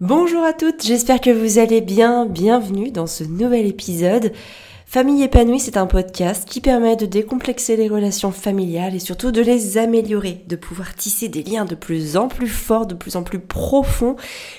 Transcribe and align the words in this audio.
Bonjour 0.00 0.42
à 0.42 0.52
toutes, 0.52 0.82
j'espère 0.84 1.20
que 1.20 1.30
vous 1.30 1.60
allez 1.60 1.80
bien. 1.80 2.26
Bienvenue 2.26 2.90
dans 2.90 3.06
ce 3.06 3.22
nouvel 3.22 3.64
épisode. 3.66 4.32
Famille 4.86 5.24
épanouie, 5.24 5.58
c'est 5.58 5.76
un 5.76 5.86
podcast 5.86 6.46
qui 6.48 6.60
permet 6.60 6.94
de 6.94 7.06
décomplexer 7.06 7.74
les 7.74 7.88
relations 7.88 8.30
familiales 8.30 8.94
et 8.94 9.00
surtout 9.00 9.32
de 9.32 9.40
les 9.40 9.76
améliorer, 9.76 10.44
de 10.46 10.54
pouvoir 10.54 10.94
tisser 10.94 11.28
des 11.28 11.42
liens 11.42 11.64
de 11.64 11.74
plus 11.74 12.16
en 12.16 12.28
plus 12.28 12.48
forts, 12.48 12.86
de 12.86 12.94
plus 12.94 13.16
en 13.16 13.24
plus 13.24 13.40
profonds 13.40 14.14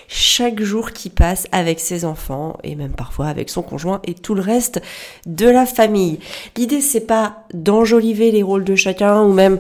chaque 0.10 0.62
jour 0.62 0.92
qui 0.92 1.10
passe 1.10 1.48
avec 1.54 1.80
ses 1.80 2.04
enfants 2.04 2.58
et 2.64 2.76
même 2.76 2.92
parfois 2.92 3.28
avec 3.28 3.50
son 3.50 3.62
conjoint 3.62 4.02
et 4.04 4.14
tout 4.14 4.36
le 4.36 4.42
reste 4.42 4.82
de 5.26 5.48
la 5.48 5.66
famille. 5.66 6.20
L'idée 6.58 6.82
c'est 6.82 7.08
pas 7.08 7.46
d'enjoliver 7.54 8.32
les 8.32 8.44
rôles 8.44 8.66
de 8.66 8.76
chacun 8.76 9.22
ou 9.22 9.32
même 9.32 9.60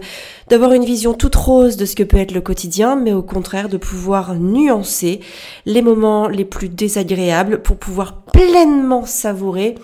d'avoir 0.49 0.73
une 0.73 0.83
vision 0.83 1.13
toute 1.13 1.35
rose 1.35 1.77
de 1.77 1.85
ce 1.85 1.95
que 1.95 2.03
peut 2.03 2.17
être 2.17 2.33
le 2.33 2.41
quotidien, 2.41 2.97
mais 2.97 3.13
au 3.13 3.23
contraire 3.23 3.69
de 3.69 3.77
pouvoir 3.77 4.35
nuancer 4.35 5.21
les 5.65 5.81
moments 5.81 6.27
les 6.27 6.45
plus 6.45 6.69
désagréables 6.69 7.61
pour 7.61 7.77
pouvoir 7.77 8.23
pleinement 8.23 9.05
savourer 9.05 9.75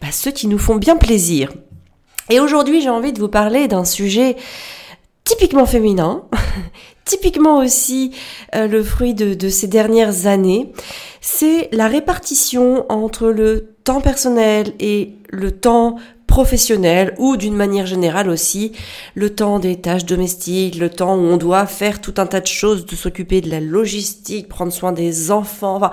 bah, 0.00 0.12
ceux 0.12 0.30
qui 0.30 0.46
nous 0.46 0.58
font 0.58 0.76
bien 0.76 0.96
plaisir. 0.96 1.52
Et 2.30 2.40
aujourd'hui, 2.40 2.80
j'ai 2.80 2.90
envie 2.90 3.12
de 3.12 3.20
vous 3.20 3.28
parler 3.28 3.68
d'un 3.68 3.84
sujet 3.84 4.36
typiquement 5.24 5.66
féminin, 5.66 6.24
typiquement 7.04 7.58
aussi 7.58 8.12
euh, 8.54 8.66
le 8.66 8.82
fruit 8.82 9.14
de, 9.14 9.34
de, 9.34 9.48
ces 9.48 9.66
dernières 9.66 10.26
années, 10.26 10.72
c'est 11.20 11.68
la 11.72 11.88
répartition 11.88 12.90
entre 12.90 13.28
le 13.28 13.74
temps 13.84 14.00
personnel 14.00 14.72
et 14.80 15.14
le 15.30 15.50
temps 15.50 15.96
professionnel 16.26 17.14
ou 17.18 17.36
d'une 17.36 17.54
manière 17.54 17.86
générale 17.86 18.28
aussi 18.28 18.72
le 19.14 19.34
temps 19.34 19.58
des 19.58 19.80
tâches 19.80 20.04
domestiques, 20.04 20.76
le 20.76 20.90
temps 20.90 21.16
où 21.16 21.20
on 21.20 21.36
doit 21.36 21.66
faire 21.66 22.00
tout 22.00 22.14
un 22.16 22.26
tas 22.26 22.40
de 22.40 22.46
choses, 22.46 22.86
de 22.86 22.96
s'occuper 22.96 23.40
de 23.40 23.50
la 23.50 23.60
logistique, 23.60 24.48
prendre 24.48 24.72
soin 24.72 24.92
des 24.92 25.30
enfants, 25.30 25.76
enfin 25.76 25.90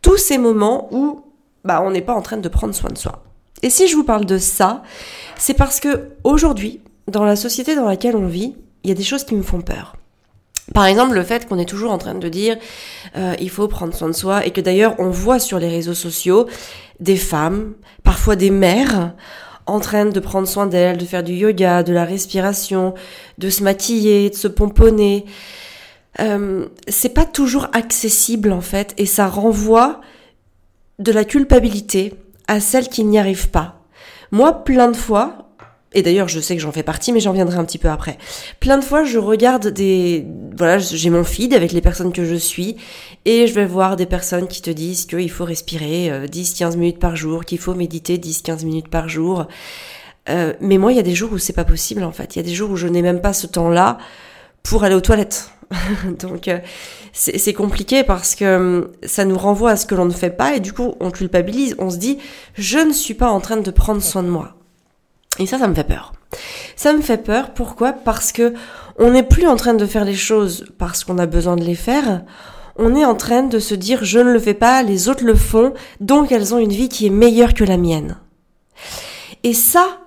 tous 0.00 0.16
ces 0.16 0.38
moments 0.38 0.88
où 0.92 1.22
bah 1.64 1.82
on 1.84 1.90
n'est 1.90 2.02
pas 2.02 2.14
en 2.14 2.22
train 2.22 2.36
de 2.36 2.48
prendre 2.48 2.74
soin 2.74 2.90
de 2.90 2.98
soi. 2.98 3.22
Et 3.64 3.70
si 3.70 3.88
je 3.88 3.96
vous 3.96 4.04
parle 4.04 4.26
de 4.26 4.36
ça, 4.36 4.82
c'est 5.38 5.54
parce 5.54 5.80
que 5.80 6.10
aujourd'hui, 6.22 6.80
dans 7.08 7.24
la 7.24 7.34
société 7.34 7.74
dans 7.74 7.86
laquelle 7.86 8.14
on 8.14 8.26
vit, 8.26 8.54
il 8.82 8.90
y 8.90 8.92
a 8.92 8.94
des 8.94 9.02
choses 9.02 9.24
qui 9.24 9.34
me 9.34 9.42
font 9.42 9.62
peur. 9.62 9.96
Par 10.74 10.84
exemple, 10.84 11.14
le 11.14 11.22
fait 11.22 11.48
qu'on 11.48 11.58
est 11.58 11.64
toujours 11.64 11.90
en 11.90 11.96
train 11.96 12.14
de 12.14 12.28
dire 12.28 12.58
euh, 13.16 13.34
il 13.40 13.48
faut 13.48 13.66
prendre 13.66 13.94
soin 13.94 14.08
de 14.08 14.14
soi 14.14 14.44
et 14.44 14.50
que 14.50 14.60
d'ailleurs 14.60 14.94
on 14.98 15.08
voit 15.08 15.38
sur 15.38 15.58
les 15.58 15.68
réseaux 15.68 15.94
sociaux 15.94 16.46
des 17.00 17.16
femmes, 17.16 17.72
parfois 18.02 18.36
des 18.36 18.50
mères, 18.50 19.14
en 19.64 19.80
train 19.80 20.04
de 20.04 20.20
prendre 20.20 20.46
soin 20.46 20.66
d'elles, 20.66 20.98
de 20.98 21.06
faire 21.06 21.22
du 21.22 21.32
yoga, 21.32 21.82
de 21.82 21.92
la 21.94 22.04
respiration, 22.04 22.92
de 23.38 23.48
se 23.48 23.62
maquiller, 23.62 24.28
de 24.28 24.34
se 24.34 24.48
pomponner. 24.48 25.24
Euh, 26.20 26.66
c'est 26.86 27.14
pas 27.14 27.24
toujours 27.24 27.68
accessible 27.72 28.52
en 28.52 28.60
fait 28.60 28.92
et 28.98 29.06
ça 29.06 29.26
renvoie 29.26 30.02
de 30.98 31.12
la 31.12 31.24
culpabilité 31.24 32.12
à 32.48 32.60
celles 32.60 32.88
qui 32.88 33.04
n'y 33.04 33.18
arrivent 33.18 33.50
pas. 33.50 33.80
Moi, 34.30 34.64
plein 34.64 34.90
de 34.90 34.96
fois, 34.96 35.52
et 35.92 36.02
d'ailleurs 36.02 36.28
je 36.28 36.40
sais 36.40 36.56
que 36.56 36.62
j'en 36.62 36.72
fais 36.72 36.82
partie, 36.82 37.12
mais 37.12 37.20
j'en 37.20 37.32
viendrai 37.32 37.56
un 37.56 37.64
petit 37.64 37.78
peu 37.78 37.88
après. 37.88 38.18
Plein 38.60 38.78
de 38.78 38.84
fois, 38.84 39.04
je 39.04 39.18
regarde 39.18 39.68
des... 39.68 40.26
Voilà, 40.56 40.78
j'ai 40.78 41.10
mon 41.10 41.24
feed 41.24 41.54
avec 41.54 41.72
les 41.72 41.80
personnes 41.80 42.12
que 42.12 42.24
je 42.24 42.34
suis, 42.34 42.76
et 43.24 43.46
je 43.46 43.54
vais 43.54 43.66
voir 43.66 43.96
des 43.96 44.06
personnes 44.06 44.48
qui 44.48 44.62
te 44.62 44.70
disent 44.70 45.06
qu'il 45.06 45.30
faut 45.30 45.44
respirer 45.44 46.26
10-15 46.26 46.64
euh, 46.64 46.76
minutes 46.76 46.98
par 46.98 47.16
jour, 47.16 47.44
qu'il 47.44 47.58
faut 47.58 47.74
méditer 47.74 48.18
10-15 48.18 48.64
minutes 48.64 48.88
par 48.88 49.08
jour. 49.08 49.46
Euh, 50.28 50.54
mais 50.60 50.78
moi, 50.78 50.92
il 50.92 50.96
y 50.96 51.00
a 51.00 51.02
des 51.02 51.14
jours 51.14 51.32
où 51.32 51.38
c'est 51.38 51.52
pas 51.52 51.64
possible 51.64 52.02
en 52.02 52.12
fait. 52.12 52.34
Il 52.34 52.38
y 52.38 52.40
a 52.40 52.44
des 52.44 52.54
jours 52.54 52.70
où 52.70 52.76
je 52.76 52.88
n'ai 52.88 53.02
même 53.02 53.20
pas 53.20 53.32
ce 53.32 53.46
temps-là 53.46 53.98
pour 54.62 54.84
aller 54.84 54.94
aux 54.94 55.00
toilettes. 55.00 55.50
Donc 56.18 56.48
euh, 56.48 56.58
c'est 57.12 57.52
compliqué 57.52 58.04
parce 58.04 58.34
que 58.34 58.56
hum, 58.56 58.88
ça 59.04 59.24
nous 59.24 59.38
renvoie 59.38 59.70
à 59.70 59.76
ce 59.76 59.86
que 59.86 59.94
l'on 59.94 60.04
ne 60.04 60.10
fait 60.10 60.30
pas 60.30 60.54
et 60.56 60.60
du 60.60 60.72
coup 60.72 60.94
on 61.00 61.10
culpabilise, 61.10 61.74
on 61.78 61.90
se 61.90 61.96
dit 61.96 62.18
je 62.54 62.78
ne 62.78 62.92
suis 62.92 63.14
pas 63.14 63.28
en 63.28 63.40
train 63.40 63.56
de 63.56 63.70
prendre 63.70 64.02
soin 64.02 64.22
de 64.22 64.28
moi. 64.28 64.54
Et 65.38 65.46
ça, 65.46 65.58
ça 65.58 65.66
me 65.66 65.74
fait 65.74 65.84
peur. 65.84 66.12
Ça 66.76 66.92
me 66.92 67.02
fait 67.02 67.18
peur, 67.18 67.54
pourquoi? 67.54 67.92
Parce 67.92 68.32
que 68.32 68.54
on 68.98 69.10
n'est 69.10 69.24
plus 69.24 69.46
en 69.46 69.56
train 69.56 69.74
de 69.74 69.86
faire 69.86 70.04
les 70.04 70.14
choses 70.14 70.66
parce 70.78 71.04
qu'on 71.04 71.18
a 71.18 71.26
besoin 71.26 71.56
de 71.56 71.64
les 71.64 71.74
faire, 71.74 72.22
on 72.76 72.94
est 72.94 73.04
en 73.04 73.14
train 73.14 73.42
de 73.42 73.58
se 73.58 73.74
dire 73.74 74.04
je 74.04 74.18
ne 74.18 74.32
le 74.32 74.38
fais 74.38 74.54
pas, 74.54 74.82
les 74.82 75.08
autres 75.08 75.24
le 75.24 75.34
font, 75.34 75.74
donc 76.00 76.32
elles 76.32 76.54
ont 76.54 76.58
une 76.58 76.72
vie 76.72 76.88
qui 76.88 77.06
est 77.06 77.10
meilleure 77.10 77.54
que 77.54 77.64
la 77.64 77.76
mienne. 77.76 78.18
Et 79.42 79.54
ça, 79.54 80.00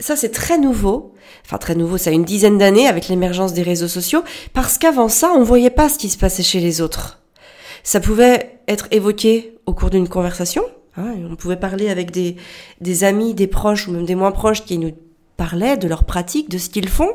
ça 0.00 0.16
c'est 0.16 0.30
très 0.30 0.58
nouveau, 0.58 1.11
enfin 1.44 1.58
très 1.58 1.74
nouveau, 1.74 1.98
ça 1.98 2.10
a 2.10 2.12
une 2.12 2.24
dizaine 2.24 2.58
d'années 2.58 2.88
avec 2.88 3.08
l'émergence 3.08 3.52
des 3.52 3.62
réseaux 3.62 3.88
sociaux, 3.88 4.22
parce 4.52 4.78
qu'avant 4.78 5.08
ça, 5.08 5.32
on 5.34 5.42
voyait 5.42 5.70
pas 5.70 5.88
ce 5.88 5.98
qui 5.98 6.08
se 6.08 6.18
passait 6.18 6.42
chez 6.42 6.60
les 6.60 6.80
autres. 6.80 7.20
Ça 7.82 8.00
pouvait 8.00 8.60
être 8.68 8.86
évoqué 8.90 9.56
au 9.66 9.74
cours 9.74 9.90
d'une 9.90 10.08
conversation, 10.08 10.64
hein, 10.96 11.14
on 11.30 11.36
pouvait 11.36 11.56
parler 11.56 11.88
avec 11.88 12.10
des, 12.10 12.36
des 12.80 13.04
amis, 13.04 13.34
des 13.34 13.46
proches 13.46 13.88
ou 13.88 13.92
même 13.92 14.06
des 14.06 14.14
moins 14.14 14.32
proches 14.32 14.64
qui 14.64 14.78
nous 14.78 14.92
parlaient 15.36 15.76
de 15.76 15.88
leurs 15.88 16.04
pratiques, 16.04 16.48
de 16.48 16.58
ce 16.58 16.70
qu'ils 16.70 16.88
font, 16.88 17.10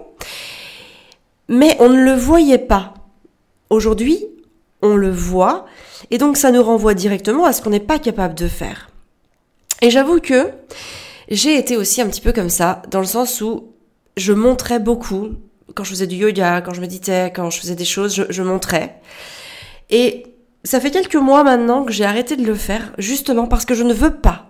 mais 1.47 1.77
on 1.79 1.89
ne 1.89 2.03
le 2.03 2.13
voyait 2.13 2.57
pas. 2.57 2.93
Aujourd'hui, 3.69 4.25
on 4.81 4.95
le 4.95 5.09
voit, 5.09 5.65
et 6.11 6.17
donc 6.17 6.37
ça 6.37 6.51
nous 6.51 6.63
renvoie 6.63 6.93
directement 6.93 7.45
à 7.45 7.53
ce 7.53 7.61
qu'on 7.61 7.69
n'est 7.69 7.79
pas 7.79 7.99
capable 7.99 8.35
de 8.35 8.47
faire. 8.47 8.89
Et 9.81 9.89
j'avoue 9.89 10.19
que 10.19 10.49
j'ai 11.29 11.57
été 11.57 11.77
aussi 11.77 12.01
un 12.01 12.07
petit 12.07 12.21
peu 12.21 12.33
comme 12.33 12.49
ça, 12.49 12.81
dans 12.89 12.99
le 12.99 13.05
sens 13.05 13.41
où 13.41 13.73
je 14.17 14.33
montrais 14.33 14.79
beaucoup. 14.79 15.29
Quand 15.73 15.83
je 15.83 15.91
faisais 15.91 16.07
du 16.07 16.15
yoga, 16.15 16.61
quand 16.61 16.73
je 16.73 16.81
méditais, 16.81 17.31
quand 17.33 17.49
je 17.49 17.59
faisais 17.59 17.75
des 17.75 17.85
choses, 17.85 18.15
je, 18.15 18.23
je 18.29 18.43
montrais. 18.43 18.99
Et 19.89 20.25
ça 20.63 20.79
fait 20.81 20.91
quelques 20.91 21.15
mois 21.15 21.43
maintenant 21.43 21.85
que 21.85 21.93
j'ai 21.93 22.03
arrêté 22.03 22.35
de 22.35 22.45
le 22.45 22.55
faire, 22.55 22.93
justement 22.97 23.47
parce 23.47 23.65
que 23.65 23.73
je 23.73 23.83
ne 23.83 23.93
veux 23.93 24.15
pas 24.15 24.47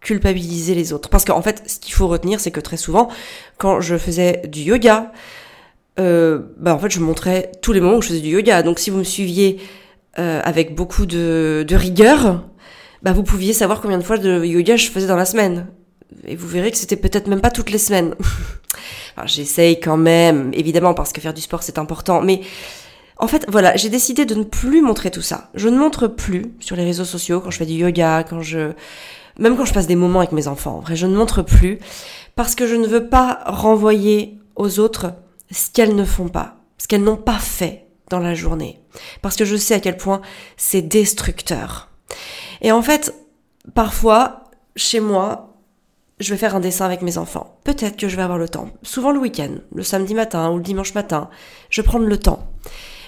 culpabiliser 0.00 0.74
les 0.74 0.92
autres. 0.92 1.08
Parce 1.08 1.24
qu'en 1.24 1.42
fait, 1.42 1.62
ce 1.66 1.78
qu'il 1.78 1.92
faut 1.92 2.06
retenir, 2.06 2.40
c'est 2.40 2.50
que 2.50 2.60
très 2.60 2.76
souvent, 2.76 3.08
quand 3.58 3.80
je 3.80 3.98
faisais 3.98 4.42
du 4.48 4.60
yoga, 4.60 5.12
euh, 5.98 6.40
bah 6.58 6.74
en 6.74 6.78
fait, 6.78 6.90
je 6.90 7.00
montrais 7.00 7.52
tous 7.60 7.72
les 7.72 7.80
moments 7.80 7.96
où 7.96 8.02
je 8.02 8.08
faisais 8.08 8.20
du 8.20 8.30
yoga. 8.30 8.62
Donc, 8.62 8.78
si 8.78 8.90
vous 8.90 8.98
me 8.98 9.04
suiviez 9.04 9.60
euh, 10.18 10.40
avec 10.44 10.74
beaucoup 10.74 11.06
de, 11.06 11.64
de 11.66 11.76
rigueur, 11.76 12.44
bah 13.02 13.12
vous 13.12 13.24
pouviez 13.24 13.52
savoir 13.52 13.80
combien 13.80 13.98
de 13.98 14.04
fois 14.04 14.18
de 14.18 14.44
yoga 14.44 14.76
je 14.76 14.88
faisais 14.90 15.06
dans 15.06 15.16
la 15.16 15.24
semaine 15.24 15.66
et 16.26 16.36
vous 16.36 16.48
verrez 16.48 16.70
que 16.70 16.76
c'était 16.76 16.96
peut-être 16.96 17.26
même 17.26 17.40
pas 17.40 17.50
toutes 17.50 17.70
les 17.70 17.78
semaines. 17.78 18.14
j'essaye 19.24 19.80
quand 19.80 19.96
même, 19.96 20.50
évidemment, 20.54 20.94
parce 20.94 21.12
que 21.12 21.20
faire 21.20 21.34
du 21.34 21.40
sport 21.40 21.62
c'est 21.62 21.78
important, 21.78 22.20
mais 22.20 22.42
en 23.18 23.26
fait, 23.26 23.44
voilà, 23.48 23.74
j'ai 23.76 23.88
décidé 23.88 24.24
de 24.26 24.34
ne 24.34 24.44
plus 24.44 24.80
montrer 24.80 25.10
tout 25.10 25.22
ça. 25.22 25.50
Je 25.54 25.68
ne 25.68 25.76
montre 25.76 26.06
plus 26.06 26.54
sur 26.60 26.76
les 26.76 26.84
réseaux 26.84 27.04
sociaux 27.04 27.40
quand 27.40 27.50
je 27.50 27.58
fais 27.58 27.66
du 27.66 27.74
yoga, 27.74 28.22
quand 28.22 28.42
je, 28.42 28.72
même 29.38 29.56
quand 29.56 29.64
je 29.64 29.74
passe 29.74 29.88
des 29.88 29.96
moments 29.96 30.20
avec 30.20 30.32
mes 30.32 30.46
enfants. 30.46 30.76
En 30.76 30.80
vrai, 30.80 30.94
je 30.94 31.06
ne 31.06 31.16
montre 31.16 31.42
plus 31.42 31.80
parce 32.36 32.54
que 32.54 32.66
je 32.68 32.76
ne 32.76 32.86
veux 32.86 33.08
pas 33.08 33.40
renvoyer 33.46 34.38
aux 34.54 34.78
autres 34.78 35.14
ce 35.50 35.70
qu'elles 35.70 35.96
ne 35.96 36.04
font 36.04 36.28
pas, 36.28 36.56
ce 36.78 36.86
qu'elles 36.86 37.02
n'ont 37.02 37.16
pas 37.16 37.38
fait 37.38 37.86
dans 38.08 38.20
la 38.20 38.34
journée. 38.34 38.78
Parce 39.20 39.34
que 39.34 39.44
je 39.44 39.56
sais 39.56 39.74
à 39.74 39.80
quel 39.80 39.96
point 39.96 40.20
c'est 40.56 40.82
destructeur. 40.82 41.88
Et 42.60 42.70
en 42.70 42.82
fait, 42.82 43.14
parfois, 43.74 44.44
chez 44.76 45.00
moi, 45.00 45.47
je 46.20 46.30
vais 46.30 46.38
faire 46.38 46.56
un 46.56 46.60
dessin 46.60 46.84
avec 46.84 47.02
mes 47.02 47.18
enfants. 47.18 47.58
Peut-être 47.64 47.96
que 47.96 48.08
je 48.08 48.16
vais 48.16 48.22
avoir 48.22 48.38
le 48.38 48.48
temps. 48.48 48.70
Souvent 48.82 49.12
le 49.12 49.18
week-end, 49.18 49.56
le 49.74 49.82
samedi 49.82 50.14
matin 50.14 50.50
ou 50.50 50.56
le 50.56 50.62
dimanche 50.62 50.94
matin, 50.94 51.30
je 51.70 51.82
prends 51.82 51.98
le 51.98 52.18
temps. 52.18 52.48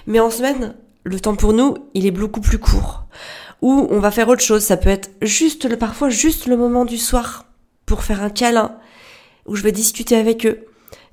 Mais 0.07 0.19
en 0.19 0.29
semaine, 0.29 0.75
le 1.03 1.19
temps 1.19 1.35
pour 1.35 1.53
nous, 1.53 1.75
il 1.93 2.05
est 2.05 2.11
beaucoup 2.11 2.41
plus 2.41 2.59
court. 2.59 3.05
Ou 3.61 3.87
on 3.89 3.99
va 3.99 4.11
faire 4.11 4.29
autre 4.29 4.41
chose. 4.41 4.63
Ça 4.63 4.77
peut 4.77 4.89
être 4.89 5.11
juste 5.21 5.69
le, 5.69 5.77
parfois 5.77 6.09
juste 6.09 6.47
le 6.47 6.57
moment 6.57 6.85
du 6.85 6.97
soir 6.97 7.45
pour 7.85 8.03
faire 8.03 8.23
un 8.23 8.29
câlin 8.29 8.77
où 9.45 9.55
je 9.55 9.63
vais 9.63 9.71
discuter 9.71 10.15
avec 10.15 10.45
eux. 10.45 10.65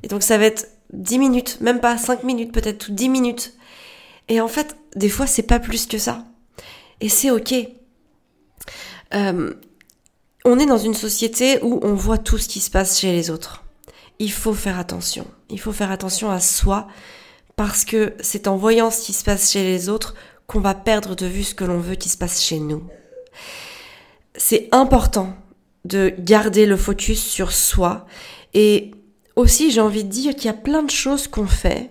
Et 0.02 0.08
donc 0.08 0.22
ça 0.22 0.38
va 0.38 0.44
être 0.44 0.68
10 0.92 1.18
minutes, 1.18 1.60
même 1.60 1.80
pas 1.80 1.98
5 1.98 2.22
minutes 2.22 2.52
peut-être, 2.52 2.88
ou 2.88 2.92
10 2.92 3.08
minutes. 3.08 3.54
Et 4.28 4.40
en 4.40 4.48
fait, 4.48 4.76
des 4.94 5.08
fois, 5.08 5.26
c'est 5.26 5.42
pas 5.42 5.58
plus 5.58 5.86
que 5.86 5.98
ça. 5.98 6.24
Et 7.00 7.08
c'est 7.08 7.30
ok. 7.30 7.54
Euh, 9.14 9.54
on 10.44 10.58
est 10.58 10.66
dans 10.66 10.78
une 10.78 10.94
société 10.94 11.58
où 11.62 11.80
on 11.82 11.94
voit 11.94 12.18
tout 12.18 12.38
ce 12.38 12.48
qui 12.48 12.60
se 12.60 12.70
passe 12.70 12.98
chez 12.98 13.12
les 13.12 13.30
autres. 13.30 13.64
Il 14.18 14.32
faut 14.32 14.54
faire 14.54 14.78
attention. 14.78 15.26
Il 15.50 15.60
faut 15.60 15.72
faire 15.72 15.90
attention 15.90 16.30
à 16.30 16.40
soi 16.40 16.88
parce 17.56 17.84
que 17.84 18.14
c'est 18.20 18.48
en 18.48 18.56
voyant 18.56 18.90
ce 18.90 19.02
qui 19.02 19.12
se 19.12 19.24
passe 19.24 19.50
chez 19.52 19.64
les 19.64 19.88
autres 19.88 20.14
qu'on 20.46 20.60
va 20.60 20.74
perdre 20.74 21.14
de 21.14 21.26
vue 21.26 21.44
ce 21.44 21.54
que 21.54 21.64
l'on 21.64 21.80
veut 21.80 21.96
qui 21.96 22.08
se 22.08 22.16
passe 22.16 22.42
chez 22.42 22.58
nous. 22.58 22.84
C'est 24.36 24.68
important 24.72 25.36
de 25.84 26.14
garder 26.18 26.66
le 26.66 26.76
focus 26.76 27.22
sur 27.22 27.52
soi 27.52 28.06
et 28.54 28.92
aussi 29.36 29.70
j'ai 29.70 29.80
envie 29.80 30.04
de 30.04 30.08
dire 30.10 30.34
qu'il 30.34 30.46
y 30.46 30.48
a 30.48 30.54
plein 30.54 30.82
de 30.82 30.90
choses 30.90 31.28
qu'on 31.28 31.46
fait 31.46 31.90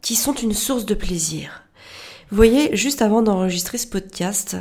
qui 0.00 0.16
sont 0.16 0.34
une 0.34 0.54
source 0.54 0.86
de 0.86 0.94
plaisir. 0.94 1.64
Vous 2.30 2.36
voyez, 2.36 2.74
juste 2.76 3.02
avant 3.02 3.22
d'enregistrer 3.22 3.78
ce 3.78 3.86
podcast, 3.86 4.56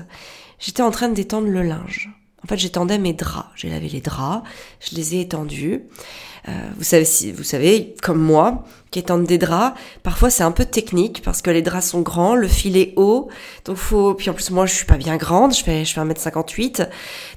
j'étais 0.59 0.83
en 0.83 0.91
train 0.91 1.09
d'étendre 1.09 1.47
le 1.47 1.63
linge 1.63 2.11
En 2.43 2.47
fait, 2.47 2.57
j'étendais 2.57 2.97
mes 2.97 3.13
draps. 3.13 3.47
J'ai 3.55 3.69
lavé 3.69 3.87
les 3.89 4.01
draps, 4.01 4.43
je 4.79 4.95
les 4.95 5.15
ai 5.15 5.21
étendus. 5.21 5.83
Euh, 6.49 6.51
vous 6.77 6.83
savez, 6.83 7.05
si, 7.05 7.31
vous 7.31 7.43
savez, 7.43 7.95
comme 8.01 8.19
moi, 8.19 8.65
qu'étendre 8.91 9.25
des 9.25 9.37
draps, 9.37 9.77
parfois 10.03 10.29
c'est 10.29 10.43
un 10.43 10.51
peu 10.51 10.65
technique 10.65 11.21
parce 11.23 11.41
que 11.41 11.49
les 11.49 11.61
draps 11.61 11.85
sont 11.85 12.01
grands, 12.01 12.35
le 12.35 12.49
fil 12.49 12.75
est 12.75 12.93
haut, 12.97 13.29
donc 13.63 13.77
faut. 13.77 14.13
Puis 14.13 14.29
en 14.29 14.33
plus 14.33 14.51
moi 14.51 14.65
je 14.65 14.73
suis 14.73 14.85
pas 14.85 14.97
bien 14.97 15.15
grande, 15.15 15.53
je 15.53 15.63
fais 15.63 15.85
je 15.85 15.93
fais 15.93 16.01
1m58, 16.01 16.89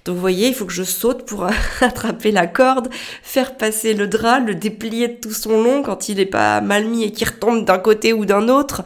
donc 0.04 0.14
vous 0.14 0.20
voyez, 0.20 0.48
il 0.48 0.54
faut 0.54 0.66
que 0.66 0.72
je 0.72 0.82
saute 0.82 1.24
pour 1.24 1.46
attraper 1.80 2.32
la 2.32 2.48
corde, 2.48 2.88
faire 3.22 3.56
passer 3.56 3.94
le 3.94 4.08
drap, 4.08 4.40
le 4.40 4.56
déplier 4.56 5.08
de 5.08 5.14
tout 5.14 5.32
son 5.32 5.62
long 5.62 5.82
quand 5.82 6.08
il 6.08 6.18
est 6.18 6.26
pas 6.26 6.60
mal 6.60 6.86
mis 6.86 7.04
et 7.04 7.12
qu'il 7.12 7.28
retombe 7.28 7.64
d'un 7.64 7.78
côté 7.78 8.12
ou 8.12 8.26
d'un 8.26 8.48
autre. 8.48 8.82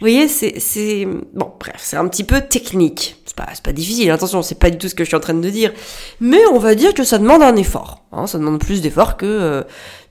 Vous 0.00 0.06
voyez, 0.06 0.28
c'est, 0.28 0.58
c'est, 0.58 1.06
bon, 1.34 1.52
bref, 1.60 1.76
c'est 1.78 1.98
un 1.98 2.08
petit 2.08 2.24
peu 2.24 2.40
technique. 2.40 3.19
C'est 3.30 3.36
pas, 3.36 3.46
pas 3.62 3.72
difficile, 3.72 4.10
attention, 4.10 4.42
c'est 4.42 4.58
pas 4.58 4.70
du 4.70 4.78
tout 4.78 4.88
ce 4.88 4.94
que 4.96 5.04
je 5.04 5.08
suis 5.08 5.16
en 5.16 5.20
train 5.20 5.34
de 5.34 5.50
dire. 5.50 5.72
Mais 6.18 6.44
on 6.46 6.58
va 6.58 6.74
dire 6.74 6.94
que 6.94 7.04
ça 7.04 7.16
demande 7.16 7.44
un 7.44 7.54
effort. 7.54 8.02
Hein, 8.10 8.26
ça 8.26 8.38
demande 8.38 8.58
plus 8.58 8.80
d'effort 8.80 9.16
que, 9.16 9.24
euh, 9.24 9.62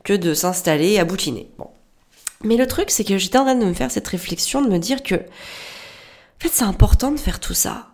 que 0.05 0.13
de 0.13 0.33
s'installer 0.33 0.99
à 0.99 1.03
boutiner. 1.03 1.51
Bon. 1.57 1.67
Mais 2.45 2.55
le 2.55 2.65
truc, 2.65 2.89
c'est 2.89 3.03
que 3.03 3.17
j'étais 3.17 3.37
en 3.37 3.43
train 3.43 3.55
de 3.55 3.65
me 3.65 3.73
faire 3.73 3.91
cette 3.91 4.07
réflexion, 4.07 4.61
de 4.61 4.69
me 4.69 4.77
dire 4.77 5.03
que, 5.03 5.15
en 5.15 6.39
fait, 6.39 6.47
c'est 6.47 6.63
important 6.63 7.11
de 7.11 7.19
faire 7.19 7.41
tout 7.41 7.53
ça. 7.53 7.87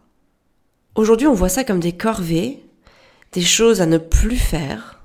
Aujourd'hui, 0.93 1.25
on 1.25 1.33
voit 1.33 1.49
ça 1.49 1.63
comme 1.63 1.79
des 1.79 1.93
corvées, 1.93 2.63
des 3.31 3.41
choses 3.41 3.81
à 3.81 3.87
ne 3.87 3.97
plus 3.97 4.37
faire, 4.37 5.01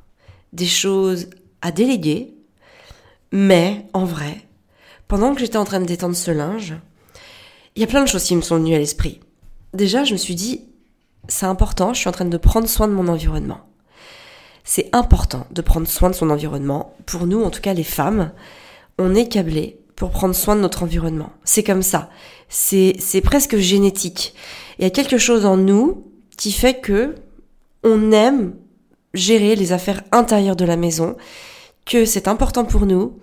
des 0.53 0.67
choses 0.67 1.31
à 1.63 1.73
déléguer. 1.73 2.35
Mais, 3.33 3.87
en 3.95 4.05
vrai, 4.05 4.37
pendant 5.09 5.33
que 5.33 5.41
j'étais 5.41 5.57
en 5.57 5.65
train 5.65 5.81
de 5.81 5.87
détendre 5.87 6.15
ce 6.15 6.31
linge, 6.31 6.75
il 7.75 7.81
y 7.81 7.85
a 7.85 7.89
plein 7.89 8.03
de 8.03 8.09
choses 8.09 8.25
qui 8.25 8.37
me 8.37 8.43
sont 8.43 8.57
venues 8.57 8.75
à 8.75 8.79
l'esprit. 8.79 9.21
Déjà, 9.75 10.05
je 10.05 10.13
me 10.13 10.19
suis 10.19 10.35
dit, 10.35 10.65
c'est 11.29 11.47
important, 11.47 11.95
je 11.95 12.01
suis 12.01 12.09
en 12.09 12.13
train 12.13 12.25
de 12.25 12.37
prendre 12.37 12.69
soin 12.69 12.89
de 12.89 12.93
mon 12.93 13.09
environnement. 13.09 13.61
C'est 14.65 14.89
important 14.93 15.47
de 15.51 15.63
prendre 15.63 15.89
soin 15.89 16.11
de 16.11 16.15
son 16.15 16.31
environnement. 16.31 16.95
Pour 17.07 17.27
nous, 17.27 17.43
en 17.43 17.51
tout 17.51 17.61
cas 17.61 17.75
les 17.75 17.85
femmes, 17.85 18.33
on 18.99 19.15
est 19.15 19.29
câblés 19.29 19.79
pour 19.97 20.11
prendre 20.11 20.35
soin 20.35 20.57
de 20.57 20.61
notre 20.61 20.83
environnement. 20.83 21.31
C'est 21.45 21.63
comme 21.63 21.83
ça. 21.83 22.11
C'est, 22.49 23.21
presque 23.23 23.57
génétique. 23.57 24.35
Il 24.79 24.85
y 24.85 24.87
a 24.87 24.91
quelque 24.91 25.19
chose 25.19 25.45
en 25.45 25.57
nous 25.57 26.07
qui 26.37 26.53
fait 26.53 26.81
que 26.81 27.15
on 27.85 28.13
aime 28.13 28.55
gérer 29.15 29.57
les 29.57 29.73
affaires 29.73 30.03
intérieures 30.13 30.57
de 30.57 30.65
la 30.65 30.77
maison, 30.77 31.17
que 31.85 32.05
c'est 32.05 32.29
important 32.29 32.65
pour 32.65 32.87
nous, 32.87 33.19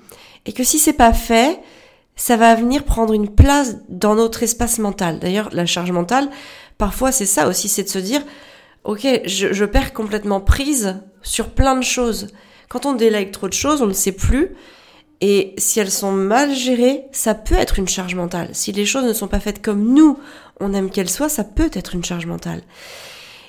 et 0.46 0.54
que 0.54 0.64
si 0.64 0.80
c'est 0.80 0.94
pas 0.94 1.14
fait, 1.14 1.60
ça 2.18 2.36
va 2.36 2.56
venir 2.56 2.84
prendre 2.84 3.14
une 3.14 3.30
place 3.30 3.78
dans 3.88 4.16
notre 4.16 4.44
espace 4.44 4.80
mental. 4.80 5.20
D'ailleurs, 5.20 5.50
la 5.54 5.66
charge 5.66 5.92
mentale, 5.92 6.30
parfois 6.78 7.14
c'est 7.14 7.26
ça 7.26 7.48
aussi, 7.48 7.70
c'est 7.70 7.84
de 7.84 7.90
se 7.90 8.00
dire, 8.00 8.22
ok, 8.84 9.08
je, 9.26 9.54
je, 9.54 9.66
perds 9.66 9.94
complètement 9.94 10.42
prise 10.42 11.00
sur 11.22 11.52
plein 11.52 11.76
de 11.76 11.84
choses. 11.84 12.28
Quand 12.68 12.86
on 12.86 12.94
délègue 12.94 13.32
trop 13.32 13.48
de 13.48 13.54
choses, 13.54 13.82
on 13.82 13.88
ne 13.88 13.94
sait 13.94 14.12
plus. 14.12 14.50
Et 15.22 15.54
si 15.58 15.80
elles 15.80 15.92
sont 15.92 16.12
mal 16.12 16.54
gérées, 16.54 17.06
ça 17.12 17.34
peut 17.34 17.56
être 17.56 17.80
une 17.80 17.88
charge 17.88 18.16
mentale. 18.16 18.50
Si 18.54 18.72
les 18.72 18.86
choses 18.86 19.06
ne 19.06 19.14
sont 19.14 19.28
pas 19.28 19.40
faites 19.40 19.62
comme 19.62 19.94
nous, 19.94 20.20
on 20.60 20.74
aime 20.74 20.90
qu'elles 20.90 21.10
soient, 21.10 21.30
ça 21.30 21.44
peut 21.44 21.70
être 21.74 21.96
une 21.96 22.04
charge 22.04 22.26
mentale. 22.26 22.62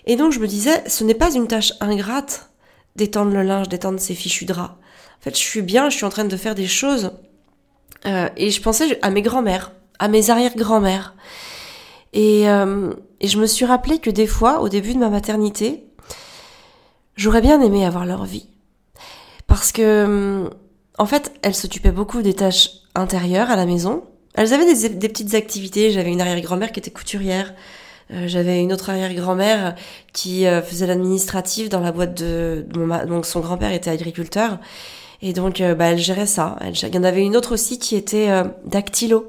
Et 0.06 0.16
donc 0.16 0.32
je 0.32 0.40
me 0.40 0.46
disais, 0.46 0.82
ce 0.86 1.04
n'est 1.04 1.14
pas 1.14 1.34
une 1.34 1.48
tâche 1.48 1.72
ingrate 1.80 2.50
d'étendre 2.96 3.32
le 3.32 3.42
linge, 3.42 3.68
d'étendre 3.68 4.00
ses 4.00 4.14
fichus 4.14 4.44
draps. 4.44 4.72
En 4.72 5.22
fait, 5.22 5.36
je 5.36 5.42
suis 5.42 5.62
bien, 5.62 5.90
je 5.90 5.96
suis 5.96 6.04
en 6.04 6.10
train 6.10 6.24
de 6.24 6.36
faire 6.36 6.54
des 6.54 6.66
choses 6.66 7.12
euh, 8.06 8.28
et 8.36 8.50
je 8.50 8.62
pensais 8.62 8.98
à 9.02 9.10
mes 9.10 9.22
grands-mères, 9.22 9.72
à 9.98 10.08
mes 10.08 10.30
arrière-grands-mères. 10.30 11.14
Et, 12.12 12.48
euh, 12.48 12.92
je 13.22 13.38
me 13.38 13.46
suis 13.46 13.64
rappelé 13.64 13.98
que 13.98 14.10
des 14.10 14.26
fois, 14.26 14.60
au 14.60 14.68
début 14.68 14.94
de 14.94 14.98
ma 14.98 15.08
maternité, 15.08 15.84
j'aurais 17.16 17.40
bien 17.40 17.60
aimé 17.60 17.84
avoir 17.84 18.06
leur 18.06 18.24
vie. 18.24 18.46
Parce 19.46 19.72
que, 19.72 20.48
en 20.98 21.06
fait, 21.06 21.32
elles 21.42 21.54
s'occupaient 21.54 21.90
beaucoup 21.90 22.22
des 22.22 22.34
tâches 22.34 22.70
intérieures 22.94 23.50
à 23.50 23.56
la 23.56 23.66
maison. 23.66 24.04
Elles 24.34 24.52
avaient 24.52 24.72
des, 24.72 25.08
petites 25.08 25.34
activités. 25.34 25.90
J'avais 25.90 26.12
une 26.12 26.20
arrière-grand-mère 26.20 26.70
qui 26.70 26.78
était 26.78 26.90
couturière. 26.90 27.54
Euh, 28.12 28.24
j'avais 28.26 28.62
une 28.62 28.72
autre 28.72 28.90
arrière-grand-mère 28.90 29.74
qui 30.12 30.46
euh, 30.46 30.62
faisait 30.62 30.86
l'administratif 30.86 31.68
dans 31.68 31.80
la 31.80 31.92
boîte 31.92 32.14
de, 32.14 32.64
donc 33.06 33.26
son 33.26 33.40
grand-père 33.40 33.72
était 33.72 33.90
agriculteur 33.90 34.58
et 35.20 35.32
donc, 35.32 35.60
euh, 35.60 35.74
bah, 35.74 35.86
elle 35.86 35.98
gérait 35.98 36.26
ça. 36.26 36.58
Il 36.64 36.94
y 36.94 36.98
en 36.98 37.04
avait 37.04 37.22
une 37.22 37.36
autre 37.36 37.52
aussi 37.52 37.78
qui 37.78 37.96
était 37.96 38.30
euh, 38.30 38.44
dactylo. 38.64 39.28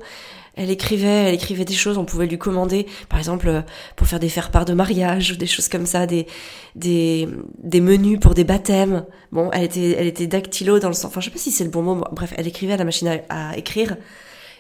Elle 0.62 0.72
écrivait, 0.72 1.08
elle 1.08 1.34
écrivait 1.36 1.64
des 1.64 1.74
choses. 1.74 1.98
On 1.98 2.04
pouvait 2.04 2.28
lui 2.28 2.38
commander, 2.38 2.86
par 3.08 3.18
exemple, 3.18 3.48
euh, 3.48 3.62
pour 3.96 4.08
faire 4.08 4.20
des 4.20 4.28
faire-part 4.28 4.66
de 4.66 4.74
mariage 4.74 5.32
ou 5.32 5.36
des 5.38 5.48
choses 5.48 5.70
comme 5.70 5.86
ça, 5.86 6.06
des 6.06 6.28
des 6.76 7.30
des 7.64 7.80
menus 7.80 8.20
pour 8.20 8.34
des 8.34 8.44
baptêmes. 8.44 9.06
Bon, 9.32 9.50
elle 9.54 9.64
était 9.64 9.96
elle 9.98 10.08
était 10.08 10.28
dactylo 10.28 10.80
dans 10.80 10.90
le 10.90 10.94
sens. 10.94 11.06
Enfin, 11.06 11.22
je 11.22 11.28
sais 11.28 11.32
pas 11.32 11.40
si 11.40 11.52
c'est 11.52 11.64
le 11.64 11.70
bon 11.70 11.82
mot. 11.82 12.04
Bref, 12.12 12.34
elle 12.36 12.46
écrivait 12.46 12.74
à 12.74 12.78
la 12.78 12.84
machine 12.84 13.22
à, 13.30 13.58
écrire. 13.58 13.96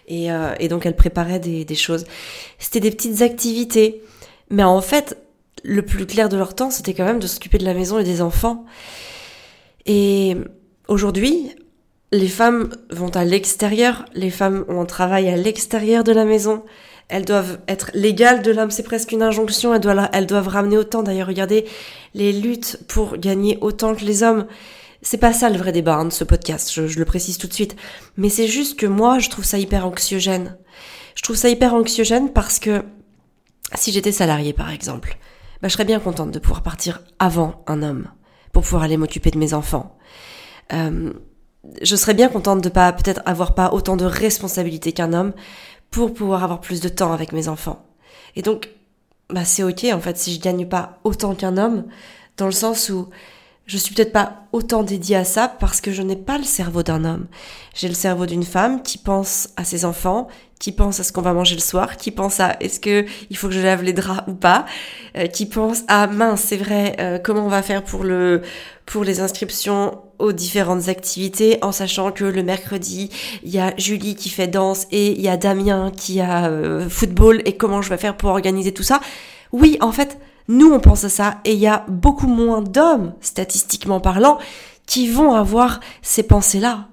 Et, 0.08 0.32
euh, 0.32 0.56
et 0.60 0.70
donc 0.70 0.86
elle 0.86 0.96
préparait 0.96 1.40
des, 1.40 1.66
des 1.66 1.76
choses. 1.76 2.06
C'était 2.60 2.80
des 2.80 2.92
petites 2.92 3.22
activités. 3.22 4.02
Mais 4.50 4.64
en 4.64 4.82
fait, 4.82 5.18
le 5.64 5.84
plus 5.84 6.06
clair 6.06 6.30
de 6.30 6.38
leur 6.38 6.56
temps, 6.56 6.72
c'était 6.72 6.94
quand 6.94 7.04
même 7.04 7.20
de 7.20 7.28
s'occuper 7.28 7.58
de 7.58 7.66
la 7.66 7.74
maison 7.74 8.00
et 8.00 8.06
des 8.06 8.22
enfants. 8.22 8.66
Et 9.86 10.38
Aujourd'hui, 10.90 11.52
les 12.12 12.28
femmes 12.28 12.76
vont 12.90 13.10
à 13.10 13.24
l'extérieur, 13.24 14.06
les 14.16 14.32
femmes 14.32 14.66
ont 14.70 14.82
un 14.82 14.86
travail 14.86 15.30
à 15.30 15.38
l'extérieur 15.38 16.04
de 16.04 16.12
la 16.12 16.26
maison, 16.26 16.66
elles 17.10 17.26
doivent 17.26 17.60
être 17.68 17.92
légales 17.94 18.42
de 18.42 18.50
l'homme, 18.50 18.72
c'est 18.72 18.82
presque 18.82 19.12
une 19.12 19.22
injonction, 19.22 19.72
elles 19.72 19.82
doivent, 19.82 20.10
elles 20.14 20.26
doivent 20.26 20.48
ramener 20.48 20.80
autant. 20.80 21.04
D'ailleurs, 21.04 21.28
regardez 21.28 21.66
les 22.16 22.34
luttes 22.34 22.80
pour 22.88 23.18
gagner 23.18 23.60
autant 23.62 23.94
que 23.94 24.04
les 24.04 24.24
hommes. 24.24 24.48
C'est 25.04 25.20
pas 25.20 25.32
ça 25.32 25.52
le 25.52 25.60
vrai 25.60 25.72
débat 25.72 25.94
hein, 25.94 26.06
de 26.06 26.10
ce 26.10 26.24
podcast, 26.24 26.74
je, 26.74 26.98
le 26.98 27.06
précise 27.06 27.38
tout 27.38 27.48
de 27.48 27.54
suite. 27.54 27.76
Mais 28.18 28.30
c'est 28.30 28.48
juste 28.48 28.80
que 28.80 28.88
moi, 28.88 29.20
je 29.20 29.30
trouve 29.30 29.46
ça 29.46 29.60
hyper 29.60 29.86
anxiogène. 29.86 30.58
Je 31.14 31.22
trouve 31.22 31.36
ça 31.36 31.50
hyper 31.50 31.76
anxiogène 31.76 32.34
parce 32.34 32.58
que 32.58 32.84
si 33.76 33.92
j'étais 33.92 34.12
salariée, 34.12 34.54
par 34.54 34.72
exemple, 34.72 35.20
bah, 35.62 35.68
je 35.68 35.74
serais 35.74 35.86
bien 35.86 36.00
contente 36.00 36.32
de 36.32 36.40
pouvoir 36.40 36.64
partir 36.64 37.04
avant 37.20 37.64
un 37.68 37.84
homme 37.84 38.08
pour 38.54 38.64
pouvoir 38.64 38.82
aller 38.82 38.98
m'occuper 38.98 39.30
de 39.30 39.38
mes 39.38 39.54
enfants 39.54 39.96
euh, 40.74 41.14
je 41.82 41.96
serais 41.96 42.14
bien 42.14 42.30
contente 42.30 42.62
de 42.62 42.70
pas 42.70 42.92
peut-être 42.94 43.22
avoir 43.26 43.54
pas 43.56 43.74
autant 43.74 43.98
de 43.98 44.06
responsabilités 44.06 44.92
qu'un 44.92 45.14
homme 45.14 45.34
pour 45.92 46.14
pouvoir 46.14 46.44
avoir 46.44 46.62
plus 46.62 46.82
de 46.82 46.90
temps 46.90 47.14
avec 47.14 47.32
mes 47.32 47.48
enfants. 47.48 47.86
Et 48.36 48.42
donc, 48.42 48.70
bah 49.30 49.46
c'est 49.46 49.64
ok 49.64 49.86
en 49.94 50.00
fait 50.00 50.18
si 50.18 50.34
je 50.34 50.42
gagne 50.42 50.68
pas 50.68 51.00
autant 51.04 51.36
qu'un 51.36 51.58
homme, 51.58 51.86
dans 52.38 52.46
le 52.46 52.52
sens 52.52 52.90
où 52.90 53.10
je 53.70 53.78
suis 53.78 53.94
peut-être 53.94 54.12
pas 54.12 54.48
autant 54.52 54.82
dédiée 54.82 55.18
à 55.18 55.24
ça 55.24 55.48
parce 55.48 55.80
que 55.80 55.92
je 55.92 56.02
n'ai 56.02 56.16
pas 56.16 56.40
le 56.40 56.44
cerveau 56.44 56.82
d'un 56.82 57.06
homme. 57.06 57.28
J'ai 57.76 57.88
le 57.88 57.94
cerveau 57.94 58.26
d'une 58.26 58.44
femme 58.44 58.82
qui 58.82 58.98
pense 58.98 59.50
à 59.58 59.64
ses 59.64 59.86
enfants, 59.86 60.28
qui 60.60 60.72
pense 60.72 61.00
à 61.00 61.04
ce 61.04 61.12
qu'on 61.12 61.22
va 61.22 61.34
manger 61.34 61.54
le 61.54 61.62
soir, 61.62 61.98
qui 61.98 62.10
pense 62.10 62.40
à 62.40 62.58
est-ce 62.62 62.80
que 62.80 63.06
il 63.30 63.38
faut 63.38 63.48
que 63.48 63.54
je 63.54 63.60
lave 63.60 63.84
les 63.84 63.94
draps 63.94 64.28
ou 64.28 64.34
pas, 64.34 64.66
euh, 65.16 65.28
qui 65.28 65.46
pense 65.46 65.84
à 65.88 66.08
mince, 66.08 66.42
c'est 66.42 66.58
vrai, 66.58 66.96
euh, 67.00 67.20
comment 67.20 67.46
on 67.46 67.50
va 67.50 67.62
faire 67.62 67.84
pour 67.84 68.04
le 68.04 68.42
pour 68.88 69.04
les 69.04 69.20
inscriptions 69.20 70.00
aux 70.20 70.34
différentes 70.34 70.90
activités 70.90 71.58
en 71.62 71.72
sachant 71.72 72.12
que 72.12 72.26
le 72.26 72.44
mercredi, 72.44 73.10
il 73.44 73.50
y 73.50 73.60
a 73.60 73.74
Julie 73.78 74.16
qui 74.16 74.30
fait 74.30 74.48
danse 74.48 74.86
et 74.92 75.12
il 75.14 75.22
y 75.22 75.30
a 75.30 75.38
Damien 75.38 75.92
qui 75.96 76.20
a 76.22 76.48
euh, 76.48 76.88
football 76.90 77.42
et 77.46 77.58
comment 77.58 77.82
je 77.82 77.90
vais 77.90 77.98
faire 77.98 78.18
pour 78.18 78.30
organiser 78.30 78.74
tout 78.74 78.84
ça. 78.84 79.00
Oui, 79.52 79.78
en 79.82 79.92
fait, 79.92 80.20
nous, 80.48 80.72
on 80.72 80.80
pense 80.80 81.04
à 81.04 81.10
ça 81.10 81.40
et 81.46 81.54
il 81.54 81.60
y 81.60 81.68
a 81.68 81.86
beaucoup 81.88 82.28
moins 82.28 82.62
d'hommes, 82.62 83.14
statistiquement 83.22 84.00
parlant, 84.00 84.38
qui 84.86 85.08
vont 85.08 85.34
avoir 85.34 85.80
ces 86.02 86.24
pensées-là. 86.24 86.88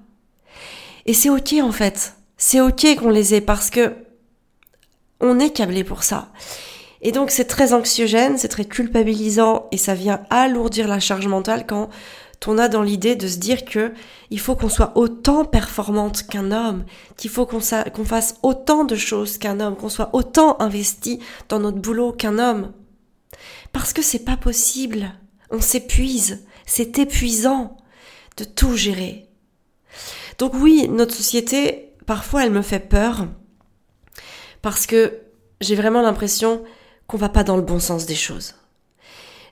Et 1.05 1.13
c'est 1.13 1.29
ok 1.29 1.55
en 1.63 1.71
fait. 1.71 2.13
C'est 2.37 2.61
ok 2.61 2.95
qu'on 2.97 3.09
les 3.09 3.33
ait 3.33 3.41
parce 3.41 3.69
que 3.69 3.95
on 5.19 5.39
est 5.39 5.49
câblé 5.49 5.83
pour 5.83 6.03
ça. 6.03 6.29
Et 7.01 7.11
donc 7.11 7.31
c'est 7.31 7.45
très 7.45 7.73
anxiogène, 7.73 8.37
c'est 8.37 8.47
très 8.47 8.65
culpabilisant 8.65 9.67
et 9.71 9.77
ça 9.77 9.95
vient 9.95 10.21
alourdir 10.29 10.87
la 10.87 10.99
charge 10.99 11.27
mentale 11.27 11.65
quand 11.65 11.89
on 12.45 12.57
a 12.57 12.69
dans 12.69 12.83
l'idée 12.83 13.15
de 13.15 13.27
se 13.27 13.37
dire 13.37 13.65
que 13.65 13.93
il 14.29 14.39
faut 14.39 14.55
qu'on 14.55 14.69
soit 14.69 14.93
autant 14.95 15.43
performante 15.45 16.23
qu'un 16.23 16.51
homme, 16.51 16.85
qu'il 17.17 17.29
faut 17.29 17.45
qu'on 17.45 17.59
fasse 17.59 18.35
autant 18.43 18.83
de 18.83 18.95
choses 18.95 19.37
qu'un 19.37 19.59
homme, 19.59 19.75
qu'on 19.75 19.89
soit 19.89 20.11
autant 20.13 20.59
investi 20.61 21.19
dans 21.49 21.59
notre 21.59 21.79
boulot 21.79 22.11
qu'un 22.11 22.37
homme. 22.39 22.71
Parce 23.73 23.93
que 23.93 24.01
c'est 24.01 24.23
pas 24.23 24.37
possible. 24.37 25.13
On 25.49 25.61
s'épuise. 25.61 26.45
C'est 26.65 26.99
épuisant 26.99 27.77
de 28.37 28.43
tout 28.43 28.75
gérer. 28.75 29.27
Donc 30.37 30.53
oui, 30.53 30.87
notre 30.89 31.15
société, 31.15 31.93
parfois, 32.05 32.43
elle 32.43 32.51
me 32.51 32.61
fait 32.61 32.79
peur. 32.79 33.27
Parce 34.61 34.85
que 34.85 35.21
j'ai 35.61 35.75
vraiment 35.75 36.01
l'impression 36.01 36.63
qu'on 37.07 37.17
va 37.17 37.29
pas 37.29 37.43
dans 37.43 37.55
le 37.55 37.61
bon 37.61 37.79
sens 37.79 38.05
des 38.05 38.15
choses. 38.15 38.55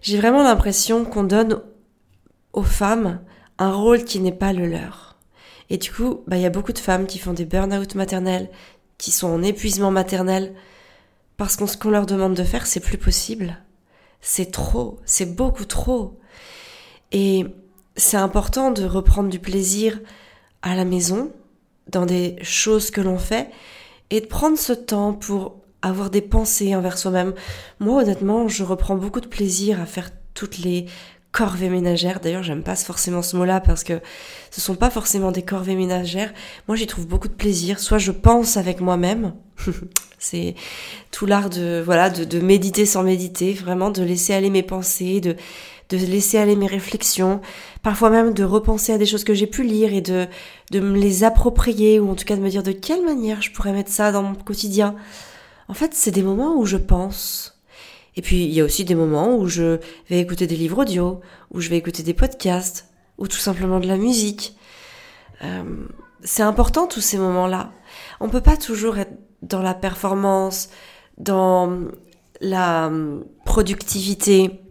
J'ai 0.02 0.18
vraiment 0.18 0.44
l'impression 0.44 1.06
qu'on 1.06 1.24
donne 1.24 1.62
aux 2.56 2.64
femmes 2.64 3.22
un 3.58 3.72
rôle 3.72 4.04
qui 4.04 4.20
n'est 4.20 4.32
pas 4.32 4.54
le 4.54 4.68
leur. 4.68 5.18
Et 5.70 5.78
du 5.78 5.92
coup, 5.92 6.22
bah, 6.28 6.38
il 6.38 6.42
y 6.42 6.46
a 6.46 6.50
beaucoup 6.50 6.74
de 6.74 6.80
femmes 6.80 7.06
qui 7.06 7.20
font 7.20 7.34
des 7.34 7.46
burn-out 7.46 7.96
maternels, 7.96 8.50
qui 8.98 9.12
sont 9.12 9.28
en 9.28 9.44
épuisement 9.44 9.92
maternel, 9.92 10.54
parce 11.38 11.56
que 11.56 11.66
ce 11.66 11.78
qu'on 11.78 11.90
leur 11.92 12.06
demande 12.06 12.34
de 12.34 12.44
faire, 12.44 12.66
c'est 12.66 12.80
plus 12.80 12.98
possible 12.98 13.58
c'est 14.26 14.52
trop, 14.52 15.00
c'est 15.06 15.36
beaucoup 15.36 15.66
trop. 15.66 16.20
Et 17.12 17.46
c'est 17.96 18.18
important 18.18 18.72
de 18.72 18.84
reprendre 18.84 19.30
du 19.30 19.40
plaisir 19.40 20.02
à 20.64 20.76
la 20.76 20.84
maison, 20.84 21.32
dans 21.90 22.08
des 22.08 22.36
choses 22.42 22.90
que 22.90 23.02
l'on 23.02 23.20
fait, 23.20 23.52
et 24.10 24.22
de 24.22 24.26
prendre 24.26 24.58
ce 24.58 24.74
temps 24.74 25.14
pour 25.14 25.58
avoir 25.84 26.10
des 26.10 26.24
pensées 26.24 26.76
envers 26.76 26.98
soi-même. 26.98 27.36
Moi, 27.80 28.02
honnêtement, 28.02 28.48
je 28.48 28.64
reprends 28.64 28.96
beaucoup 28.96 29.22
de 29.22 29.28
plaisir 29.28 29.80
à 29.80 29.86
faire 29.86 30.10
toutes 30.34 30.58
les 30.58 30.88
corvées 31.36 31.70
ménagères. 31.70 32.22
D'ailleurs, 32.22 32.44
j'aime 32.44 32.64
pas 32.64 32.76
forcément 32.78 33.22
ce 33.22 33.36
mot-là 33.36 33.60
parce 33.60 33.84
que 33.84 34.00
ce 34.52 34.62
sont 34.62 34.76
pas 34.76 34.90
forcément 34.90 35.32
des 35.32 35.42
corvées 35.42 35.76
ménagères. 35.76 36.34
Moi, 36.70 36.78
j'y 36.78 36.88
trouve 36.88 37.08
beaucoup 37.08 37.28
de 37.28 37.34
plaisir. 37.34 37.80
Soit 37.80 37.98
je 37.98 38.12
pense 38.12 38.56
avec 38.56 38.80
moi-même. 38.80 39.34
c'est 40.20 40.56
tout 41.12 41.26
l'art 41.26 41.50
de, 41.50 41.82
voilà, 41.86 42.10
de, 42.10 42.24
de 42.24 42.40
méditer 42.40 42.86
sans 42.86 43.04
méditer. 43.04 43.52
Vraiment 43.52 43.90
de 43.90 44.02
laisser 44.02 44.34
aller 44.34 44.50
mes 44.50 44.64
pensées, 44.64 45.20
de, 45.20 45.36
de 45.90 45.98
laisser 45.98 46.38
aller 46.38 46.56
mes 46.56 46.68
réflexions, 46.68 47.42
parfois 47.84 48.10
même 48.10 48.34
de 48.34 48.46
repenser 48.46 48.94
à 48.94 48.98
des 48.98 49.06
choses 49.06 49.26
que 49.26 49.34
j'ai 49.34 49.48
pu 49.48 49.64
lire 49.64 49.94
et 49.94 50.02
de, 50.02 50.28
de 50.72 50.80
me 50.80 50.98
les 50.98 51.26
approprier 51.26 52.00
ou 52.00 52.10
en 52.10 52.16
tout 52.16 52.26
cas 52.26 52.38
de 52.38 52.42
me 52.42 52.50
dire 52.50 52.64
de 52.64 52.72
quelle 52.72 53.04
manière 53.04 53.42
je 53.42 53.52
pourrais 53.52 53.74
mettre 53.74 53.92
ça 53.92 54.14
dans 54.14 54.24
mon 54.24 54.36
quotidien. 54.36 54.96
En 55.68 55.74
fait, 55.74 55.94
c'est 55.94 56.12
des 56.12 56.24
moments 56.24 56.56
où 56.56 56.66
je 56.66 56.78
pense. 56.78 57.55
Et 58.16 58.22
puis, 58.22 58.46
il 58.46 58.54
y 58.54 58.62
a 58.62 58.64
aussi 58.64 58.86
des 58.86 58.96
moments 58.96 59.36
où 59.36 59.48
je 59.48 59.80
vais 60.10 60.20
écouter 60.20 60.48
des 60.48 60.56
livres 60.56 60.82
audio, 60.82 61.22
où 61.52 61.60
je 61.60 61.70
vais 61.70 61.78
écouter 61.78 62.04
des 62.04 62.14
podcasts, 62.14 62.90
ou 63.18 63.28
tout 63.28 63.38
simplement 63.38 63.80
de 63.80 63.88
la 63.88 63.98
musique. 63.98 64.58
Euh, 65.44 65.88
c'est 66.24 66.44
important 66.44 66.88
tous 66.88 67.02
ces 67.02 67.18
moments-là. 67.18 67.72
On 68.20 68.30
peut 68.30 68.42
pas 68.42 68.58
toujours 68.58 68.98
être 68.98 69.14
dans 69.42 69.62
la 69.62 69.74
performance, 69.74 70.70
dans 71.18 71.80
la 72.42 72.92
productivité, 73.46 74.62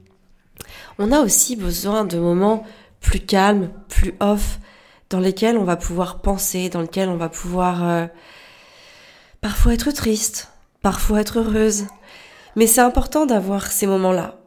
on 0.98 1.12
a 1.12 1.20
aussi 1.20 1.56
besoin 1.56 2.04
de 2.04 2.18
moments 2.18 2.64
plus 3.00 3.20
calmes, 3.20 3.70
plus 3.88 4.14
off, 4.20 4.58
dans 5.10 5.20
lesquels 5.20 5.58
on 5.58 5.64
va 5.64 5.76
pouvoir 5.76 6.20
penser, 6.20 6.68
dans 6.68 6.80
lesquels 6.80 7.08
on 7.08 7.16
va 7.16 7.28
pouvoir 7.28 7.84
euh, 7.84 8.06
parfois 9.40 9.74
être 9.74 9.90
triste, 9.90 10.52
parfois 10.82 11.20
être 11.20 11.40
heureuse. 11.40 11.86
Mais 12.56 12.66
c'est 12.66 12.80
important 12.80 13.26
d'avoir 13.26 13.70
ces 13.70 13.86
moments-là. 13.86 14.38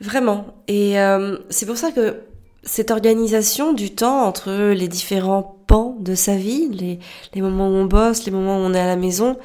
Vraiment. 0.00 0.46
Et 0.68 0.98
euh, 1.00 1.38
c'est 1.50 1.66
pour 1.66 1.76
ça 1.76 1.92
que 1.92 2.22
cette 2.62 2.90
organisation 2.90 3.72
du 3.72 3.94
temps 3.94 4.24
entre 4.24 4.72
les 4.72 4.88
différents 4.88 5.56
pans 5.66 5.96
de 6.00 6.14
sa 6.14 6.36
vie, 6.36 6.68
les, 6.70 6.98
les 7.34 7.40
moments 7.40 7.68
où 7.68 7.72
on 7.72 7.84
bosse, 7.86 8.24
les 8.24 8.32
moments 8.32 8.56
où 8.56 8.60
on 8.60 8.74
est 8.74 8.80
à 8.80 8.86
la 8.86 8.96
maison, 8.96 9.38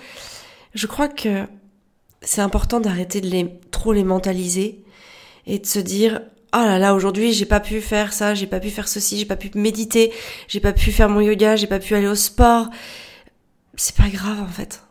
je 0.74 0.88
crois 0.88 1.07
que 1.07 1.45
c'est 2.21 2.41
important 2.41 2.79
d'arrêter 2.79 3.21
de 3.21 3.27
les 3.27 3.60
trop 3.71 3.93
les 3.93 4.03
mentaliser 4.03 4.83
et 5.48 5.60
de 5.60 5.65
se 5.65 5.79
dire 5.79 6.21
oh 6.53 6.60
là 6.60 6.77
là 6.77 6.93
aujourd'hui 6.93 7.33
j'ai 7.33 7.45
pas 7.45 7.60
pu 7.60 7.81
faire 7.81 8.13
ça, 8.13 8.36
j'ai 8.36 8.48
pas 8.48 8.60
pu 8.60 8.69
faire 8.69 8.88
ceci, 8.88 9.17
j'ai 9.17 9.25
pas 9.25 9.36
pu 9.36 9.51
méditer, 9.55 10.12
j'ai 10.48 10.60
pas 10.60 10.74
pu 10.74 10.91
faire 10.91 11.10
mon 11.10 11.21
yoga, 11.21 11.55
j'ai 11.55 11.67
pas 11.67 11.79
pu 11.79 11.95
aller 11.95 12.07
au 12.07 12.15
sport. 12.15 12.69
C'est 13.75 13.95
pas 13.95 14.10
grave 14.10 14.41
en 14.41 14.48
fait. 14.48 14.83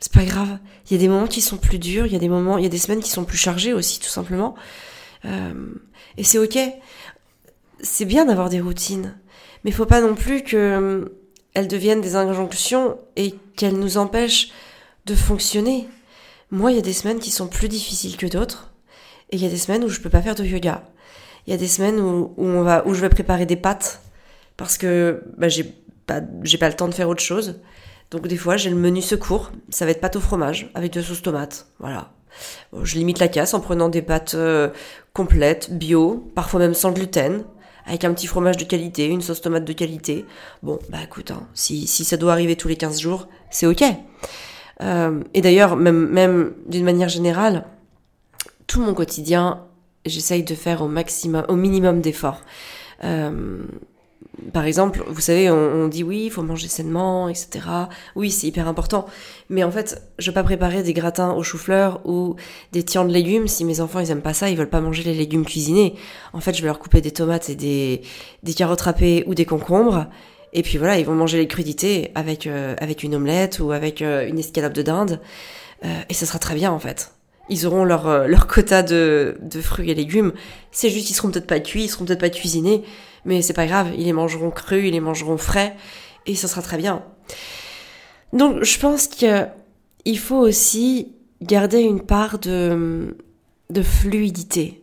C'est 0.00 0.12
pas 0.12 0.24
grave. 0.24 0.58
Il 0.86 0.92
y 0.92 0.96
a 0.96 1.00
des 1.00 1.08
moments 1.08 1.26
qui 1.26 1.40
sont 1.40 1.56
plus 1.56 1.78
durs, 1.78 2.06
il 2.06 2.12
y 2.12 2.16
a 2.16 2.18
des 2.18 2.28
moments, 2.28 2.58
il 2.58 2.64
y 2.64 2.66
a 2.66 2.70
des 2.70 2.78
semaines 2.78 3.00
qui 3.00 3.10
sont 3.10 3.24
plus 3.24 3.38
chargées 3.38 3.72
aussi 3.72 3.98
tout 3.98 4.08
simplement. 4.08 4.54
Euh, 5.24 5.54
et 6.16 6.24
c'est 6.24 6.38
ok. 6.38 6.58
C'est 7.80 8.04
bien 8.04 8.24
d'avoir 8.24 8.48
des 8.48 8.60
routines, 8.60 9.18
mais 9.64 9.70
faut 9.70 9.86
pas 9.86 10.00
non 10.00 10.14
plus 10.14 10.42
que 10.42 10.56
euh, 10.56 11.04
elles 11.54 11.68
deviennent 11.68 12.00
des 12.00 12.16
injonctions 12.16 12.98
et 13.16 13.34
qu'elles 13.56 13.78
nous 13.78 13.96
empêchent 13.96 14.50
de 15.06 15.14
fonctionner. 15.14 15.88
Moi, 16.50 16.72
il 16.72 16.76
y 16.76 16.78
a 16.78 16.82
des 16.82 16.92
semaines 16.92 17.18
qui 17.18 17.30
sont 17.30 17.48
plus 17.48 17.68
difficiles 17.68 18.16
que 18.16 18.26
d'autres. 18.26 18.72
Et 19.30 19.36
il 19.36 19.42
y 19.42 19.46
a 19.46 19.50
des 19.50 19.56
semaines 19.56 19.82
où 19.84 19.88
je 19.88 20.00
peux 20.00 20.10
pas 20.10 20.22
faire 20.22 20.34
de 20.34 20.44
yoga. 20.44 20.84
Il 21.46 21.50
y 21.50 21.54
a 21.54 21.56
des 21.56 21.68
semaines 21.68 21.98
où, 22.00 22.34
où, 22.36 22.94
je 22.94 23.00
vais 23.00 23.08
préparer 23.08 23.46
des 23.46 23.56
pâtes 23.56 24.00
parce 24.56 24.78
que 24.78 25.22
bah, 25.36 25.48
j'ai 25.48 25.64
pas, 26.06 26.20
j'ai 26.42 26.58
pas 26.58 26.68
le 26.68 26.74
temps 26.74 26.88
de 26.88 26.94
faire 26.94 27.08
autre 27.08 27.22
chose. 27.22 27.60
Donc 28.10 28.28
des 28.28 28.36
fois, 28.36 28.56
j'ai 28.56 28.70
le 28.70 28.76
menu 28.76 29.02
secours. 29.02 29.50
Ça 29.68 29.84
va 29.84 29.90
être 29.90 30.00
pâte 30.00 30.16
au 30.16 30.20
fromage 30.20 30.70
avec 30.74 30.92
de 30.92 31.02
sauce 31.02 31.22
tomate. 31.22 31.66
Voilà. 31.78 32.12
je 32.82 32.94
limite 32.96 33.18
la 33.18 33.28
casse 33.28 33.54
en 33.54 33.60
prenant 33.60 33.88
des 33.88 34.02
pâtes 34.02 34.34
euh, 34.34 34.70
complètes, 35.12 35.72
bio, 35.72 36.30
parfois 36.34 36.60
même 36.60 36.74
sans 36.74 36.92
gluten, 36.92 37.44
avec 37.86 38.04
un 38.04 38.12
petit 38.12 38.26
fromage 38.26 38.56
de 38.56 38.64
qualité, 38.64 39.06
une 39.06 39.22
sauce 39.22 39.40
tomate 39.40 39.64
de 39.64 39.72
qualité. 39.72 40.24
Bon, 40.62 40.78
bah 40.90 40.98
écoute, 41.04 41.30
hein, 41.30 41.46
si, 41.54 41.86
ça 41.86 42.16
doit 42.16 42.32
arriver 42.32 42.56
tous 42.56 42.68
les 42.68 42.76
15 42.76 43.00
jours, 43.00 43.28
c'est 43.50 43.66
ok. 43.66 43.82
Euh, 44.82 45.22
et 45.34 45.40
d'ailleurs, 45.40 45.76
même, 45.76 46.08
même 46.08 46.52
d'une 46.66 46.84
manière 46.84 47.08
générale, 47.08 47.64
tout 48.66 48.82
mon 48.82 48.94
quotidien, 48.94 49.64
j'essaye 50.04 50.42
de 50.42 50.54
faire 50.54 50.82
au 50.82 50.88
maximum, 50.88 51.44
au 51.48 51.56
minimum 51.56 52.00
d'efforts. 52.00 52.42
Euh, 53.04 53.64
par 54.52 54.64
exemple, 54.64 55.02
vous 55.08 55.20
savez, 55.20 55.50
on, 55.50 55.88
dit 55.88 56.02
oui, 56.02 56.24
il 56.26 56.30
faut 56.30 56.42
manger 56.42 56.68
sainement, 56.68 57.28
etc. 57.28 57.60
Oui, 58.14 58.30
c'est 58.30 58.46
hyper 58.46 58.68
important. 58.68 59.06
Mais 59.48 59.64
en 59.64 59.70
fait, 59.70 60.02
je 60.18 60.30
vais 60.30 60.34
pas 60.34 60.42
préparer 60.42 60.82
des 60.82 60.92
gratins 60.92 61.32
au 61.32 61.42
chou-fleur 61.42 62.00
ou 62.04 62.36
des 62.72 62.82
tiens 62.82 63.04
de 63.04 63.12
légumes 63.12 63.48
si 63.48 63.64
mes 63.64 63.80
enfants 63.80 64.00
ils 64.00 64.10
aiment 64.10 64.22
pas 64.22 64.34
ça, 64.34 64.50
ils 64.50 64.56
veulent 64.56 64.68
pas 64.68 64.80
manger 64.80 65.02
les 65.04 65.14
légumes 65.14 65.44
cuisinés. 65.44 65.94
En 66.32 66.40
fait, 66.40 66.54
je 66.54 66.60
vais 66.60 66.66
leur 66.66 66.78
couper 66.78 67.00
des 67.00 67.12
tomates 67.12 67.48
et 67.48 67.54
des, 67.54 68.02
carottes 68.54 68.82
râpées 68.82 69.24
ou 69.26 69.34
des 69.34 69.46
concombres. 69.46 70.06
Et 70.52 70.62
puis 70.62 70.78
voilà, 70.78 70.98
ils 70.98 71.06
vont 71.06 71.14
manger 71.14 71.38
les 71.38 71.48
crudités 71.48 72.10
avec, 72.14 72.46
euh, 72.46 72.74
avec 72.78 73.02
une 73.02 73.14
omelette 73.14 73.58
ou 73.58 73.72
avec 73.72 74.02
euh, 74.02 74.26
une 74.28 74.38
escalope 74.38 74.72
de 74.72 74.82
dinde. 74.82 75.20
et 75.82 76.14
ça 76.14 76.26
sera 76.26 76.38
très 76.38 76.54
bien 76.54 76.72
en 76.72 76.78
fait 76.78 77.12
ils 77.48 77.66
auront 77.66 77.84
leur, 77.84 78.06
euh, 78.08 78.26
leur 78.26 78.46
quota 78.46 78.82
de, 78.82 79.36
de 79.40 79.60
fruits 79.60 79.90
et 79.90 79.94
légumes. 79.94 80.32
C'est 80.70 80.90
juste, 80.90 81.10
ils 81.10 81.14
seront 81.14 81.30
peut-être 81.30 81.46
pas 81.46 81.60
cuits, 81.60 81.84
ils 81.84 81.88
seront 81.88 82.04
peut-être 82.04 82.20
pas 82.20 82.30
cuisinés, 82.30 82.82
mais 83.26 83.42
c'est 83.42 83.52
pas 83.52 83.66
grave, 83.66 83.92
ils 83.96 84.04
les 84.04 84.12
mangeront 84.12 84.50
crus, 84.50 84.84
ils 84.86 84.92
les 84.92 85.00
mangeront 85.00 85.36
frais, 85.36 85.76
et 86.24 86.34
ça 86.34 86.48
sera 86.48 86.62
très 86.62 86.76
bien. 86.78 87.04
Donc, 88.32 88.64
je 88.64 88.78
pense 88.78 89.06
qu'il 89.06 90.18
faut 90.18 90.38
aussi 90.38 91.12
garder 91.42 91.80
une 91.80 92.00
part 92.00 92.38
de, 92.38 93.14
fluidité. 93.82 94.82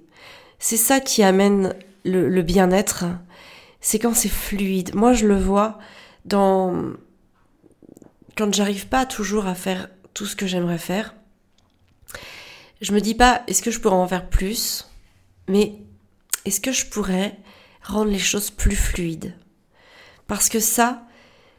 C'est 0.60 0.78
ça 0.78 1.00
qui 1.00 1.24
amène 1.24 1.76
le, 2.06 2.30
le 2.30 2.42
bien-être. 2.42 3.06
C'est 3.82 4.00
quand 4.00 4.16
c'est 4.16 4.30
fluide. 4.30 4.94
Moi, 4.96 5.14
je 5.14 5.28
le 5.28 5.36
vois 5.36 5.80
dans, 6.26 6.94
quand 8.38 8.54
j'arrive 8.54 8.88
pas 8.88 9.06
toujours 9.06 9.48
à 9.48 9.56
faire 9.56 9.90
tout 10.14 10.26
ce 10.26 10.36
que 10.36 10.46
j'aimerais 10.46 10.78
faire 10.78 11.16
je 12.84 12.92
me 12.92 13.00
dis 13.00 13.16
pas 13.16 13.44
est-ce 13.48 13.62
que 13.62 13.72
je 13.72 13.80
pourrais 13.80 13.96
en 13.96 14.08
faire 14.08 14.30
plus, 14.30 14.90
mais 15.48 15.76
est-ce 16.46 16.60
que 16.60 16.74
je 16.74 16.86
pourrais 16.86 17.38
rendre 17.84 18.12
les 18.12 18.20
choses 18.20 18.50
plus 18.50 18.76
fluides 18.76 19.36
Parce 20.28 20.50
que 20.50 20.60
ça, 20.60 21.04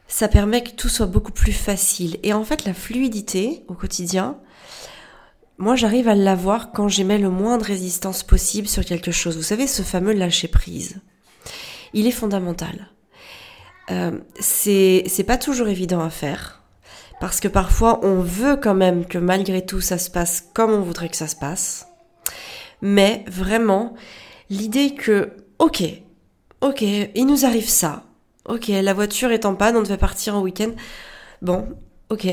ça 0.09 0.29
permet 0.29 0.63
que 0.63 0.71
tout 0.71 0.89
soit 0.89 1.07
beaucoup 1.07 1.33
plus 1.33 1.53
facile. 1.53 2.19
Et 2.23 2.33
en 2.33 2.45
fait, 2.45 2.65
la 2.65 2.75
fluidité 2.75 3.65
au 3.69 3.75
quotidien, 3.75 4.39
moi 5.59 5.77
j'arrive 5.77 6.09
à 6.09 6.15
l'avoir 6.15 6.73
quand 6.73 6.89
j'émets 6.89 7.19
le 7.19 7.31
moins 7.31 7.59
de 7.59 7.65
résistance 7.65 8.23
possible 8.23 8.69
sur 8.69 8.85
quelque 8.85 9.13
chose. 9.13 9.37
Vous 9.37 9.43
savez, 9.43 9.67
ce 9.67 9.83
fameux 9.83 10.13
lâcher 10.13 10.49
prise. 10.49 11.01
Il 11.93 12.07
est 12.07 12.13
fondamental. 12.13 12.91
Euh, 13.91 14.19
c'est 14.41 15.27
pas 15.27 15.37
toujours 15.37 15.69
évident 15.69 16.01
à 16.01 16.09
faire 16.11 16.63
parce 17.21 17.39
que 17.39 17.49
parfois 17.49 18.01
on 18.03 18.21
veut 18.23 18.57
quand 18.57 18.75
même 18.75 19.05
que 19.05 19.19
malgré 19.19 19.65
tout 19.65 19.83
ça 19.83 19.99
se 19.99 20.11
passe 20.11 20.49
comme 20.55 20.73
on 20.73 20.81
voudrait 20.81 21.11
que 21.11 21.17
ça 21.17 21.29
se 21.29 21.37
passe. 21.37 21.87
Mais 22.81 23.25
vraiment, 23.29 23.95
l'idée 24.51 24.95
que, 24.95 25.33
ok, 25.59 25.85
ok, 26.65 26.83
il 26.83 27.27
nous 27.27 27.45
arrive 27.45 27.69
ça, 27.69 28.05
ok, 28.49 28.69
la 28.69 28.95
voiture 28.95 29.33
est 29.33 29.45
en 29.45 29.55
panne, 29.55 29.77
on 29.77 29.83
devait 29.83 29.99
partir 29.99 30.35
en 30.35 30.41
week-end, 30.41 30.71
bon, 31.43 31.69
ok, 32.09 32.27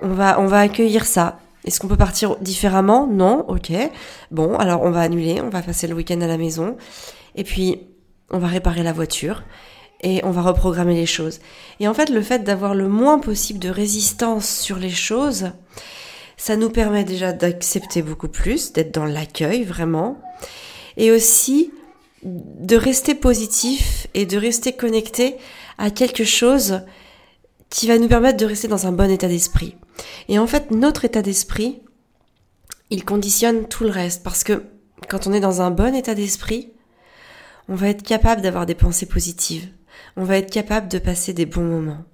on 0.00 0.08
va, 0.08 0.40
on 0.40 0.46
va 0.46 0.60
accueillir 0.60 1.06
ça. 1.06 1.38
Est-ce 1.64 1.78
qu'on 1.78 1.86
peut 1.86 1.96
partir 1.96 2.36
différemment? 2.40 3.06
Non, 3.06 3.44
ok. 3.46 3.70
Bon, 4.32 4.56
alors 4.56 4.82
on 4.82 4.90
va 4.90 5.02
annuler, 5.02 5.40
on 5.40 5.48
va 5.48 5.62
passer 5.62 5.86
le 5.86 5.94
week-end 5.94 6.20
à 6.20 6.26
la 6.26 6.36
maison, 6.36 6.76
et 7.36 7.44
puis 7.44 7.86
on 8.30 8.38
va 8.38 8.48
réparer 8.48 8.82
la 8.82 8.92
voiture 8.92 9.44
et 10.00 10.24
on 10.24 10.32
va 10.32 10.42
reprogrammer 10.42 10.96
les 10.96 11.06
choses. 11.06 11.38
Et 11.78 11.86
en 11.86 11.94
fait, 11.94 12.10
le 12.10 12.20
fait 12.20 12.42
d'avoir 12.42 12.74
le 12.74 12.88
moins 12.88 13.20
possible 13.20 13.60
de 13.60 13.68
résistance 13.68 14.48
sur 14.48 14.76
les 14.76 14.90
choses, 14.90 15.52
ça 16.36 16.56
nous 16.56 16.70
permet 16.70 17.04
déjà 17.04 17.32
d'accepter 17.32 18.02
beaucoup 18.02 18.26
plus, 18.26 18.72
d'être 18.72 18.92
dans 18.92 19.04
l'accueil 19.04 19.62
vraiment, 19.62 20.20
et 20.96 21.12
aussi 21.12 21.70
de 22.22 22.76
rester 22.76 23.14
positif 23.14 24.06
et 24.14 24.26
de 24.26 24.38
rester 24.38 24.72
connecté 24.72 25.36
à 25.78 25.90
quelque 25.90 26.24
chose 26.24 26.82
qui 27.70 27.86
va 27.88 27.98
nous 27.98 28.08
permettre 28.08 28.38
de 28.38 28.46
rester 28.46 28.68
dans 28.68 28.86
un 28.86 28.92
bon 28.92 29.10
état 29.10 29.28
d'esprit. 29.28 29.76
Et 30.28 30.38
en 30.38 30.46
fait, 30.46 30.70
notre 30.70 31.04
état 31.04 31.22
d'esprit, 31.22 31.82
il 32.90 33.04
conditionne 33.04 33.66
tout 33.66 33.84
le 33.84 33.90
reste 33.90 34.22
parce 34.22 34.44
que 34.44 34.64
quand 35.08 35.26
on 35.26 35.32
est 35.32 35.40
dans 35.40 35.62
un 35.62 35.70
bon 35.70 35.94
état 35.94 36.14
d'esprit, 36.14 36.72
on 37.68 37.74
va 37.74 37.88
être 37.88 38.02
capable 38.02 38.42
d'avoir 38.42 38.66
des 38.66 38.74
pensées 38.74 39.06
positives 39.06 39.68
on 40.16 40.24
va 40.24 40.36
être 40.36 40.50
capable 40.50 40.88
de 40.88 40.98
passer 40.98 41.32
des 41.32 41.46
bons 41.46 41.64
moments. 41.64 42.04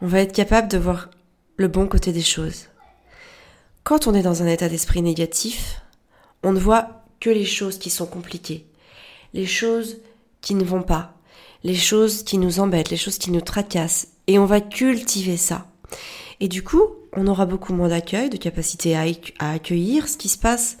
On 0.00 0.06
va 0.06 0.20
être 0.20 0.32
capable 0.32 0.68
de 0.68 0.78
voir 0.78 1.10
le 1.56 1.68
bon 1.68 1.86
côté 1.86 2.12
des 2.12 2.22
choses. 2.22 2.66
Quand 3.84 4.06
on 4.06 4.14
est 4.14 4.22
dans 4.22 4.42
un 4.42 4.46
état 4.46 4.68
d'esprit 4.68 5.02
négatif, 5.02 5.82
on 6.42 6.52
ne 6.52 6.58
voit 6.58 7.04
que 7.20 7.30
les 7.30 7.44
choses 7.44 7.78
qui 7.78 7.90
sont 7.90 8.06
compliquées, 8.06 8.66
les 9.34 9.46
choses 9.46 9.98
qui 10.40 10.54
ne 10.54 10.64
vont 10.64 10.82
pas, 10.82 11.14
les 11.64 11.74
choses 11.74 12.22
qui 12.22 12.38
nous 12.38 12.60
embêtent, 12.60 12.90
les 12.90 12.96
choses 12.96 13.18
qui 13.18 13.30
nous 13.30 13.40
tracassent. 13.40 14.08
Et 14.26 14.38
on 14.38 14.44
va 14.44 14.60
cultiver 14.60 15.36
ça. 15.36 15.66
Et 16.40 16.48
du 16.48 16.62
coup, 16.62 16.82
on 17.14 17.26
aura 17.26 17.46
beaucoup 17.46 17.72
moins 17.72 17.88
d'accueil, 17.88 18.30
de 18.30 18.36
capacité 18.36 18.96
à, 18.96 19.04
accueillir 19.52 20.08
ce 20.08 20.16
qui 20.16 20.28
se 20.28 20.38
passe. 20.38 20.78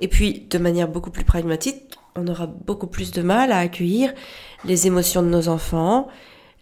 Et 0.00 0.08
puis, 0.08 0.46
de 0.50 0.58
manière 0.58 0.88
beaucoup 0.88 1.10
plus 1.10 1.24
pragmatique, 1.24 1.82
on 2.16 2.26
aura 2.28 2.46
beaucoup 2.46 2.86
plus 2.86 3.12
de 3.12 3.22
mal 3.22 3.52
à 3.52 3.58
accueillir 3.58 4.12
les 4.64 4.86
émotions 4.86 5.22
de 5.22 5.28
nos 5.28 5.48
enfants, 5.48 6.08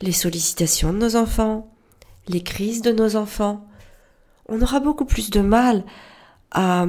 les 0.03 0.13
sollicitations 0.13 0.93
de 0.93 0.99
nos 0.99 1.17
enfants, 1.17 1.73
les 2.29 2.43
crises 2.43 2.83
de 2.83 2.93
nos 2.93 3.17
enfants. 3.17 3.67
On 4.49 4.61
aura 4.61 4.81
beaucoup 4.81 5.05
plus 5.05 5.31
de 5.31 5.41
mal 5.41 5.85
à, 6.51 6.87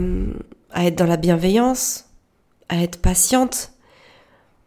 à 0.72 0.86
être 0.86 0.96
dans 0.96 1.06
la 1.06 1.18
bienveillance, 1.18 2.10
à 2.70 2.82
être 2.82 3.00
patiente, 3.00 3.72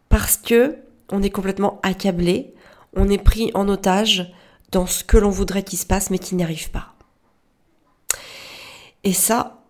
parce 0.09 0.37
que 0.37 0.77
on 1.11 1.23
est 1.23 1.29
complètement 1.29 1.79
accablé, 1.81 2.53
on 2.95 3.09
est 3.09 3.23
pris 3.23 3.51
en 3.53 3.67
otage 3.67 4.33
dans 4.71 4.85
ce 4.85 5.03
que 5.03 5.17
l'on 5.17 5.29
voudrait 5.29 5.63
qu'il 5.63 5.79
se 5.79 5.85
passe 5.85 6.09
mais 6.09 6.19
qui 6.19 6.35
n'y 6.35 6.43
arrive 6.43 6.69
pas. 6.71 6.93
Et 9.03 9.13
ça, 9.13 9.63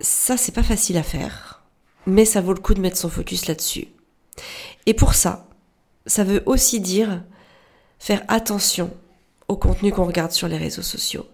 ça 0.00 0.36
c'est 0.36 0.52
pas 0.52 0.62
facile 0.62 0.98
à 0.98 1.02
faire, 1.02 1.62
mais 2.06 2.24
ça 2.24 2.40
vaut 2.40 2.52
le 2.52 2.60
coup 2.60 2.74
de 2.74 2.80
mettre 2.80 2.98
son 2.98 3.08
focus 3.08 3.46
là-dessus. 3.46 3.88
Et 4.86 4.94
pour 4.94 5.14
ça, 5.14 5.48
ça 6.06 6.24
veut 6.24 6.42
aussi 6.46 6.80
dire 6.80 7.22
faire 7.98 8.22
attention 8.28 8.90
au 9.48 9.56
contenu 9.56 9.92
qu'on 9.92 10.06
regarde 10.06 10.32
sur 10.32 10.48
les 10.48 10.56
réseaux 10.56 10.82
sociaux. 10.82 11.26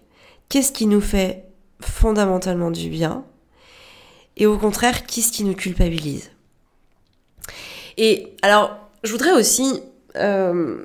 Qu'est-ce 0.47 0.71
qui 0.71 0.85
nous 0.85 1.01
fait 1.01 1.45
fondamentalement 1.81 2.71
du 2.71 2.89
bien 2.89 3.25
et 4.39 4.45
au 4.45 4.57
contraire, 4.57 5.05
qu'est-ce 5.05 5.33
qui 5.33 5.43
nous 5.43 5.53
culpabilise? 5.53 6.31
Et 7.99 8.33
alors, 8.41 8.77
je 9.03 9.11
voudrais 9.11 9.33
aussi, 9.33 9.81
euh, 10.15 10.77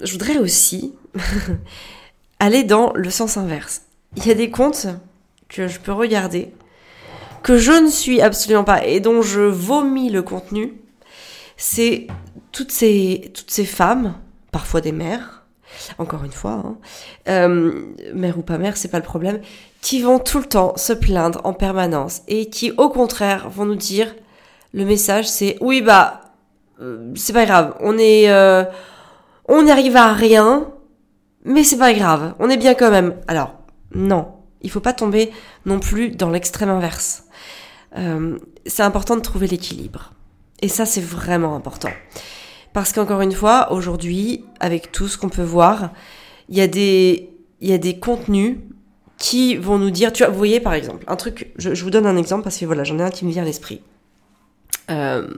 je 0.00 0.12
voudrais 0.12 0.38
aussi 0.38 0.94
aller 2.38 2.62
dans 2.62 2.92
le 2.94 3.10
sens 3.10 3.36
inverse. 3.36 3.82
Il 4.16 4.24
y 4.24 4.30
a 4.30 4.34
des 4.34 4.48
comptes 4.48 4.86
que 5.48 5.66
je 5.66 5.80
peux 5.80 5.92
regarder 5.92 6.52
que 7.42 7.58
je 7.58 7.72
ne 7.72 7.88
suis 7.88 8.20
absolument 8.20 8.62
pas 8.62 8.84
et 8.84 9.00
dont 9.00 9.20
je 9.20 9.40
vomis 9.40 10.10
le 10.10 10.22
contenu. 10.22 10.74
C'est 11.56 12.06
toutes 12.52 12.70
ces 12.70 13.32
toutes 13.34 13.50
ces 13.50 13.64
femmes, 13.64 14.14
parfois 14.52 14.80
des 14.80 14.92
mères, 14.92 15.44
encore 15.98 16.22
une 16.22 16.32
fois, 16.32 16.62
hein, 16.64 16.76
euh, 17.28 17.82
mère 18.14 18.38
ou 18.38 18.42
pas 18.42 18.58
mère, 18.58 18.76
c'est 18.76 18.88
pas 18.88 18.98
le 18.98 19.04
problème, 19.04 19.40
qui 19.80 20.02
vont 20.02 20.20
tout 20.20 20.38
le 20.38 20.44
temps 20.44 20.76
se 20.76 20.92
plaindre 20.92 21.40
en 21.42 21.52
permanence 21.52 22.22
et 22.28 22.48
qui 22.48 22.70
au 22.76 22.90
contraire 22.90 23.50
vont 23.50 23.64
nous 23.64 23.74
dire 23.74 24.14
le 24.72 24.84
message 24.84 25.28
c'est 25.28 25.56
oui 25.60 25.80
bah 25.80 26.27
c'est 27.14 27.32
pas 27.32 27.44
grave, 27.44 27.74
on 27.80 27.98
est 27.98 28.30
euh, 28.30 28.64
on 29.48 29.66
arrive 29.66 29.96
à 29.96 30.12
rien, 30.12 30.70
mais 31.44 31.64
c'est 31.64 31.78
pas 31.78 31.92
grave, 31.92 32.34
on 32.38 32.50
est 32.50 32.56
bien 32.56 32.74
quand 32.74 32.90
même. 32.90 33.16
Alors 33.26 33.54
non, 33.94 34.28
il 34.62 34.70
faut 34.70 34.80
pas 34.80 34.92
tomber 34.92 35.30
non 35.66 35.80
plus 35.80 36.10
dans 36.10 36.30
l'extrême 36.30 36.68
inverse. 36.68 37.24
Euh, 37.96 38.38
c'est 38.66 38.82
important 38.82 39.16
de 39.16 39.22
trouver 39.22 39.46
l'équilibre. 39.46 40.12
Et 40.60 40.68
ça, 40.68 40.84
c'est 40.84 41.00
vraiment 41.00 41.54
important. 41.54 41.90
Parce 42.72 42.92
qu'encore 42.92 43.20
une 43.20 43.32
fois, 43.32 43.72
aujourd'hui, 43.72 44.44
avec 44.60 44.92
tout 44.92 45.08
ce 45.08 45.16
qu'on 45.16 45.28
peut 45.28 45.42
voir, 45.42 45.90
il 46.48 46.56
y 46.56 46.60
a 46.60 46.66
des, 46.66 47.30
il 47.60 47.68
y 47.68 47.72
a 47.72 47.78
des 47.78 47.98
contenus 47.98 48.58
qui 49.16 49.56
vont 49.56 49.78
nous 49.78 49.90
dire, 49.90 50.12
tu 50.12 50.22
vois, 50.22 50.30
vous 50.30 50.38
voyez 50.38 50.60
par 50.60 50.74
exemple, 50.74 51.04
un 51.08 51.16
truc, 51.16 51.52
je, 51.56 51.82
vous 51.82 51.90
donne 51.90 52.06
un 52.06 52.16
exemple 52.16 52.44
parce 52.44 52.56
que 52.56 52.64
voilà, 52.66 52.84
j'en 52.84 52.98
ai 52.98 53.02
un 53.02 53.10
qui 53.10 53.24
me 53.24 53.30
vient 53.30 53.42
à 53.42 53.46
l'esprit. 53.46 53.82
Euh, 54.90 55.28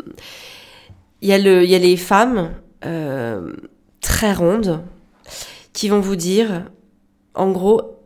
il 1.22 1.28
y, 1.28 1.32
a 1.32 1.38
le, 1.38 1.64
y 1.64 1.74
a 1.74 1.78
les 1.78 1.96
femmes 1.96 2.54
euh, 2.84 3.52
très 4.00 4.32
rondes 4.32 4.82
qui 5.72 5.88
vont 5.88 6.00
vous 6.00 6.16
dire, 6.16 6.70
en 7.34 7.50
gros, 7.50 7.98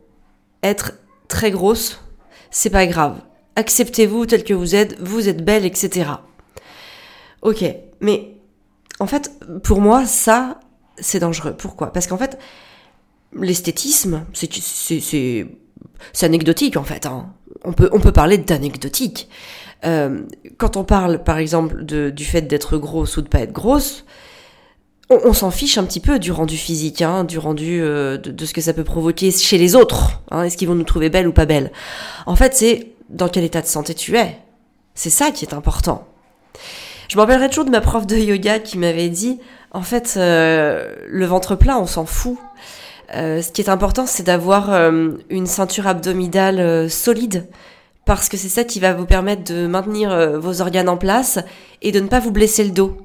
être 0.63 0.93
très 1.27 1.51
grosse, 1.51 2.01
c'est 2.51 2.69
pas 2.69 2.85
grave. 2.85 3.21
Acceptez-vous 3.55 4.25
tel 4.25 4.43
que 4.43 4.53
vous 4.53 4.75
êtes, 4.75 4.99
vous 4.99 5.29
êtes 5.29 5.43
belle, 5.43 5.65
etc. 5.65 6.09
Ok, 7.41 7.63
mais 8.01 8.37
en 8.99 9.07
fait, 9.07 9.31
pour 9.63 9.81
moi, 9.81 10.05
ça, 10.05 10.59
c'est 10.97 11.19
dangereux. 11.19 11.55
Pourquoi? 11.57 11.93
Parce 11.93 12.07
qu'en 12.07 12.17
fait, 12.17 12.37
l'esthétisme, 13.33 14.25
c'est 14.33 14.49
c'est 16.13 16.25
anecdotique 16.25 16.77
en 16.77 16.83
fait. 16.83 17.05
Hein. 17.05 17.33
On 17.63 17.73
peut 17.73 17.89
on 17.91 17.99
peut 17.99 18.11
parler 18.11 18.37
d'anecdotique. 18.37 19.29
Euh, 19.85 20.21
quand 20.57 20.77
on 20.77 20.83
parle, 20.83 21.23
par 21.23 21.37
exemple, 21.37 21.83
du 21.83 22.25
fait 22.25 22.41
d'être 22.43 22.77
grosse 22.77 23.17
ou 23.17 23.21
de 23.21 23.27
pas 23.27 23.39
être 23.39 23.51
grosse, 23.51 24.05
on, 25.09 25.33
s'en 25.33 25.51
fiche 25.51 25.77
un 25.77 25.83
petit 25.83 25.99
peu 25.99 26.17
du 26.17 26.31
rendu 26.31 26.57
physique, 26.57 27.03
hein, 27.03 27.23
du 27.25 27.37
rendu 27.37 27.79
euh, 27.81 28.17
de, 28.17 28.45
ce 28.45 28.53
que 28.55 28.61
ça 28.61 28.73
peut 28.73 28.83
provoquer 28.83 29.29
chez 29.31 29.59
les 29.59 29.75
autres. 29.75 30.21
Hein, 30.31 30.43
Est-ce 30.43 30.57
qu'ils 30.57 30.67
vont 30.67 30.73
nous 30.75 30.83
trouver 30.83 31.09
belle 31.09 31.27
ou 31.27 31.31
pas 31.31 31.45
belle 31.45 31.71
En 32.25 32.35
fait, 32.35 32.55
c'est 32.55 32.87
dans 33.09 33.29
quel 33.29 33.43
état 33.43 33.61
de 33.61 33.67
santé 33.67 33.93
tu 33.93 34.17
es. 34.17 34.39
C'est 34.95 35.11
ça 35.11 35.29
qui 35.29 35.45
est 35.45 35.53
important. 35.53 36.07
Je 37.07 37.17
me 37.17 37.21
rappellerai 37.21 37.49
toujours 37.49 37.65
de 37.65 37.69
ma 37.69 37.81
prof 37.81 38.07
de 38.07 38.15
yoga 38.15 38.57
qui 38.57 38.79
m'avait 38.79 39.09
dit, 39.09 39.39
en 39.71 39.83
fait, 39.83 40.15
euh, 40.17 40.95
le 41.07 41.25
ventre 41.27 41.55
plat, 41.55 41.77
on 41.77 41.85
s'en 41.85 42.05
fout. 42.05 42.37
Ce 43.13 43.51
qui 43.51 43.61
est 43.61 43.69
important, 43.69 44.07
c'est 44.07 44.23
d'avoir 44.23 44.71
une 45.29 45.45
ceinture 45.45 45.85
abdominale 45.85 46.89
solide, 46.89 47.47
parce 48.05 48.29
que 48.29 48.37
c'est 48.37 48.49
ça 48.49 48.63
qui 48.63 48.79
va 48.79 48.93
vous 48.93 49.05
permettre 49.05 49.43
de 49.43 49.67
maintenir 49.67 50.39
vos 50.39 50.61
organes 50.61 50.89
en 50.89 50.97
place 50.97 51.39
et 51.81 51.91
de 51.91 51.99
ne 51.99 52.07
pas 52.07 52.19
vous 52.19 52.31
blesser 52.31 52.63
le 52.63 52.71
dos. 52.71 52.97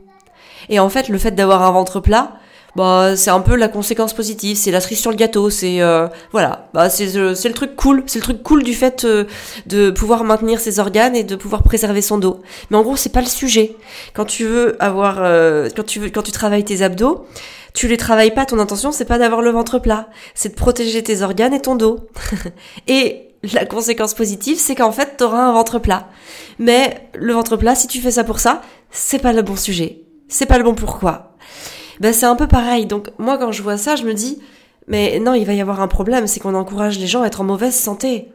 Et 0.69 0.79
en 0.79 0.89
fait, 0.89 1.09
le 1.09 1.19
fait 1.19 1.33
d'avoir 1.33 1.63
un 1.63 1.71
ventre 1.71 2.01
plat, 2.01 2.33
bah 2.77 3.17
c'est 3.17 3.31
un 3.31 3.41
peu 3.41 3.57
la 3.57 3.69
conséquence 3.69 4.13
positive, 4.13 4.57
c'est 4.57 4.71
la 4.71 4.81
cerise 4.81 5.01
sur 5.01 5.11
le 5.11 5.17
gâteau, 5.17 5.51
c'est 5.51 5.81
euh, 5.83 6.07
voilà, 6.33 6.69
bah 6.73 6.89
c'est 6.89 7.17
euh, 7.17 7.35
le 7.45 7.53
truc 7.53 7.75
cool, 7.75 8.05
c'est 8.07 8.21
le 8.21 8.23
truc 8.23 8.43
cool 8.43 8.63
du 8.63 8.75
fait 8.75 9.05
euh, 9.05 9.25
de 9.67 9.91
pouvoir 9.91 10.23
maintenir 10.25 10.61
ses 10.61 10.79
organes 10.79 11.17
et 11.17 11.25
de 11.25 11.35
pouvoir 11.35 11.63
préserver 11.63 12.03
son 12.03 12.19
dos. 12.19 12.41
Mais 12.71 12.77
en 12.77 12.83
gros, 12.83 12.97
c'est 12.97 13.13
pas 13.13 13.21
le 13.21 13.27
sujet. 13.27 13.77
Quand 14.15 14.25
tu 14.25 14.45
veux 14.45 14.77
avoir 14.83 15.17
quand 15.75 15.85
tu 15.85 15.99
veux 15.99 16.11
quand 16.11 16.23
tu 16.23 16.33
travailles 16.33 16.65
tes 16.65 16.83
abdos, 16.83 17.27
tu 17.75 17.89
les 17.89 17.97
travailles 17.97 18.35
pas, 18.35 18.47
ton 18.47 18.59
intention 18.59 18.93
c'est 18.93 19.05
pas 19.05 19.19
d'avoir 19.19 19.43
le 19.43 19.51
ventre 19.51 19.79
plat, 19.79 20.09
c'est 20.35 20.51
de 20.51 20.55
protéger 20.55 21.03
tes 21.03 21.23
organes 21.23 21.55
et 21.55 21.61
ton 21.61 21.75
dos. 21.75 21.99
et 22.87 23.30
la 23.43 23.65
conséquence 23.65 24.15
positive, 24.15 24.59
c'est 24.59 24.75
qu'en 24.75 24.93
fait, 24.93 25.17
t'auras 25.17 25.43
un 25.43 25.53
ventre 25.53 25.79
plat. 25.79 26.09
Mais 26.59 27.09
le 27.15 27.33
ventre 27.33 27.57
plat, 27.57 27.75
si 27.75 27.87
tu 27.87 28.01
fais 28.01 28.11
ça 28.11 28.25
pour 28.25 28.39
ça, 28.39 28.63
c'est 28.91 29.19
pas 29.19 29.33
le 29.33 29.43
bon 29.43 29.57
sujet. 29.57 30.03
C'est 30.29 30.47
pas 30.47 30.59
le 30.59 30.65
bon 30.65 30.75
pourquoi 30.75 31.31
ben 32.01 32.15
c'est 32.15 32.27
un 32.27 32.35
peu 32.35 32.49
pareil. 32.49 32.87
Donc 32.87 33.11
moi 33.19 33.39
quand 33.39 33.53
je 33.53 33.63
vois 33.63 33.77
ça, 33.77 33.95
je 33.95 34.05
me 34.05 34.15
dis 34.15 34.41
mais 34.89 35.21
non, 35.21 35.35
il 35.35 35.45
va 35.45 35.53
y 35.53 35.61
avoir 35.61 35.81
un 35.81 35.87
problème, 35.87 36.27
c'est 36.27 36.41
qu'on 36.41 36.55
encourage 36.55 36.99
les 36.99 37.07
gens 37.07 37.23
à 37.23 37.27
être 37.27 37.43
en 37.43 37.45
mauvaise 37.45 37.75
santé. 37.75 38.33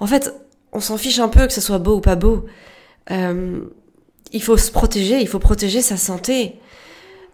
En 0.00 0.06
fait, 0.06 0.32
on 0.72 0.80
s'en 0.80 0.96
fiche 0.96 1.18
un 1.18 1.28
peu 1.28 1.46
que 1.46 1.52
ce 1.52 1.60
soit 1.60 1.78
beau 1.78 1.96
ou 1.96 2.00
pas 2.00 2.16
beau. 2.16 2.46
Euh, 3.10 3.60
il 4.32 4.42
faut 4.42 4.56
se 4.56 4.70
protéger, 4.70 5.20
il 5.20 5.28
faut 5.28 5.38
protéger 5.38 5.82
sa 5.82 5.98
santé. 5.98 6.58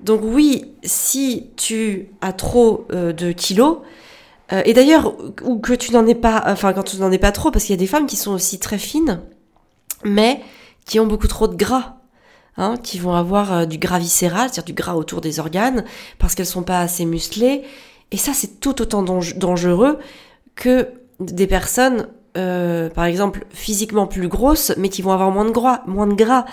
Donc 0.01 0.23
oui, 0.25 0.75
si 0.83 1.51
tu 1.57 2.09
as 2.23 2.33
trop 2.33 2.87
euh, 2.93 3.13
de 3.13 3.31
kilos, 3.31 3.79
euh, 4.53 4.63
et 4.65 4.73
d'ailleurs, 4.73 5.15
ou 5.45 5.59
que 5.59 5.73
tu 5.73 5.93
n'en 5.93 6.07
es 6.07 6.15
pas, 6.15 6.43
enfin 6.47 6.73
quand 6.73 6.83
tu 6.83 6.97
n'en 6.97 7.13
es 7.13 7.19
pas 7.19 7.33
trop, 7.33 7.51
parce 7.51 7.65
qu'il 7.65 7.73
y 7.73 7.79
a 7.79 7.81
des 7.81 7.87
femmes 7.87 8.07
qui 8.07 8.17
sont 8.17 8.33
aussi 8.33 8.59
très 8.59 8.79
fines, 8.79 9.21
mais 10.05 10.41
qui 10.87 10.99
ont 11.01 11.07
beaucoup 11.07 11.29
trop 11.29 11.49
de 11.49 11.57
gras. 11.57 11.97
Hein, 12.57 12.75
qui 12.83 12.99
vont 12.99 13.15
avoir 13.15 13.53
euh, 13.53 13.65
du 13.65 13.79
gras 13.79 13.99
viscéral, 13.99 14.51
c'est-à-dire 14.51 14.65
du 14.65 14.73
gras 14.75 14.95
autour 14.95 15.21
des 15.21 15.39
organes, 15.39 15.85
parce 16.19 16.35
qu'elles 16.35 16.45
sont 16.47 16.65
pas 16.65 16.81
assez 16.81 17.07
musclées. 17.07 17.63
Et 18.11 18.17
ça, 18.17 18.33
c'est 18.35 18.61
tout 18.61 18.83
autant 18.83 19.03
dangereux 19.03 19.99
que 20.57 20.89
des 21.21 21.47
personnes, 21.47 22.09
euh, 22.37 22.91
par 22.91 23.05
exemple, 23.05 23.47
physiquement 23.51 24.07
plus 24.07 24.29
grosses, 24.29 24.73
mais 24.77 24.89
qui 24.89 25.01
vont 25.01 25.13
avoir 25.13 25.31
moins 25.31 25.45
de 25.45 25.53
gras. 25.53 25.83
Moins 25.87 26.09
de 26.09 26.15
gras. 26.15 26.45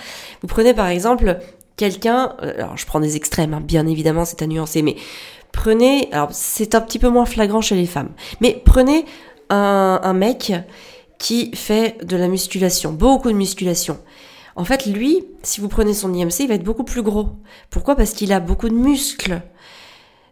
Vous 0.41 0.47
prenez 0.47 0.73
par 0.73 0.87
exemple 0.87 1.39
quelqu'un, 1.77 2.35
alors 2.39 2.77
je 2.77 2.85
prends 2.85 2.99
des 2.99 3.15
extrêmes, 3.15 3.55
hein, 3.55 3.61
bien 3.61 3.85
évidemment, 3.87 4.23
c'est 4.23 4.41
à 4.41 4.47
nuancer, 4.47 4.83
mais 4.83 4.95
prenez, 5.57 6.07
alors 6.11 6.29
c'est 6.31 6.75
un 6.75 6.81
petit 6.81 6.99
peu 6.99 7.09
moins 7.09 7.25
flagrant 7.25 7.61
chez 7.61 7.75
les 7.75 7.87
femmes, 7.87 8.11
mais 8.41 8.61
prenez 8.63 9.05
un, 9.49 10.13
mec 10.13 10.53
qui 11.17 11.51
fait 11.55 11.97
de 12.05 12.15
la 12.15 12.27
musculation, 12.27 12.93
beaucoup 12.93 13.31
de 13.31 13.37
musculation. 13.37 13.97
En 14.55 14.65
fait, 14.65 14.85
lui, 14.85 15.25
si 15.41 15.59
vous 15.59 15.67
prenez 15.67 15.93
son 15.93 16.13
IMC, 16.13 16.41
il 16.41 16.47
va 16.47 16.53
être 16.53 16.63
beaucoup 16.63 16.83
plus 16.83 17.01
gros. 17.01 17.29
Pourquoi? 17.69 17.95
Parce 17.95 18.11
qu'il 18.11 18.33
a 18.33 18.39
beaucoup 18.39 18.69
de 18.69 18.75
muscles. 18.75 19.41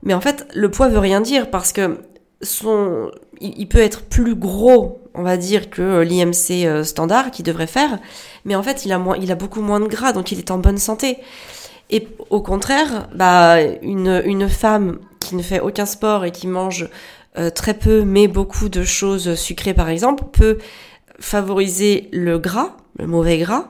Mais 0.04 0.14
en 0.14 0.22
fait, 0.22 0.48
le 0.54 0.70
poids 0.70 0.90
veut 0.90 1.00
rien 1.00 1.22
dire 1.22 1.50
parce 1.50 1.72
que 1.72 2.02
son, 2.42 3.10
il 3.42 3.68
peut 3.68 3.80
être 3.80 4.04
plus 4.04 4.36
gros, 4.36 5.02
on 5.16 5.24
va 5.24 5.38
dire, 5.38 5.72
que 5.72 6.02
l'IMC 6.02 6.66
euh, 6.66 6.84
standard 6.84 7.32
qu'il 7.32 7.46
devrait 7.46 7.68
faire, 7.68 7.98
mais 8.46 8.56
en 8.56 8.62
fait, 8.62 8.86
il 8.86 8.92
a 8.92 9.36
beaucoup 9.36 9.62
moins 9.62 9.80
de 9.80 9.88
gras, 9.88 10.14
donc 10.14 10.32
il 10.32 10.38
est 10.38 10.52
en 10.52 10.60
bonne 10.60 10.78
santé. 10.78 11.18
Et 11.90 12.08
au 12.30 12.42
contraire, 12.42 13.10
bah, 13.14 13.62
une 13.82 14.50
femme 14.50 15.00
qui 15.26 15.36
ne 15.36 15.42
fait 15.42 15.60
aucun 15.60 15.86
sport 15.86 16.24
et 16.24 16.32
qui 16.32 16.48
mange 16.48 16.88
euh, 17.38 17.50
très 17.50 17.74
peu, 17.74 18.04
mais 18.04 18.28
beaucoup 18.28 18.70
de 18.70 18.84
choses 18.84 19.36
sucrées, 19.36 19.74
par 19.74 19.90
exemple, 19.90 20.24
peut 20.32 20.60
favoriser 21.20 22.10
le 22.14 22.38
gras, 22.38 22.78
le 23.00 23.08
mauvais 23.08 23.40
gras, 23.40 23.68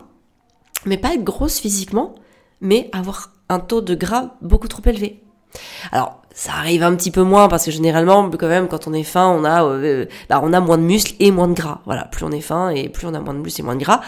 mais 0.85 0.97
pas 0.97 1.13
être 1.13 1.23
grosse 1.23 1.59
physiquement, 1.59 2.15
mais 2.61 2.89
avoir 2.91 3.31
un 3.49 3.59
taux 3.59 3.81
de 3.81 3.95
gras 3.95 4.35
beaucoup 4.41 4.67
trop 4.67 4.81
élevé. 4.85 5.21
Alors, 5.91 6.21
ça 6.33 6.51
arrive 6.53 6.83
un 6.83 6.93
petit 6.95 7.11
peu 7.11 7.23
moins 7.23 7.47
parce 7.47 7.65
que 7.65 7.71
généralement, 7.71 8.29
quand 8.29 8.49
même, 8.49 8.67
quand 8.67 8.87
on 8.87 8.93
est 8.93 9.03
fin, 9.03 9.29
on 9.29 9.45
a, 9.45 9.63
euh, 9.63 10.05
bah, 10.29 10.41
on 10.43 10.51
a 10.51 10.59
moins 10.59 10.77
de 10.77 10.83
muscles 10.83 11.15
et 11.19 11.31
moins 11.31 11.47
de 11.47 11.53
gras. 11.53 11.79
Voilà, 11.85 12.03
plus 12.05 12.25
on 12.25 12.31
est 12.31 12.41
fin 12.41 12.69
et 12.69 12.89
plus 12.89 13.07
on 13.07 13.13
a 13.13 13.21
moins 13.21 13.33
de 13.33 13.39
muscles 13.39 13.61
et 13.61 13.63
moins 13.63 13.75
de 13.75 13.83
gras. 13.83 14.01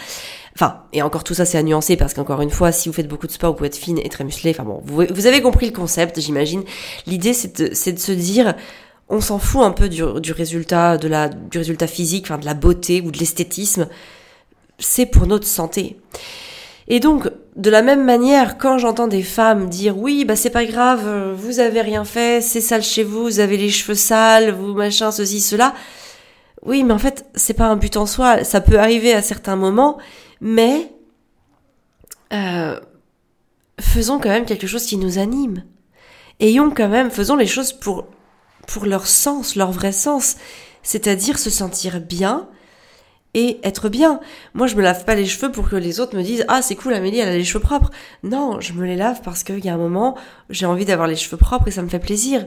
Enfin, 0.54 0.82
et 0.92 1.00
encore 1.00 1.24
tout 1.24 1.32
ça, 1.34 1.46
c'est 1.46 1.56
à 1.56 1.62
nuancer 1.62 1.96
parce 1.96 2.12
qu'encore 2.12 2.42
une 2.42 2.50
fois, 2.50 2.70
si 2.70 2.88
vous 2.90 2.92
faites 2.92 3.08
beaucoup 3.08 3.26
de 3.26 3.32
sport, 3.32 3.52
vous 3.52 3.56
pouvez 3.56 3.68
être 3.68 3.76
fine 3.76 3.98
et 3.98 4.10
très 4.10 4.24
musclée. 4.24 4.50
Enfin 4.50 4.64
bon, 4.64 4.82
vous, 4.84 5.26
avez 5.26 5.40
compris 5.40 5.66
le 5.66 5.72
concept, 5.72 6.20
j'imagine. 6.20 6.64
L'idée, 7.06 7.32
c'est 7.32 7.62
de, 7.62 7.74
se 7.74 8.10
dire, 8.10 8.54
on 9.08 9.22
s'en 9.22 9.38
fout 9.38 9.62
un 9.62 9.70
peu 9.70 9.88
du, 9.88 10.02
résultat, 10.02 10.98
du 10.98 11.58
résultat 11.58 11.86
physique, 11.86 12.26
enfin 12.26 12.38
de 12.38 12.44
la 12.44 12.54
beauté 12.54 13.00
ou 13.00 13.10
de 13.10 13.18
l'esthétisme. 13.18 13.88
C'est 14.78 15.06
pour 15.06 15.26
notre 15.26 15.46
santé. 15.46 15.96
Et 16.88 17.00
donc, 17.00 17.30
de 17.56 17.70
la 17.70 17.82
même 17.82 18.04
manière, 18.04 18.56
quand 18.56 18.78
j'entends 18.78 19.08
des 19.08 19.22
femmes 19.22 19.68
dire 19.68 19.98
oui, 19.98 20.24
bah 20.24 20.36
c'est 20.36 20.50
pas 20.50 20.64
grave, 20.64 21.02
euh, 21.06 21.34
vous 21.36 21.60
avez 21.60 21.82
rien 21.82 22.04
fait, 22.04 22.40
c'est 22.40 22.62
sale 22.62 22.82
chez 22.82 23.04
vous, 23.04 23.24
vous 23.24 23.40
avez 23.40 23.58
les 23.58 23.68
cheveux 23.68 23.94
sales, 23.94 24.52
vous 24.52 24.72
machin, 24.72 25.10
ceci, 25.10 25.40
cela. 25.40 25.74
Oui, 26.62 26.82
mais 26.84 26.94
en 26.94 26.98
fait, 26.98 27.26
c'est 27.34 27.54
pas 27.54 27.66
un 27.66 27.76
but 27.76 27.96
en 27.96 28.06
soi. 28.06 28.42
Ça 28.42 28.60
peut 28.62 28.78
arriver 28.78 29.12
à 29.12 29.22
certains 29.22 29.56
moments, 29.56 29.98
mais 30.40 30.90
euh, 32.32 32.80
faisons 33.78 34.18
quand 34.18 34.30
même 34.30 34.46
quelque 34.46 34.66
chose 34.66 34.86
qui 34.86 34.96
nous 34.96 35.18
anime. 35.18 35.64
Ayons 36.40 36.70
quand 36.70 36.88
même, 36.88 37.10
faisons 37.10 37.36
les 37.36 37.46
choses 37.46 37.72
pour 37.72 38.06
pour 38.66 38.84
leur 38.84 39.06
sens, 39.06 39.56
leur 39.56 39.72
vrai 39.72 39.92
sens, 39.92 40.36
c'est-à-dire 40.82 41.38
se 41.38 41.48
sentir 41.48 42.00
bien 42.00 42.48
et 43.34 43.60
être 43.62 43.88
bien. 43.88 44.20
Moi, 44.54 44.66
je 44.66 44.76
me 44.76 44.82
lave 44.82 45.04
pas 45.04 45.14
les 45.14 45.26
cheveux 45.26 45.52
pour 45.52 45.68
que 45.68 45.76
les 45.76 46.00
autres 46.00 46.16
me 46.16 46.22
disent 46.22 46.44
ah 46.48 46.62
c'est 46.62 46.74
cool 46.76 46.94
Amélie, 46.94 47.18
elle 47.18 47.28
a 47.28 47.36
les 47.36 47.44
cheveux 47.44 47.62
propres. 47.62 47.90
Non, 48.22 48.60
je 48.60 48.72
me 48.72 48.86
les 48.86 48.96
lave 48.96 49.20
parce 49.22 49.44
qu'il 49.44 49.64
y 49.64 49.68
a 49.68 49.74
un 49.74 49.78
moment 49.78 50.16
j'ai 50.50 50.66
envie 50.66 50.84
d'avoir 50.84 51.08
les 51.08 51.16
cheveux 51.16 51.36
propres 51.36 51.68
et 51.68 51.70
ça 51.70 51.82
me 51.82 51.88
fait 51.88 51.98
plaisir. 51.98 52.46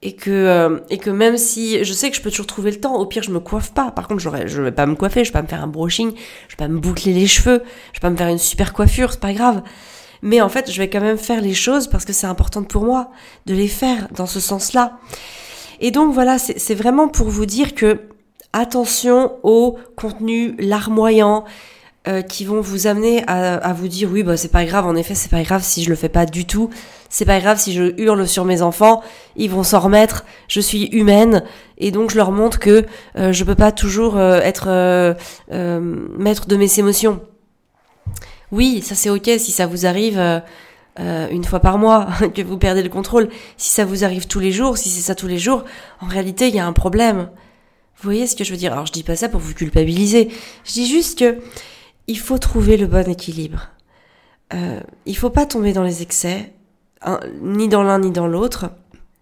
Et 0.00 0.14
que 0.14 0.30
euh, 0.30 0.78
et 0.90 0.98
que 0.98 1.10
même 1.10 1.36
si 1.36 1.84
je 1.84 1.92
sais 1.92 2.10
que 2.10 2.16
je 2.16 2.22
peux 2.22 2.30
toujours 2.30 2.46
trouver 2.46 2.70
le 2.70 2.78
temps, 2.80 2.96
au 2.96 3.06
pire 3.06 3.22
je 3.22 3.30
me 3.30 3.40
coiffe 3.40 3.72
pas. 3.72 3.90
Par 3.90 4.06
contre, 4.06 4.20
j'aurais 4.20 4.46
je 4.46 4.62
vais 4.62 4.72
pas 4.72 4.86
me 4.86 4.94
coiffer, 4.94 5.24
je 5.24 5.30
vais 5.30 5.32
pas 5.32 5.42
me 5.42 5.48
faire 5.48 5.62
un 5.62 5.66
brushing, 5.66 6.12
je 6.48 6.52
vais 6.52 6.56
pas 6.56 6.68
me 6.68 6.78
boucler 6.78 7.12
les 7.12 7.26
cheveux, 7.26 7.62
je 7.92 7.98
vais 7.98 8.02
pas 8.02 8.10
me 8.10 8.16
faire 8.16 8.28
une 8.28 8.38
super 8.38 8.72
coiffure, 8.72 9.12
c'est 9.12 9.20
pas 9.20 9.32
grave. 9.32 9.62
Mais 10.22 10.40
en 10.40 10.48
fait, 10.48 10.70
je 10.70 10.78
vais 10.78 10.90
quand 10.90 11.00
même 11.00 11.18
faire 11.18 11.40
les 11.40 11.54
choses 11.54 11.86
parce 11.88 12.04
que 12.04 12.12
c'est 12.12 12.26
important 12.26 12.62
pour 12.62 12.84
moi 12.84 13.10
de 13.46 13.54
les 13.54 13.68
faire 13.68 14.08
dans 14.14 14.26
ce 14.26 14.40
sens-là. 14.40 14.98
Et 15.80 15.90
donc 15.90 16.12
voilà, 16.12 16.38
c'est 16.38 16.74
vraiment 16.74 17.08
pour 17.08 17.28
vous 17.28 17.46
dire 17.46 17.74
que 17.74 18.00
attention 18.52 19.32
aux 19.42 19.76
contenus 19.96 20.54
larmoyants 20.58 21.44
euh, 22.08 22.22
qui 22.22 22.46
vont 22.46 22.60
vous 22.60 22.86
amener 22.86 23.22
à, 23.26 23.72
vous 23.74 23.88
dire 23.88 24.08
oui 24.10 24.22
bah 24.22 24.36
c'est 24.36 24.52
pas 24.52 24.64
grave 24.64 24.86
en 24.86 24.94
effet 24.94 25.14
c'est 25.14 25.30
pas 25.30 25.42
grave 25.42 25.62
si 25.62 25.82
je 25.82 25.90
le 25.90 25.96
fais 25.96 26.08
pas 26.08 26.24
du 26.24 26.46
tout. 26.46 26.70
C'est 27.10 27.26
pas 27.26 27.40
grave 27.40 27.58
si 27.58 27.74
je 27.74 27.92
hurle 28.00 28.26
sur 28.26 28.44
mes 28.46 28.62
enfants 28.62 29.02
ils 29.36 29.50
vont 29.50 29.62
s'en 29.62 29.80
remettre 29.80 30.24
je 30.46 30.60
suis 30.60 30.84
humaine. 30.86 31.42
Et 31.76 31.90
donc 31.90 32.10
je 32.10 32.16
leur 32.16 32.30
montre 32.30 32.60
que 32.60 32.86
euh, 33.18 33.32
je 33.32 33.44
peux 33.44 33.54
pas 33.54 33.72
toujours 33.72 34.16
euh, 34.16 34.40
être 34.40 34.68
maître 35.50 36.46
de 36.46 36.56
mes 36.56 36.78
émotions. 36.78 37.20
Oui 38.52 38.80
ça 38.80 38.94
c'est 38.94 39.10
ok 39.10 39.30
si 39.38 39.52
ça 39.52 39.66
vous 39.66 39.84
arrive 39.84 40.18
une 40.98 41.44
fois 41.44 41.60
par 41.60 41.76
mois 41.76 42.08
que 42.34 42.42
vous 42.42 42.56
perdez 42.58 42.82
le 42.82 42.88
contrôle. 42.88 43.28
Si 43.58 43.68
ça 43.68 43.84
vous 43.84 44.04
arrive 44.04 44.28
tous 44.28 44.40
les 44.40 44.52
jours 44.52 44.78
si 44.78 44.88
c'est 44.88 45.02
ça 45.02 45.14
tous 45.14 45.28
les 45.28 45.38
jours 45.38 45.64
en 46.00 46.06
réalité 46.06 46.48
il 46.48 46.54
y 46.54 46.60
a 46.60 46.66
un 46.66 46.72
problème 46.72 47.28
vous 48.00 48.04
voyez 48.04 48.26
ce 48.26 48.36
que 48.36 48.44
je 48.44 48.52
veux 48.52 48.56
dire? 48.56 48.72
Alors 48.72 48.86
je 48.86 48.92
dis 48.92 49.02
pas 49.02 49.16
ça 49.16 49.28
pour 49.28 49.40
vous 49.40 49.54
culpabiliser. 49.54 50.30
Je 50.64 50.72
dis 50.72 50.86
juste 50.86 51.18
que 51.18 51.38
il 52.06 52.18
faut 52.18 52.38
trouver 52.38 52.76
le 52.76 52.86
bon 52.86 53.08
équilibre. 53.08 53.70
Euh, 54.54 54.80
il 55.04 55.16
faut 55.16 55.30
pas 55.30 55.46
tomber 55.46 55.72
dans 55.72 55.82
les 55.82 56.00
excès, 56.00 56.52
ni 57.42 57.68
dans 57.68 57.82
l'un 57.82 57.98
ni 57.98 58.12
dans 58.12 58.28
l'autre. 58.28 58.70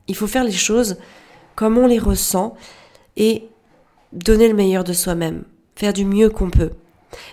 Il 0.09 0.15
faut 0.15 0.27
faire 0.27 0.45
les 0.45 0.53
choses 0.53 0.99
comme 1.55 1.79
on 1.79 1.87
les 1.87 1.99
ressent 1.99 2.55
et 3.17 3.49
donner 4.12 4.47
le 4.47 4.55
meilleur 4.55 4.85
de 4.85 4.93
soi-même, 4.93 5.45
faire 5.75 5.93
du 5.93 6.05
mieux 6.05 6.29
qu'on 6.29 6.51
peut, 6.51 6.73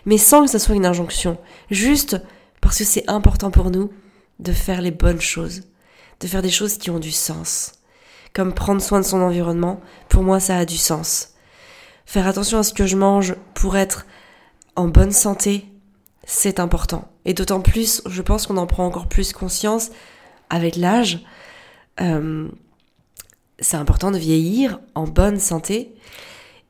mais 0.06 0.18
sans 0.18 0.46
que 0.46 0.50
ça 0.50 0.60
soit 0.60 0.76
une 0.76 0.86
injonction, 0.86 1.38
juste 1.70 2.20
parce 2.62 2.78
que 2.78 2.84
c'est 2.86 3.10
important 3.10 3.52
pour 3.52 3.70
nous 3.70 3.92
de 4.40 4.54
faire 4.54 4.82
les 4.82 4.92
bonnes 4.92 5.22
choses, 5.22 5.64
de 6.22 6.28
faire 6.28 6.42
des 6.42 6.50
choses 6.50 6.78
qui 6.78 6.90
ont 6.90 7.00
du 7.00 7.12
sens. 7.12 7.74
Comme 8.34 8.54
prendre 8.54 8.82
soin 8.82 9.00
de 9.00 9.06
son 9.06 9.22
environnement, 9.22 9.82
pour 10.10 10.24
moi 10.24 10.40
ça 10.40 10.58
a 10.58 10.66
du 10.66 10.78
sens. 10.78 11.33
Faire 12.06 12.28
attention 12.28 12.60
à 12.60 12.64
ce 12.64 12.74
que 12.74 12.86
je 12.86 12.96
mange 12.96 13.36
pour 13.54 13.78
être 13.78 14.06
en 14.76 14.88
bonne 14.88 15.12
santé, 15.12 15.66
c'est 16.26 16.60
important. 16.60 17.08
Et 17.26 17.34
d'autant 17.34 17.62
plus, 17.62 18.02
je 18.06 18.22
pense 18.22 18.48
qu'on 18.48 18.58
en 18.58 18.68
prend 18.68 18.86
encore 18.86 19.08
plus 19.08 19.34
conscience 19.34 19.90
avec 20.50 20.76
l'âge. 20.76 21.24
Euh, 22.02 22.48
c'est 23.60 23.78
important 23.78 24.12
de 24.12 24.18
vieillir 24.18 24.80
en 24.96 25.06
bonne 25.06 25.40
santé. 25.40 25.96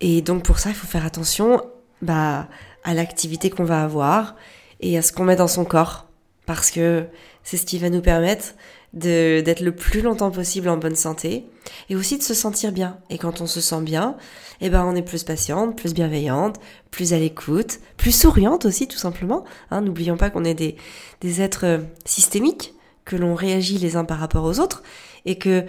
Et 0.01 0.21
donc 0.21 0.43
pour 0.43 0.59
ça, 0.59 0.69
il 0.69 0.75
faut 0.75 0.87
faire 0.87 1.05
attention 1.05 1.61
bah, 2.01 2.47
à 2.83 2.93
l'activité 2.93 3.49
qu'on 3.49 3.63
va 3.63 3.83
avoir 3.83 4.35
et 4.79 4.97
à 4.97 5.01
ce 5.01 5.11
qu'on 5.11 5.23
met 5.23 5.35
dans 5.35 5.47
son 5.47 5.65
corps. 5.65 6.07
Parce 6.45 6.71
que 6.71 7.05
c'est 7.43 7.57
ce 7.57 7.65
qui 7.65 7.77
va 7.77 7.89
nous 7.89 8.01
permettre 8.01 8.53
d'être 8.93 9.61
le 9.61 9.75
plus 9.75 10.01
longtemps 10.01 10.29
possible 10.29 10.69
en 10.69 10.77
bonne 10.77 10.95
santé 10.95 11.47
et 11.89 11.95
aussi 11.95 12.17
de 12.17 12.23
se 12.23 12.33
sentir 12.33 12.71
bien. 12.71 12.97
Et 13.09 13.17
quand 13.17 13.41
on 13.41 13.47
se 13.47 13.59
sent 13.59 13.81
bien, 13.81 14.15
eh 14.61 14.69
ben 14.69 14.85
on 14.85 14.95
est 14.95 15.01
plus 15.01 15.23
patiente, 15.23 15.75
plus 15.75 15.93
bienveillante, 15.93 16.59
plus 16.91 17.13
à 17.13 17.19
l'écoute, 17.19 17.79
plus 17.97 18.11
souriante 18.11 18.65
aussi 18.65 18.87
tout 18.87 18.97
simplement. 18.97 19.45
Hein, 19.71 19.81
N'oublions 19.81 20.17
pas 20.17 20.29
qu'on 20.29 20.43
est 20.43 20.53
des, 20.53 20.75
des 21.21 21.41
êtres 21.41 21.65
euh, 21.65 21.79
systémiques, 22.05 22.75
que 23.05 23.15
l'on 23.15 23.35
réagit 23.35 23.77
les 23.77 23.95
uns 23.95 24.05
par 24.05 24.19
rapport 24.19 24.45
aux 24.45 24.59
autres 24.59 24.83
et 25.25 25.37
que 25.37 25.65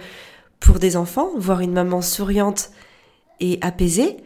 pour 0.59 0.79
des 0.79 0.95
enfants, 0.95 1.31
voir 1.35 1.59
une 1.59 1.73
maman 1.73 2.01
souriante 2.01 2.69
et 3.39 3.57
apaisée, 3.61 4.17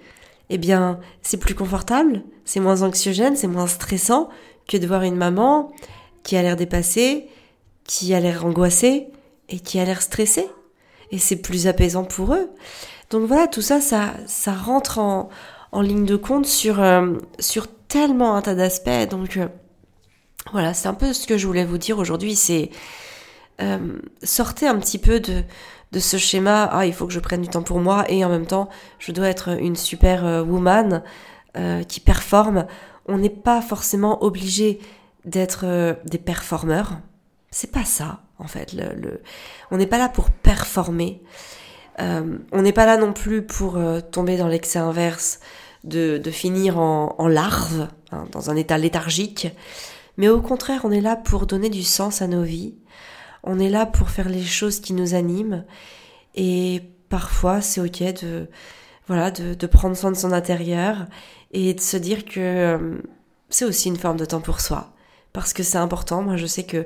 eh 0.49 0.57
bien 0.57 0.99
c'est 1.21 1.37
plus 1.37 1.55
confortable, 1.55 2.23
c'est 2.45 2.59
moins 2.59 2.81
anxiogène, 2.81 3.35
c'est 3.35 3.47
moins 3.47 3.67
stressant 3.67 4.29
que 4.67 4.77
de 4.77 4.85
voir 4.85 5.03
une 5.03 5.15
maman 5.15 5.71
qui 6.23 6.35
a 6.35 6.41
l'air 6.41 6.55
dépassée, 6.55 7.27
qui 7.89 8.13
a 8.13 8.19
l'air 8.19 8.45
angoissé 8.45 9.07
et 9.49 9.59
qui 9.59 9.79
a 9.79 9.83
l'air 9.83 10.03
stressé. 10.03 10.47
Et 11.09 11.17
c'est 11.17 11.37
plus 11.37 11.65
apaisant 11.65 12.03
pour 12.03 12.35
eux. 12.35 12.51
Donc 13.09 13.27
voilà, 13.27 13.47
tout 13.47 13.63
ça, 13.63 13.81
ça, 13.81 14.13
ça 14.27 14.53
rentre 14.53 14.99
en, 14.99 15.27
ligne 15.81 16.05
de 16.05 16.15
compte 16.15 16.45
sur, 16.45 16.79
euh, 16.79 17.13
sur 17.39 17.65
tellement 17.87 18.35
un 18.35 18.43
tas 18.43 18.53
d'aspects. 18.53 19.09
Donc 19.09 19.37
euh, 19.37 19.47
voilà, 20.51 20.75
c'est 20.75 20.87
un 20.87 20.93
peu 20.93 21.13
ce 21.13 21.25
que 21.25 21.39
je 21.39 21.47
voulais 21.47 21.65
vous 21.65 21.79
dire 21.79 21.97
aujourd'hui. 21.97 22.35
C'est 22.35 22.69
euh, 23.59 23.79
sortez 24.21 24.67
un 24.67 24.77
petit 24.77 24.99
peu 24.99 25.19
de, 25.19 25.41
de 25.91 25.99
ce 25.99 26.17
schéma. 26.17 26.69
Ah, 26.71 26.85
il 26.85 26.93
faut 26.93 27.07
que 27.07 27.13
je 27.13 27.19
prenne 27.19 27.41
du 27.41 27.49
temps 27.49 27.63
pour 27.63 27.79
moi 27.79 28.05
et 28.07 28.23
en 28.23 28.29
même 28.29 28.45
temps, 28.45 28.69
je 28.99 29.11
dois 29.11 29.29
être 29.29 29.59
une 29.59 29.75
super 29.75 30.45
woman 30.47 31.01
qui 31.87 31.99
performe. 31.99 32.67
On 33.07 33.17
n'est 33.17 33.29
pas 33.31 33.61
forcément 33.63 34.23
obligé 34.23 34.79
d'être 35.25 35.97
des 36.05 36.19
performeurs. 36.19 36.99
C'est 37.51 37.71
pas 37.71 37.85
ça, 37.85 38.21
en 38.37 38.47
fait. 38.47 38.75
On 39.71 39.77
n'est 39.77 39.87
pas 39.87 39.97
là 39.97 40.09
pour 40.09 40.29
performer. 40.29 41.21
Euh, 41.99 42.37
on 42.51 42.61
n'est 42.61 42.73
pas 42.73 42.85
là 42.85 42.97
non 42.97 43.13
plus 43.13 43.41
pour 43.41 43.77
euh, 43.77 43.99
tomber 44.01 44.37
dans 44.37 44.47
l'excès 44.47 44.79
inverse, 44.79 45.39
de, 45.83 46.21
finir 46.31 46.77
en, 46.77 47.27
larve, 47.27 47.87
hein, 48.11 48.25
dans 48.31 48.49
un 48.49 48.55
état 48.55 48.77
léthargique. 48.77 49.47
Mais 50.17 50.27
au 50.27 50.41
contraire, 50.41 50.81
on 50.83 50.91
est 50.91 51.01
là 51.01 51.15
pour 51.15 51.45
donner 51.45 51.69
du 51.69 51.83
sens 51.83 52.21
à 52.21 52.27
nos 52.27 52.43
vies. 52.43 52.75
On 53.43 53.59
est 53.59 53.69
là 53.69 53.85
pour 53.85 54.09
faire 54.09 54.27
les 54.27 54.43
choses 54.43 54.81
qui 54.81 54.93
nous 54.93 55.15
animent. 55.15 55.63
Et 56.35 56.81
parfois, 57.07 57.61
c'est 57.61 57.81
ok 57.81 58.21
de, 58.21 58.49
voilà, 59.07 59.31
de, 59.31 59.67
prendre 59.67 59.95
soin 59.95 60.11
de 60.11 60.17
son 60.17 60.33
intérieur 60.33 61.07
et 61.51 61.73
de 61.73 61.81
se 61.81 61.97
dire 61.97 62.25
que 62.25 62.39
euh, 62.39 62.97
c'est 63.49 63.65
aussi 63.65 63.87
une 63.87 63.97
forme 63.97 64.17
de 64.17 64.25
temps 64.25 64.41
pour 64.41 64.59
soi. 64.59 64.93
Parce 65.31 65.53
que 65.53 65.63
c'est 65.63 65.77
important. 65.77 66.21
Moi, 66.21 66.35
je 66.35 66.45
sais 66.45 66.63
que 66.63 66.85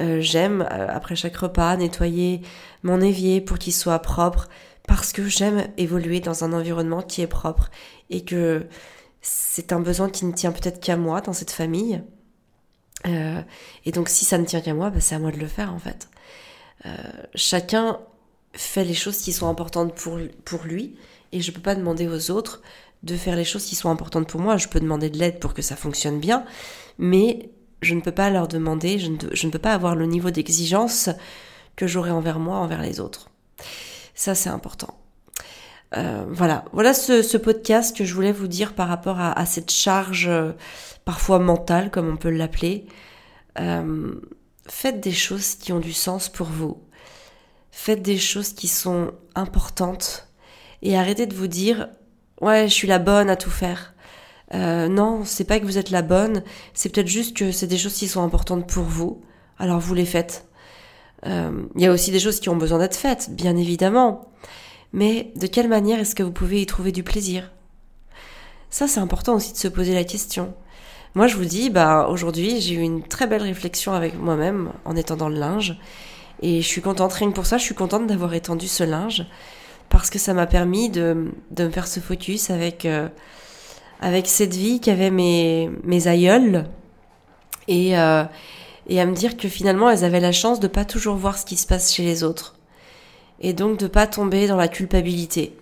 euh, 0.00 0.20
j'aime, 0.20 0.62
euh, 0.62 0.86
après 0.88 1.16
chaque 1.16 1.36
repas, 1.36 1.76
nettoyer 1.76 2.42
mon 2.82 3.00
évier 3.00 3.40
pour 3.40 3.58
qu'il 3.58 3.72
soit 3.72 3.98
propre, 4.00 4.48
parce 4.86 5.12
que 5.12 5.26
j'aime 5.26 5.66
évoluer 5.76 6.20
dans 6.20 6.44
un 6.44 6.52
environnement 6.52 7.02
qui 7.02 7.22
est 7.22 7.26
propre 7.26 7.70
et 8.10 8.24
que 8.24 8.66
c'est 9.22 9.72
un 9.72 9.80
besoin 9.80 10.10
qui 10.10 10.26
ne 10.26 10.32
tient 10.32 10.52
peut-être 10.52 10.80
qu'à 10.80 10.96
moi 10.96 11.20
dans 11.20 11.32
cette 11.32 11.50
famille. 11.50 12.02
Euh, 13.06 13.40
et 13.84 13.92
donc 13.92 14.08
si 14.08 14.24
ça 14.24 14.38
ne 14.38 14.44
tient 14.44 14.60
qu'à 14.60 14.74
moi, 14.74 14.90
bah, 14.90 15.00
c'est 15.00 15.14
à 15.14 15.18
moi 15.18 15.30
de 15.30 15.38
le 15.38 15.46
faire 15.46 15.72
en 15.72 15.78
fait. 15.78 16.08
chacun 17.34 17.98
fait 18.52 18.84
les 18.84 18.94
choses 18.94 19.18
qui 19.18 19.32
sont 19.32 19.48
importantes 19.48 19.94
pour, 19.94 20.18
pour 20.44 20.64
lui 20.64 20.96
et 21.32 21.40
je 21.40 21.50
peux 21.50 21.60
pas 21.60 21.74
demander 21.74 22.06
aux 22.06 22.30
autres 22.30 22.62
de 23.02 23.16
faire 23.16 23.36
les 23.36 23.44
choses 23.44 23.64
qui 23.64 23.74
sont 23.74 23.90
importantes 23.90 24.28
pour 24.28 24.40
moi. 24.40 24.56
Je 24.56 24.68
peux 24.68 24.80
demander 24.80 25.10
de 25.10 25.18
l'aide 25.18 25.38
pour 25.38 25.54
que 25.54 25.62
ça 25.62 25.76
fonctionne 25.76 26.20
bien, 26.20 26.44
mais 26.98 27.50
je 27.84 27.94
ne 27.94 28.00
peux 28.00 28.12
pas 28.12 28.30
leur 28.30 28.48
demander, 28.48 28.98
je 28.98 29.10
ne, 29.10 29.50
peux 29.50 29.58
pas 29.58 29.74
avoir 29.74 29.94
le 29.94 30.06
niveau 30.06 30.30
d'exigence 30.30 31.10
que 31.76 31.86
j'aurais 31.86 32.10
envers 32.10 32.38
moi, 32.38 32.56
envers 32.56 32.82
les 32.82 33.00
autres. 33.00 33.30
Ça, 34.14 34.34
c'est 34.34 34.50
important. 34.50 34.98
Euh, 35.96 36.24
voilà, 36.28 36.64
voilà 36.72 36.94
ce, 36.94 37.36
podcast 37.36 37.96
que 37.96 38.04
je 38.04 38.14
voulais 38.14 38.32
vous 38.32 38.48
dire 38.48 38.74
par 38.74 38.88
rapport 38.88 39.20
à, 39.20 39.46
cette 39.46 39.70
charge 39.70 40.26
euh, 40.28 40.52
parfois 41.04 41.38
mentale, 41.38 41.90
comme 41.90 42.08
on 42.08 42.16
peut 42.16 42.30
l'appeler. 42.30 42.86
Euh, 43.60 44.14
faites 44.66 45.00
des 45.00 45.12
choses 45.12 45.54
qui 45.54 45.72
ont 45.72 45.80
du 45.80 45.92
sens 45.92 46.28
pour 46.28 46.48
vous. 46.48 46.82
Faites 47.70 48.02
des 48.02 48.18
choses 48.18 48.52
qui 48.52 48.68
sont 48.68 49.12
importantes 49.34 50.28
et 50.82 50.96
arrêtez 50.96 51.26
de 51.26 51.34
vous 51.34 51.48
dire 51.48 51.88
ouais 52.40 52.68
je 52.68 52.72
suis 52.72 52.88
la 52.88 52.98
bonne 52.98 53.30
à 53.30 53.36
tout 53.36 53.50
faire. 53.50 53.93
Non, 54.52 55.24
c'est 55.24 55.44
pas 55.44 55.58
que 55.58 55.64
vous 55.64 55.78
êtes 55.78 55.90
la 55.90 56.02
bonne, 56.02 56.42
c'est 56.74 56.88
peut-être 56.88 57.08
juste 57.08 57.36
que 57.36 57.50
c'est 57.52 57.66
des 57.66 57.78
choses 57.78 57.94
qui 57.94 58.08
sont 58.08 58.22
importantes 58.22 58.66
pour 58.66 58.84
vous. 58.84 59.22
Alors 59.58 59.80
vous 59.80 59.94
les 59.94 60.06
faites. 60.06 60.46
Il 61.24 61.80
y 61.80 61.86
a 61.86 61.92
aussi 61.92 62.10
des 62.10 62.20
choses 62.20 62.40
qui 62.40 62.48
ont 62.50 62.56
besoin 62.56 62.78
d'être 62.78 62.96
faites, 62.96 63.30
bien 63.30 63.56
évidemment 63.56 64.30
mais 64.94 65.32
de 65.34 65.48
quelle 65.48 65.68
manière 65.68 65.98
est-ce 65.98 66.14
que 66.14 66.22
vous 66.22 66.30
pouvez 66.30 66.62
y 66.62 66.66
trouver 66.66 66.92
du 66.92 67.02
plaisir? 67.02 67.50
Ça, 68.70 68.86
c'est 68.86 69.00
important 69.00 69.34
aussi 69.34 69.52
de 69.52 69.58
se 69.58 69.66
poser 69.66 69.92
la 69.92 70.04
question. 70.04 70.54
Moi, 71.16 71.26
je 71.26 71.36
vous 71.36 71.44
dis, 71.44 71.68
bah, 71.68 72.06
aujourd'hui, 72.08 72.60
j'ai 72.60 72.76
eu 72.76 72.80
une 72.80 73.02
très 73.02 73.26
belle 73.26 73.42
réflexion 73.42 73.92
avec 73.92 74.16
moi-même 74.16 74.72
en 74.84 74.94
étendant 74.94 75.28
le 75.28 75.36
linge. 75.36 75.76
Et 76.42 76.62
je 76.62 76.66
suis 76.66 76.80
contente, 76.80 77.12
rien 77.12 77.28
que 77.28 77.34
pour 77.34 77.46
ça, 77.46 77.58
je 77.58 77.64
suis 77.64 77.74
contente 77.74 78.06
d'avoir 78.06 78.34
étendu 78.34 78.68
ce 78.68 78.84
linge. 78.84 79.26
Parce 79.88 80.10
que 80.10 80.20
ça 80.20 80.32
m'a 80.32 80.46
permis 80.46 80.90
de, 80.90 81.32
de, 81.50 81.64
me 81.64 81.70
faire 81.70 81.88
ce 81.88 81.98
focus 81.98 82.50
avec, 82.50 82.84
euh, 82.84 83.08
avec 84.04 84.26
cette 84.26 84.54
vie 84.54 84.80
qu'avaient 84.80 85.10
mes, 85.10 85.70
mes 85.82 86.08
aïeuls. 86.08 86.66
Et, 87.68 87.98
euh, 87.98 88.24
et 88.86 89.00
à 89.00 89.06
me 89.06 89.14
dire 89.14 89.38
que 89.38 89.48
finalement, 89.48 89.88
elles 89.88 90.04
avaient 90.04 90.20
la 90.20 90.30
chance 90.30 90.60
de 90.60 90.68
pas 90.68 90.84
toujours 90.84 91.16
voir 91.16 91.38
ce 91.38 91.46
qui 91.46 91.56
se 91.56 91.66
passe 91.66 91.94
chez 91.94 92.04
les 92.04 92.22
autres 92.22 92.54
et 93.40 93.54
donc 93.54 93.78
de 93.78 93.86
pas 93.86 94.06
tomber 94.06 94.46
dans 94.46 94.56
la 94.56 94.68
culpabilité. 94.68 95.56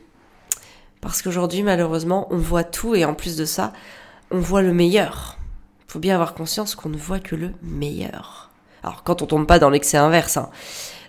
Parce 1.01 1.23
qu'aujourd'hui, 1.23 1.63
malheureusement, 1.63 2.27
on 2.31 2.37
voit 2.37 2.65
tout 2.65 2.97
et 2.97 3.05
en 3.05 3.15
plus 3.15 3.37
de 3.37 3.45
ça, 3.45 3.73
on 4.33 4.41
voit 4.41 4.63
le 4.63 4.73
meilleur. 4.73 5.39
Faut 5.87 6.01
bien 6.01 6.17
avoir 6.17 6.35
conscience 6.35 6.75
qu'on 6.75 6.89
ne 6.89 6.97
voit 6.97 7.21
que 7.21 7.37
le 7.37 7.53
meilleur. 7.63 8.51
Alors 8.83 9.05
quand 9.05 9.23
on 9.23 9.27
tombe 9.27 9.47
pas 9.47 9.61
dans 9.61 9.71
l'excès 9.71 9.99
inverse, 9.99 10.37
hein. 10.37 10.51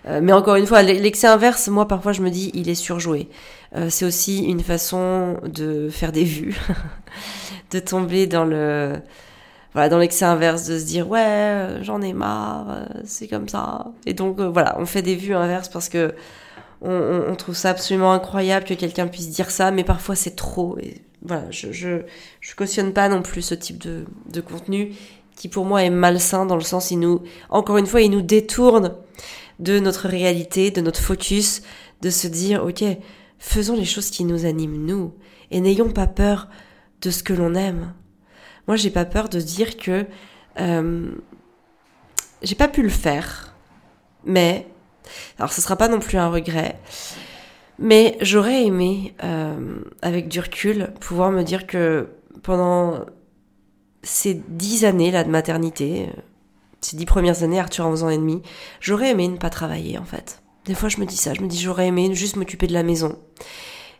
Euh, 0.06 0.20
mais 0.22 0.32
encore 0.32 0.56
une 0.56 0.66
fois, 0.66 0.82
l'excès 0.82 1.26
inverse, 1.26 1.68
moi 1.68 1.88
parfois 1.88 2.12
je 2.12 2.20
me 2.20 2.30
dis, 2.30 2.50
il 2.54 2.68
est 2.68 2.74
surjoué. 2.74 3.28
Euh, 3.76 3.88
c'est 3.90 4.04
aussi 4.04 4.44
une 4.44 4.62
façon 4.62 5.40
de 5.44 5.88
faire 5.88 6.12
des 6.12 6.24
vues, 6.24 6.56
de 7.72 7.78
tomber 7.80 8.26
dans 8.26 8.44
le, 8.44 8.94
voilà, 9.72 9.88
dans 9.88 9.98
l'excès 9.98 10.24
inverse, 10.24 10.66
de 10.66 10.78
se 10.78 10.84
dire 10.84 11.08
ouais, 11.08 11.78
j'en 11.82 12.00
ai 12.00 12.12
marre, 12.12 12.86
c'est 13.04 13.26
comme 13.26 13.48
ça. 13.48 13.92
Et 14.06 14.14
donc 14.14 14.38
euh, 14.38 14.48
voilà, 14.48 14.76
on 14.78 14.86
fait 14.86 15.02
des 15.02 15.16
vues 15.16 15.34
inverses 15.34 15.68
parce 15.68 15.88
que 15.88 16.14
on, 16.86 17.34
trouve 17.36 17.54
ça 17.54 17.70
absolument 17.70 18.12
incroyable 18.12 18.66
que 18.66 18.74
quelqu'un 18.74 19.06
puisse 19.06 19.30
dire 19.30 19.50
ça, 19.50 19.70
mais 19.70 19.84
parfois 19.84 20.14
c'est 20.14 20.36
trop. 20.36 20.76
Et 20.78 21.00
voilà, 21.22 21.44
je, 21.50 21.72
je, 21.72 22.02
je 22.40 22.54
cautionne 22.54 22.92
pas 22.92 23.08
non 23.08 23.22
plus 23.22 23.40
ce 23.40 23.54
type 23.54 23.78
de, 23.78 24.04
de 24.30 24.40
contenu 24.42 24.92
qui 25.34 25.48
pour 25.48 25.64
moi 25.64 25.82
est 25.82 25.90
malsain 25.90 26.46
dans 26.46 26.56
le 26.56 26.62
sens 26.62 26.90
il 26.90 27.00
nous, 27.00 27.22
encore 27.48 27.78
une 27.78 27.86
fois, 27.86 28.02
il 28.02 28.10
nous 28.10 28.22
détourne 28.22 28.94
de 29.58 29.78
notre 29.78 30.08
réalité, 30.08 30.70
de 30.70 30.80
notre 30.80 31.00
focus, 31.00 31.62
de 32.02 32.10
se 32.10 32.26
dire 32.26 32.64
ok, 32.64 32.84
faisons 33.38 33.76
les 33.76 33.84
choses 33.84 34.10
qui 34.10 34.24
nous 34.24 34.44
animent 34.46 34.84
nous 34.84 35.14
et 35.50 35.60
n'ayons 35.60 35.90
pas 35.90 36.06
peur 36.06 36.48
de 37.00 37.10
ce 37.10 37.22
que 37.22 37.32
l'on 37.32 37.54
aime. 37.54 37.92
Moi, 38.66 38.76
j'ai 38.76 38.90
pas 38.90 39.04
peur 39.04 39.28
de 39.28 39.40
dire 39.40 39.76
que 39.76 40.06
euh, 40.58 41.14
j'ai 42.42 42.54
pas 42.54 42.68
pu 42.68 42.82
le 42.82 42.88
faire, 42.88 43.54
mais 44.24 44.66
alors 45.38 45.52
ce 45.52 45.60
sera 45.60 45.76
pas 45.76 45.88
non 45.88 45.98
plus 45.98 46.18
un 46.18 46.28
regret, 46.28 46.80
mais 47.78 48.16
j'aurais 48.20 48.64
aimé, 48.64 49.14
euh, 49.22 49.80
avec 50.02 50.28
du 50.28 50.40
recul, 50.40 50.92
pouvoir 51.00 51.30
me 51.30 51.42
dire 51.42 51.66
que 51.66 52.08
pendant 52.42 53.04
ces 54.02 54.34
dix 54.48 54.84
années 54.84 55.10
là 55.10 55.24
de 55.24 55.30
maternité, 55.30 56.08
ces 56.80 56.96
dix 56.96 57.06
premières 57.06 57.42
années, 57.42 57.58
Arthur 57.58 57.86
11 57.86 58.04
ans 58.04 58.10
et 58.10 58.18
demi, 58.18 58.42
j'aurais 58.80 59.10
aimé 59.10 59.28
ne 59.28 59.36
pas 59.36 59.50
travailler 59.50 59.98
en 59.98 60.04
fait. 60.04 60.42
Des 60.64 60.74
fois 60.74 60.88
je 60.88 60.98
me 60.98 61.06
dis 61.06 61.16
ça, 61.16 61.34
je 61.34 61.42
me 61.42 61.48
dis 61.48 61.60
j'aurais 61.60 61.88
aimé 61.88 62.14
juste 62.14 62.36
m'occuper 62.36 62.66
de 62.66 62.72
la 62.72 62.82
maison 62.82 63.18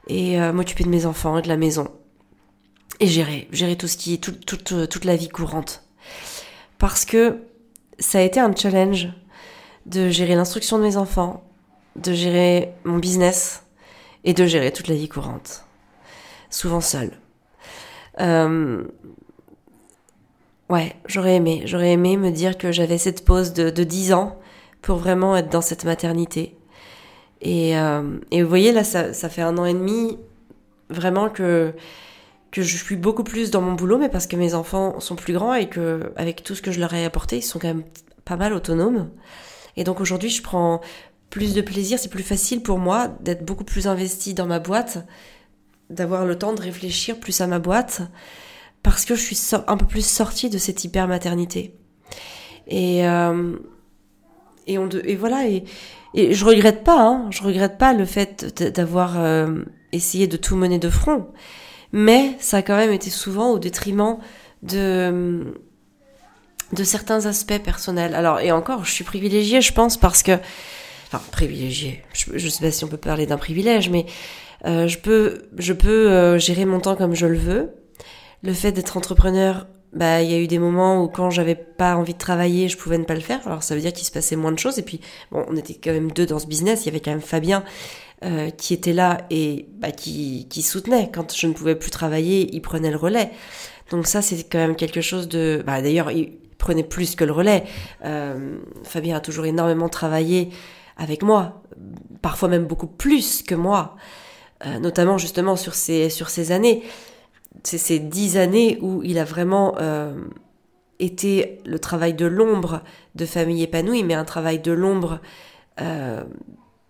et 0.08 0.40
euh, 0.40 0.52
m'occuper 0.52 0.84
de 0.84 0.88
mes 0.88 1.06
enfants 1.06 1.38
et 1.38 1.42
de 1.42 1.48
la 1.48 1.56
maison 1.56 1.88
et 3.00 3.06
gérer, 3.06 3.48
gérer 3.50 3.76
tout 3.76 3.88
ce 3.88 3.96
qui 3.96 4.14
est 4.14 4.18
toute 4.18 5.04
la 5.04 5.16
vie 5.16 5.28
courante. 5.28 5.82
Parce 6.78 7.04
que 7.04 7.40
ça 7.98 8.18
a 8.18 8.22
été 8.22 8.40
un 8.40 8.54
challenge 8.54 9.08
de 9.86 10.08
gérer 10.08 10.34
l'instruction 10.34 10.78
de 10.78 10.82
mes 10.82 10.96
enfants, 10.96 11.44
de 11.96 12.12
gérer 12.12 12.72
mon 12.84 12.98
business 12.98 13.64
et 14.24 14.34
de 14.34 14.46
gérer 14.46 14.72
toute 14.72 14.88
la 14.88 14.94
vie 14.94 15.08
courante. 15.08 15.64
Souvent 16.50 16.80
seule. 16.80 17.12
Euh, 18.20 18.84
ouais, 20.70 20.96
j'aurais 21.06 21.36
aimé. 21.36 21.62
J'aurais 21.66 21.92
aimé 21.92 22.16
me 22.16 22.30
dire 22.30 22.56
que 22.56 22.72
j'avais 22.72 22.98
cette 22.98 23.24
pause 23.24 23.52
de, 23.52 23.70
de 23.70 23.84
10 23.84 24.12
ans 24.12 24.38
pour 24.84 24.98
vraiment 24.98 25.34
être 25.34 25.50
dans 25.50 25.62
cette 25.62 25.84
maternité. 25.84 26.58
Et, 27.40 27.76
euh, 27.76 28.02
vous 28.30 28.48
voyez, 28.48 28.70
là, 28.70 28.84
ça, 28.84 29.14
ça 29.14 29.30
fait 29.30 29.40
un 29.40 29.56
an 29.56 29.64
et 29.64 29.72
demi 29.72 30.18
vraiment 30.90 31.28
que 31.30 31.72
que 32.52 32.62
je 32.62 32.76
suis 32.76 32.94
beaucoup 32.94 33.24
plus 33.24 33.50
dans 33.50 33.60
mon 33.60 33.72
boulot, 33.72 33.98
mais 33.98 34.08
parce 34.08 34.28
que 34.28 34.36
mes 34.36 34.54
enfants 34.54 35.00
sont 35.00 35.16
plus 35.16 35.32
grands 35.32 35.54
et 35.54 35.68
que 35.68 36.12
avec 36.14 36.44
tout 36.44 36.54
ce 36.54 36.62
que 36.62 36.70
je 36.70 36.78
leur 36.78 36.94
ai 36.94 37.04
apporté, 37.04 37.38
ils 37.38 37.42
sont 37.42 37.58
quand 37.58 37.66
même 37.66 37.82
pas 38.24 38.36
mal 38.36 38.52
autonomes. 38.52 39.10
Et 39.76 39.82
donc 39.82 40.00
aujourd'hui, 40.00 40.30
je 40.30 40.40
prends 40.40 40.80
plus 41.30 41.54
de 41.54 41.62
plaisir, 41.62 41.98
c'est 41.98 42.10
plus 42.10 42.22
facile 42.22 42.62
pour 42.62 42.78
moi 42.78 43.08
d'être 43.20 43.44
beaucoup 43.44 43.64
plus 43.64 43.88
investi 43.88 44.34
dans 44.34 44.46
ma 44.46 44.60
boîte, 44.60 45.04
d'avoir 45.90 46.24
le 46.26 46.38
temps 46.38 46.52
de 46.52 46.60
réfléchir 46.60 47.18
plus 47.18 47.40
à 47.40 47.48
ma 47.48 47.58
boîte, 47.58 48.02
parce 48.84 49.04
que 49.04 49.16
je 49.16 49.22
suis 49.22 49.56
un 49.66 49.76
peu 49.76 49.86
plus 49.86 50.06
sortie 50.06 50.48
de 50.48 50.58
cette 50.58 50.84
hyper 50.84 51.08
maternité. 51.08 51.74
Et 52.68 53.04
euh, 53.08 53.56
et 54.66 54.78
on 54.78 54.88
et 54.88 55.16
voilà 55.16 55.48
et, 55.48 55.64
et 56.14 56.34
je 56.34 56.44
regrette 56.44 56.84
pas, 56.84 57.00
hein, 57.00 57.26
je 57.30 57.42
regrette 57.42 57.78
pas 57.78 57.92
le 57.92 58.04
fait 58.04 58.62
d'avoir 58.74 59.20
euh, 59.20 59.64
essayé 59.92 60.26
de 60.26 60.36
tout 60.36 60.56
mener 60.56 60.78
de 60.78 60.90
front, 60.90 61.28
mais 61.92 62.36
ça 62.38 62.58
a 62.58 62.62
quand 62.62 62.76
même 62.76 62.92
été 62.92 63.10
souvent 63.10 63.50
au 63.50 63.58
détriment 63.58 64.18
de 64.62 65.54
de 66.72 66.84
certains 66.84 67.26
aspects 67.26 67.58
personnels. 67.62 68.14
Alors, 68.14 68.40
et 68.40 68.52
encore, 68.52 68.84
je 68.84 68.90
suis 68.90 69.04
privilégiée, 69.04 69.60
je 69.60 69.72
pense, 69.72 69.96
parce 69.96 70.22
que... 70.22 70.32
Enfin, 71.06 71.22
privilégiée, 71.30 72.02
je, 72.12 72.36
je 72.36 72.48
sais 72.48 72.64
pas 72.64 72.72
si 72.72 72.84
on 72.84 72.88
peut 72.88 72.96
parler 72.96 73.26
d'un 73.26 73.36
privilège, 73.36 73.90
mais 73.90 74.06
euh, 74.64 74.88
je 74.88 74.98
peux, 74.98 75.42
je 75.58 75.72
peux 75.72 76.10
euh, 76.10 76.38
gérer 76.38 76.64
mon 76.64 76.80
temps 76.80 76.96
comme 76.96 77.14
je 77.14 77.26
le 77.26 77.38
veux. 77.38 77.70
Le 78.42 78.52
fait 78.52 78.72
d'être 78.72 78.96
entrepreneur, 78.96 79.66
bah, 79.94 80.22
il 80.22 80.30
y 80.30 80.34
a 80.34 80.38
eu 80.38 80.46
des 80.46 80.58
moments 80.58 81.02
où 81.02 81.08
quand 81.08 81.30
j'avais 81.30 81.54
pas 81.54 81.96
envie 81.96 82.14
de 82.14 82.18
travailler, 82.18 82.68
je 82.68 82.76
pouvais 82.76 82.98
ne 82.98 83.04
pas 83.04 83.14
le 83.14 83.20
faire. 83.20 83.46
Alors, 83.46 83.62
ça 83.62 83.74
veut 83.74 83.80
dire 83.80 83.92
qu'il 83.92 84.06
se 84.06 84.12
passait 84.12 84.36
moins 84.36 84.52
de 84.52 84.58
choses. 84.58 84.78
Et 84.78 84.82
puis, 84.82 85.00
bon, 85.30 85.44
on 85.48 85.56
était 85.56 85.74
quand 85.74 85.92
même 85.92 86.10
deux 86.10 86.26
dans 86.26 86.38
ce 86.38 86.46
business. 86.46 86.82
Il 86.82 86.86
y 86.86 86.88
avait 86.88 87.00
quand 87.00 87.12
même 87.12 87.20
Fabien 87.20 87.64
euh, 88.24 88.50
qui 88.50 88.74
était 88.74 88.92
là 88.92 89.18
et 89.30 89.66
bah, 89.78 89.92
qui, 89.92 90.46
qui 90.50 90.62
soutenait. 90.62 91.10
Quand 91.12 91.34
je 91.34 91.46
ne 91.46 91.52
pouvais 91.52 91.76
plus 91.76 91.90
travailler, 91.90 92.54
il 92.54 92.60
prenait 92.60 92.90
le 92.90 92.96
relais. 92.96 93.30
Donc 93.90 94.06
ça, 94.06 94.22
c'est 94.22 94.44
quand 94.44 94.58
même 94.58 94.76
quelque 94.76 95.00
chose 95.00 95.28
de... 95.28 95.62
Bah, 95.64 95.80
D'ailleurs, 95.80 96.10
il, 96.10 96.32
prenait 96.64 96.82
plus 96.82 97.14
que 97.14 97.24
le 97.24 97.32
relais. 97.32 97.64
Euh, 98.06 98.56
Fabien 98.84 99.16
a 99.16 99.20
toujours 99.20 99.44
énormément 99.44 99.90
travaillé 99.90 100.48
avec 100.96 101.22
moi, 101.22 101.62
parfois 102.22 102.48
même 102.48 102.64
beaucoup 102.64 102.86
plus 102.86 103.42
que 103.42 103.54
moi, 103.54 103.96
euh, 104.64 104.78
notamment 104.78 105.18
justement 105.18 105.56
sur 105.56 105.74
ces, 105.74 106.08
sur 106.08 106.30
ces 106.30 106.52
années. 106.52 106.82
C'est 107.62 107.78
ces 107.78 107.98
dix 107.98 108.36
années 108.36 108.78
où 108.80 109.02
il 109.02 109.18
a 109.18 109.24
vraiment 109.24 109.76
euh, 109.80 110.14
été 110.98 111.60
le 111.64 111.78
travail 111.78 112.14
de 112.14 112.26
l'ombre 112.26 112.82
de 113.14 113.26
famille 113.26 113.62
épanouie, 113.62 114.02
mais 114.02 114.14
un 114.14 114.24
travail 114.24 114.58
de 114.58 114.72
l'ombre 114.72 115.20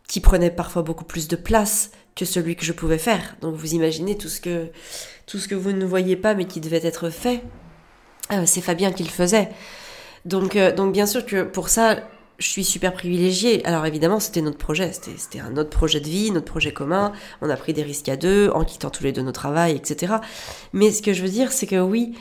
qui 0.06 0.20
prenait 0.20 0.50
parfois 0.50 0.82
beaucoup 0.82 1.06
plus 1.06 1.26
de 1.26 1.36
place 1.36 1.90
que 2.14 2.26
celui 2.26 2.54
que 2.54 2.66
je 2.66 2.74
pouvais 2.74 2.98
faire. 2.98 3.34
Donc 3.40 3.54
vous 3.54 3.72
imaginez 3.74 4.18
tout 4.18 4.28
ce 4.28 4.42
que, 4.42 4.68
tout 5.24 5.38
ce 5.38 5.48
que 5.48 5.54
vous 5.54 5.72
ne 5.72 5.86
voyez 5.86 6.16
pas 6.16 6.34
mais 6.34 6.44
qui 6.44 6.60
devait 6.60 6.84
être 6.84 7.08
fait 7.08 7.42
euh, 8.32 8.44
c'est 8.46 8.60
Fabien 8.60 8.92
qui 8.92 9.02
le 9.02 9.10
faisait. 9.10 9.50
Donc, 10.24 10.56
euh, 10.56 10.72
donc 10.72 10.92
bien 10.92 11.06
sûr 11.06 11.26
que 11.26 11.42
pour 11.42 11.68
ça, 11.68 11.98
je 12.38 12.48
suis 12.48 12.64
super 12.64 12.92
privilégiée. 12.92 13.64
Alors 13.64 13.86
évidemment, 13.86 14.20
c'était 14.20 14.42
notre 14.42 14.58
projet, 14.58 14.92
c'était 14.92 15.40
un 15.40 15.56
autre 15.56 15.70
projet 15.70 16.00
de 16.00 16.08
vie, 16.08 16.30
notre 16.30 16.46
projet 16.46 16.72
commun. 16.72 17.12
On 17.42 17.50
a 17.50 17.56
pris 17.56 17.72
des 17.72 17.82
risques 17.82 18.08
à 18.08 18.16
deux, 18.16 18.50
en 18.50 18.64
quittant 18.64 18.90
tous 18.90 19.04
les 19.04 19.12
deux 19.12 19.22
nos 19.22 19.32
travail, 19.32 19.76
etc. 19.76 20.14
Mais 20.72 20.90
ce 20.90 21.02
que 21.02 21.12
je 21.12 21.22
veux 21.22 21.28
dire, 21.28 21.52
c'est 21.52 21.66
que 21.66 21.80
oui, 21.80 22.14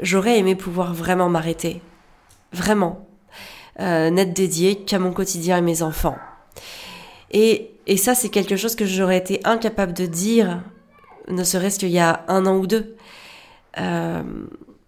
j'aurais 0.00 0.38
aimé 0.38 0.54
pouvoir 0.54 0.94
vraiment 0.94 1.28
m'arrêter. 1.28 1.80
Vraiment. 2.52 3.06
Euh, 3.78 4.10
n'être 4.10 4.34
dédiée 4.34 4.76
qu'à 4.76 4.98
mon 4.98 5.12
quotidien 5.12 5.56
et 5.56 5.62
mes 5.62 5.82
enfants. 5.82 6.18
Et, 7.30 7.70
ça, 7.96 8.14
c'est 8.14 8.28
quelque 8.28 8.56
chose 8.56 8.76
que 8.76 8.84
j'aurais 8.84 9.16
été 9.16 9.40
incapable 9.44 9.92
de 9.92 10.06
dire, 10.06 10.62
ne 11.28 11.42
serait-ce 11.42 11.78
qu'il 11.78 11.90
y 11.90 11.98
a 11.98 12.24
un 12.28 12.46
an 12.46 12.56
ou 12.56 12.66
deux. 12.66 12.96
Euh, 13.78 14.22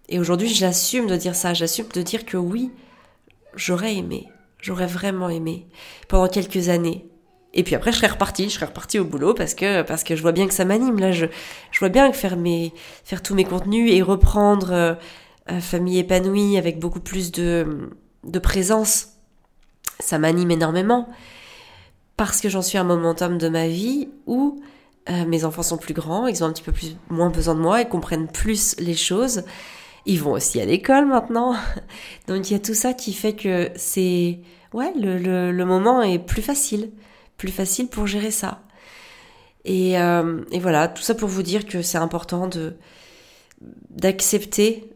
et 0.09 0.19
aujourd'hui, 0.19 0.47
j'assume 0.47 1.07
de 1.07 1.15
dire 1.15 1.35
ça, 1.35 1.53
j'assume 1.53 1.87
de 1.93 2.01
dire 2.01 2.25
que 2.25 2.37
oui, 2.37 2.71
j'aurais 3.55 3.95
aimé, 3.95 4.27
j'aurais 4.63 4.87
vraiment 4.87 5.29
aimé, 5.29 5.67
pendant 6.07 6.27
quelques 6.27 6.69
années, 6.69 7.05
Et 7.53 7.63
puis 7.63 7.75
après, 7.75 7.91
je 7.91 7.97
serais 7.97 8.07
reparti, 8.07 8.45
je 8.45 8.55
serais 8.55 8.65
reparti 8.65 8.97
au 8.97 9.05
boulot 9.05 9.35
parce 9.35 9.53
que 9.53 9.83
parce 9.83 10.03
que 10.03 10.15
je 10.15 10.21
vois 10.23 10.31
bien 10.31 10.47
que 10.47 10.53
ça 10.55 10.65
m'anime. 10.65 10.99
Là, 10.99 11.11
je 11.11 11.27
je 11.71 11.79
vois 11.79 11.89
bien 11.89 12.09
que 12.09 12.17
faire 12.17 12.37
mes 12.37 12.73
faire 13.03 13.21
tous 13.21 13.35
mes 13.35 13.43
contenus 13.43 13.91
et 13.93 14.01
reprendre 14.01 14.71
euh, 14.71 14.95
euh, 15.51 15.59
famille 15.59 15.99
épanouie 15.99 16.57
avec 16.57 16.79
beaucoup 16.79 17.01
plus 17.01 17.31
de 17.31 17.91
de 18.23 18.39
présence, 18.39 19.09
ça 19.99 20.17
m'anime 20.17 20.49
énormément 20.51 21.09
parce 22.17 22.41
que 22.41 22.49
j'en 22.49 22.61
suis 22.61 22.77
à 22.77 22.81
un 22.81 22.85
momentum 22.85 23.37
de 23.37 23.49
ma 23.49 23.67
vie 23.67 24.09
où 24.25 24.61
euh, 25.09 25.25
mes 25.25 25.45
enfants 25.45 25.63
sont 25.63 25.77
plus 25.77 25.93
grands, 25.93 26.27
ils 26.27 26.43
ont 26.43 26.47
un 26.47 26.53
petit 26.53 26.63
peu 26.63 26.71
plus 26.71 26.95
moins 27.09 27.29
besoin 27.29 27.55
de 27.55 27.59
moi, 27.59 27.81
ils 27.81 27.89
comprennent 27.89 28.29
plus 28.31 28.75
les 28.79 28.95
choses. 28.95 29.43
Ils 30.05 30.21
vont 30.21 30.31
aussi 30.31 30.59
à 30.59 30.65
l'école 30.65 31.05
maintenant. 31.05 31.55
Donc 32.27 32.49
il 32.49 32.53
y 32.53 32.55
a 32.55 32.59
tout 32.59 32.73
ça 32.73 32.93
qui 32.93 33.13
fait 33.13 33.33
que 33.33 33.69
c'est 33.75 34.39
ouais, 34.73 34.91
le, 34.95 35.51
le, 35.51 35.65
moment 35.65 36.01
est 36.01 36.19
plus 36.19 36.41
facile 36.41 36.91
plus 37.37 37.51
facile 37.51 37.87
pour 37.87 38.07
gérer 38.07 38.31
ça. 38.31 38.61
Et, 39.65 39.99
euh, 39.99 40.43
et 40.51 40.59
voilà, 40.59 40.87
tout 40.87 41.01
ça 41.01 41.15
pour 41.15 41.29
vous 41.29 41.43
dire 41.43 41.65
que 41.65 41.81
c'est 41.81 41.97
important 41.97 42.47
de 42.47 42.75
d'accepter 43.89 44.89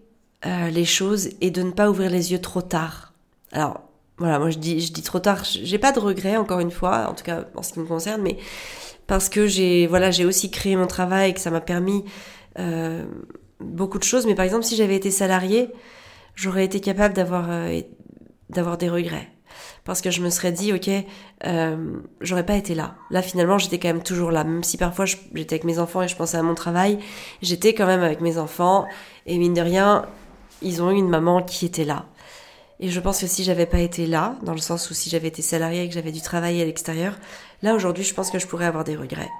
euh, 0.45 0.69
les 0.69 0.83
choses 0.83 1.29
et 1.39 1.51
de 1.51 1.61
ne 1.61 1.71
pas 1.71 1.89
ouvrir 1.89 2.09
les 2.09 2.31
yeux 2.33 2.41
trop 2.41 2.61
tard. 2.61 3.13
Alors 3.51 3.81
voilà, 4.17 4.39
moi 4.39 4.49
je 4.49 4.57
dis 4.57 4.81
je 4.81 4.91
dis 4.91 5.03
trop 5.03 5.19
tard, 5.19 5.43
j'ai 5.43 5.77
pas 5.77 5.91
de 5.91 5.99
regrets 5.99 6.37
encore 6.37 6.59
une 6.59 6.71
fois, 6.71 7.09
en 7.09 7.13
tout 7.13 7.23
cas 7.23 7.45
en 7.55 7.63
ce 7.63 7.73
qui 7.73 7.79
me 7.79 7.85
concerne, 7.85 8.21
mais 8.21 8.37
parce 9.07 9.29
que 9.29 9.47
j'ai 9.47 9.87
voilà 9.87 10.11
j'ai 10.11 10.25
aussi 10.25 10.51
créé 10.51 10.75
mon 10.75 10.87
travail 10.87 11.31
et 11.31 11.33
que 11.33 11.39
ça 11.39 11.51
m'a 11.51 11.61
permis 11.61 12.03
euh, 12.59 13.05
beaucoup 13.59 13.99
de 13.99 14.03
choses. 14.03 14.25
Mais 14.25 14.35
par 14.35 14.45
exemple, 14.45 14.63
si 14.63 14.75
j'avais 14.75 14.95
été 14.95 15.11
salarié, 15.11 15.69
j'aurais 16.35 16.65
été 16.65 16.79
capable 16.79 17.13
d'avoir 17.13 17.47
euh, 17.49 17.81
d'avoir 18.49 18.77
des 18.77 18.89
regrets 18.89 19.29
parce 19.87 20.01
que 20.01 20.11
je 20.11 20.21
me 20.21 20.29
serais 20.29 20.51
dit, 20.51 20.73
ok, 20.73 20.89
euh, 21.45 21.99
j'aurais 22.19 22.45
pas 22.45 22.55
été 22.55 22.75
là. 22.75 22.95
Là, 23.09 23.21
finalement, 23.21 23.57
j'étais 23.57 23.79
quand 23.79 23.87
même 23.87 24.03
toujours 24.03 24.31
là, 24.31 24.43
même 24.43 24.61
si 24.63 24.75
parfois 24.75 25.05
j'étais 25.05 25.53
avec 25.53 25.63
mes 25.63 25.79
enfants 25.79 26.01
et 26.01 26.09
je 26.09 26.15
pensais 26.17 26.35
à 26.35 26.43
mon 26.43 26.55
travail, 26.55 26.99
j'étais 27.41 27.73
quand 27.73 27.85
même 27.85 28.03
avec 28.03 28.19
mes 28.19 28.37
enfants, 28.37 28.85
et 29.27 29.37
mine 29.37 29.53
de 29.53 29.61
rien, 29.61 30.05
ils 30.61 30.81
ont 30.81 30.91
eu 30.91 30.95
une 30.95 31.07
maman 31.07 31.41
qui 31.41 31.65
était 31.65 31.85
là. 31.85 32.05
Et 32.81 32.89
je 32.89 32.99
pense 32.99 33.21
que 33.21 33.27
si 33.27 33.45
j'avais 33.45 33.65
pas 33.65 33.79
été 33.79 34.05
là, 34.07 34.35
dans 34.43 34.51
le 34.51 34.59
sens 34.59 34.91
où 34.91 34.93
si 34.93 35.09
j'avais 35.09 35.29
été 35.29 35.41
salariée 35.41 35.83
et 35.83 35.87
que 35.87 35.93
j'avais 35.93 36.11
dû 36.11 36.21
travailler 36.21 36.61
à 36.61 36.65
l'extérieur, 36.65 37.15
là 37.63 37.73
aujourd'hui, 37.73 38.03
je 38.03 38.13
pense 38.13 38.29
que 38.29 38.39
je 38.39 38.45
pourrais 38.45 38.65
avoir 38.65 38.83
des 38.83 38.97
regrets. 38.97 39.31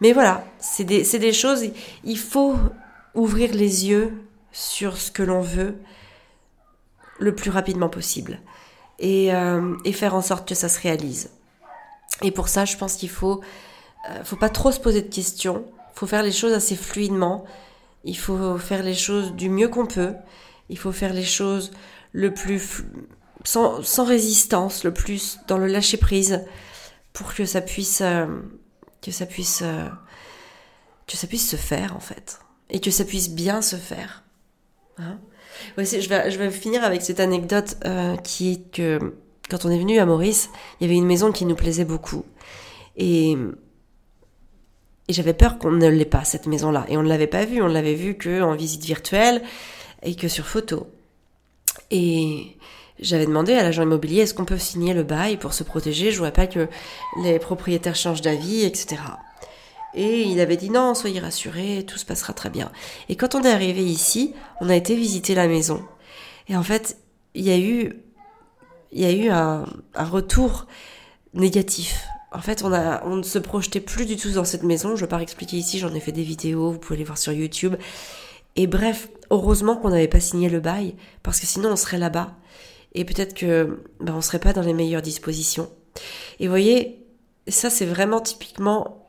Mais 0.00 0.12
voilà, 0.12 0.44
c'est 0.58 0.82
des, 0.82 1.04
des 1.04 1.32
choses, 1.32 1.64
il 2.02 2.18
faut 2.18 2.56
ouvrir 3.14 3.52
les 3.52 3.88
yeux 3.88 4.12
sur 4.52 4.96
ce 4.96 5.10
que 5.10 5.22
l'on 5.22 5.40
veut 5.40 5.76
le 7.18 7.34
plus 7.34 7.50
rapidement 7.50 7.88
possible 7.88 8.40
et, 8.98 9.34
euh, 9.34 9.76
et, 9.84 9.92
faire 9.92 10.14
en 10.14 10.22
sorte 10.22 10.48
que 10.48 10.54
ça 10.54 10.68
se 10.68 10.80
réalise. 10.80 11.30
Et 12.22 12.30
pour 12.30 12.48
ça, 12.48 12.64
je 12.64 12.76
pense 12.76 12.94
qu'il 12.94 13.10
faut, 13.10 13.40
euh, 14.10 14.24
faut 14.24 14.36
pas 14.36 14.48
trop 14.48 14.72
se 14.72 14.80
poser 14.80 15.02
de 15.02 15.12
questions. 15.12 15.64
Faut 15.94 16.06
faire 16.06 16.22
les 16.22 16.32
choses 16.32 16.52
assez 16.52 16.76
fluidement. 16.76 17.44
Il 18.04 18.16
faut 18.16 18.58
faire 18.58 18.82
les 18.82 18.94
choses 18.94 19.32
du 19.32 19.48
mieux 19.48 19.68
qu'on 19.68 19.86
peut. 19.86 20.14
Il 20.68 20.78
faut 20.78 20.92
faire 20.92 21.12
les 21.12 21.24
choses 21.24 21.70
le 22.12 22.32
plus 22.32 22.84
sans, 23.44 23.82
sans, 23.82 24.04
résistance, 24.04 24.84
le 24.84 24.92
plus 24.92 25.38
dans 25.48 25.58
le 25.58 25.66
lâcher 25.66 25.96
prise, 25.96 26.44
pour 27.12 27.34
que 27.34 27.44
ça 27.44 27.60
puisse, 27.60 28.00
euh, 28.00 28.26
que 29.00 29.10
ça 29.10 29.26
puisse, 29.26 29.62
euh, 29.62 29.88
que 31.06 31.16
ça 31.16 31.26
puisse 31.26 31.48
se 31.48 31.56
faire 31.56 31.96
en 31.96 32.00
fait, 32.00 32.40
et 32.72 32.80
que 32.80 32.90
ça 32.90 33.04
puisse 33.04 33.30
bien 33.30 33.62
se 33.62 33.76
faire. 33.76 34.24
Hein 34.98 35.18
je 35.76 36.38
vais, 36.38 36.50
finir 36.50 36.82
avec 36.82 37.02
cette 37.02 37.20
anecdote 37.20 37.76
euh, 37.84 38.16
qui 38.16 38.52
est 38.52 38.70
que 38.72 39.14
quand 39.48 39.64
on 39.64 39.70
est 39.70 39.78
venu 39.78 39.98
à 39.98 40.06
Maurice, 40.06 40.50
il 40.80 40.86
y 40.86 40.90
avait 40.90 40.98
une 40.98 41.06
maison 41.06 41.30
qui 41.30 41.44
nous 41.44 41.54
plaisait 41.54 41.84
beaucoup. 41.84 42.24
Et, 42.96 43.32
et 45.08 45.12
j'avais 45.12 45.34
peur 45.34 45.58
qu'on 45.58 45.70
ne 45.70 45.88
l'ait 45.88 46.04
pas, 46.04 46.24
cette 46.24 46.46
maison-là. 46.46 46.86
Et 46.88 46.96
on 46.96 47.02
ne 47.02 47.08
l'avait 47.08 47.26
pas 47.26 47.44
vue, 47.44 47.62
on 47.62 47.66
l'avait 47.66 47.94
vue 47.94 48.16
qu'en 48.16 48.54
visite 48.54 48.84
virtuelle 48.84 49.42
et 50.02 50.14
que 50.14 50.28
sur 50.28 50.46
photo. 50.46 50.86
Et 51.90 52.56
j'avais 52.98 53.26
demandé 53.26 53.52
à 53.52 53.62
l'agent 53.62 53.82
immobilier 53.82 54.22
est-ce 54.22 54.34
qu'on 54.34 54.44
peut 54.44 54.58
signer 54.58 54.94
le 54.94 55.02
bail 55.02 55.36
pour 55.36 55.52
se 55.52 55.64
protéger, 55.64 56.10
je 56.10 56.16
voudrais 56.16 56.32
pas 56.32 56.46
que 56.46 56.68
les 57.22 57.38
propriétaires 57.38 57.96
changent 57.96 58.22
d'avis, 58.22 58.64
etc. 58.64 59.02
Et 59.94 60.22
il 60.22 60.40
avait 60.40 60.56
dit 60.56 60.70
non, 60.70 60.94
soyez 60.94 61.20
rassurés, 61.20 61.84
tout 61.86 61.98
se 61.98 62.04
passera 62.04 62.32
très 62.32 62.50
bien. 62.50 62.70
Et 63.08 63.16
quand 63.16 63.34
on 63.34 63.42
est 63.42 63.50
arrivé 63.50 63.84
ici, 63.84 64.34
on 64.60 64.68
a 64.68 64.76
été 64.76 64.96
visiter 64.96 65.34
la 65.34 65.48
maison. 65.48 65.82
Et 66.48 66.56
en 66.56 66.62
fait, 66.62 66.96
il 67.34 67.44
y 67.44 67.50
a 67.50 67.58
eu, 67.58 67.94
il 68.92 69.00
y 69.00 69.04
a 69.04 69.12
eu 69.12 69.28
un, 69.28 69.66
retour 69.96 70.66
négatif. 71.34 72.04
En 72.32 72.40
fait, 72.40 72.62
on, 72.64 72.72
a, 72.72 73.04
on 73.04 73.16
ne 73.16 73.22
se 73.22 73.38
projetait 73.38 73.80
plus 73.80 74.06
du 74.06 74.16
tout 74.16 74.30
dans 74.30 74.44
cette 74.44 74.62
maison. 74.62 74.90
Je 74.90 74.94
ne 74.94 75.00
vais 75.00 75.08
pas 75.08 75.20
expliquer 75.20 75.58
ici, 75.58 75.78
j'en 75.78 75.94
ai 75.94 76.00
fait 76.00 76.12
des 76.12 76.22
vidéos, 76.22 76.72
vous 76.72 76.78
pouvez 76.78 76.98
les 76.98 77.04
voir 77.04 77.18
sur 77.18 77.32
YouTube. 77.32 77.76
Et 78.56 78.66
bref, 78.66 79.08
heureusement 79.30 79.76
qu'on 79.76 79.90
n'avait 79.90 80.08
pas 80.08 80.20
signé 80.20 80.48
le 80.48 80.60
bail, 80.60 80.94
parce 81.22 81.40
que 81.40 81.46
sinon 81.46 81.70
on 81.72 81.76
serait 81.76 81.98
là-bas. 81.98 82.34
Et 82.94 83.04
peut-être 83.04 83.34
que 83.34 83.82
ben, 84.00 84.14
on 84.14 84.20
serait 84.20 84.38
pas 84.38 84.52
dans 84.52 84.62
les 84.62 84.74
meilleures 84.74 85.02
dispositions. 85.02 85.70
Et 86.38 86.46
vous 86.46 86.52
voyez, 86.52 87.06
ça 87.48 87.70
c'est 87.70 87.86
vraiment 87.86 88.20
typiquement 88.20 89.01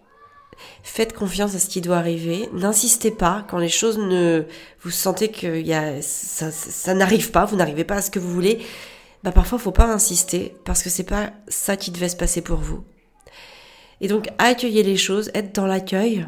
Faites 0.83 1.13
confiance 1.13 1.55
à 1.55 1.59
ce 1.59 1.67
qui 1.67 1.81
doit 1.81 1.97
arriver. 1.97 2.49
N'insistez 2.53 3.11
pas 3.11 3.45
quand 3.49 3.57
les 3.57 3.69
choses 3.69 3.97
ne, 3.97 4.43
vous 4.81 4.91
sentez 4.91 5.29
que 5.29 5.63
ça 6.01 6.93
n'arrive 6.93 7.31
pas, 7.31 7.45
vous 7.45 7.55
n'arrivez 7.55 7.83
pas 7.83 7.95
à 7.95 8.01
ce 8.01 8.11
que 8.11 8.19
vous 8.19 8.31
voulez. 8.31 8.59
Bah 9.23 9.31
parfois 9.31 9.57
faut 9.57 9.71
pas 9.71 9.85
insister 9.85 10.55
parce 10.65 10.83
que 10.83 10.89
c'est 10.89 11.05
pas 11.05 11.31
ça 11.47 11.77
qui 11.77 11.91
devait 11.91 12.09
se 12.09 12.17
passer 12.17 12.41
pour 12.41 12.57
vous. 12.57 12.83
Et 14.01 14.09
donc 14.09 14.27
accueillir 14.37 14.85
les 14.85 14.97
choses, 14.97 15.31
être 15.33 15.55
dans 15.55 15.65
l'accueil, 15.65 16.27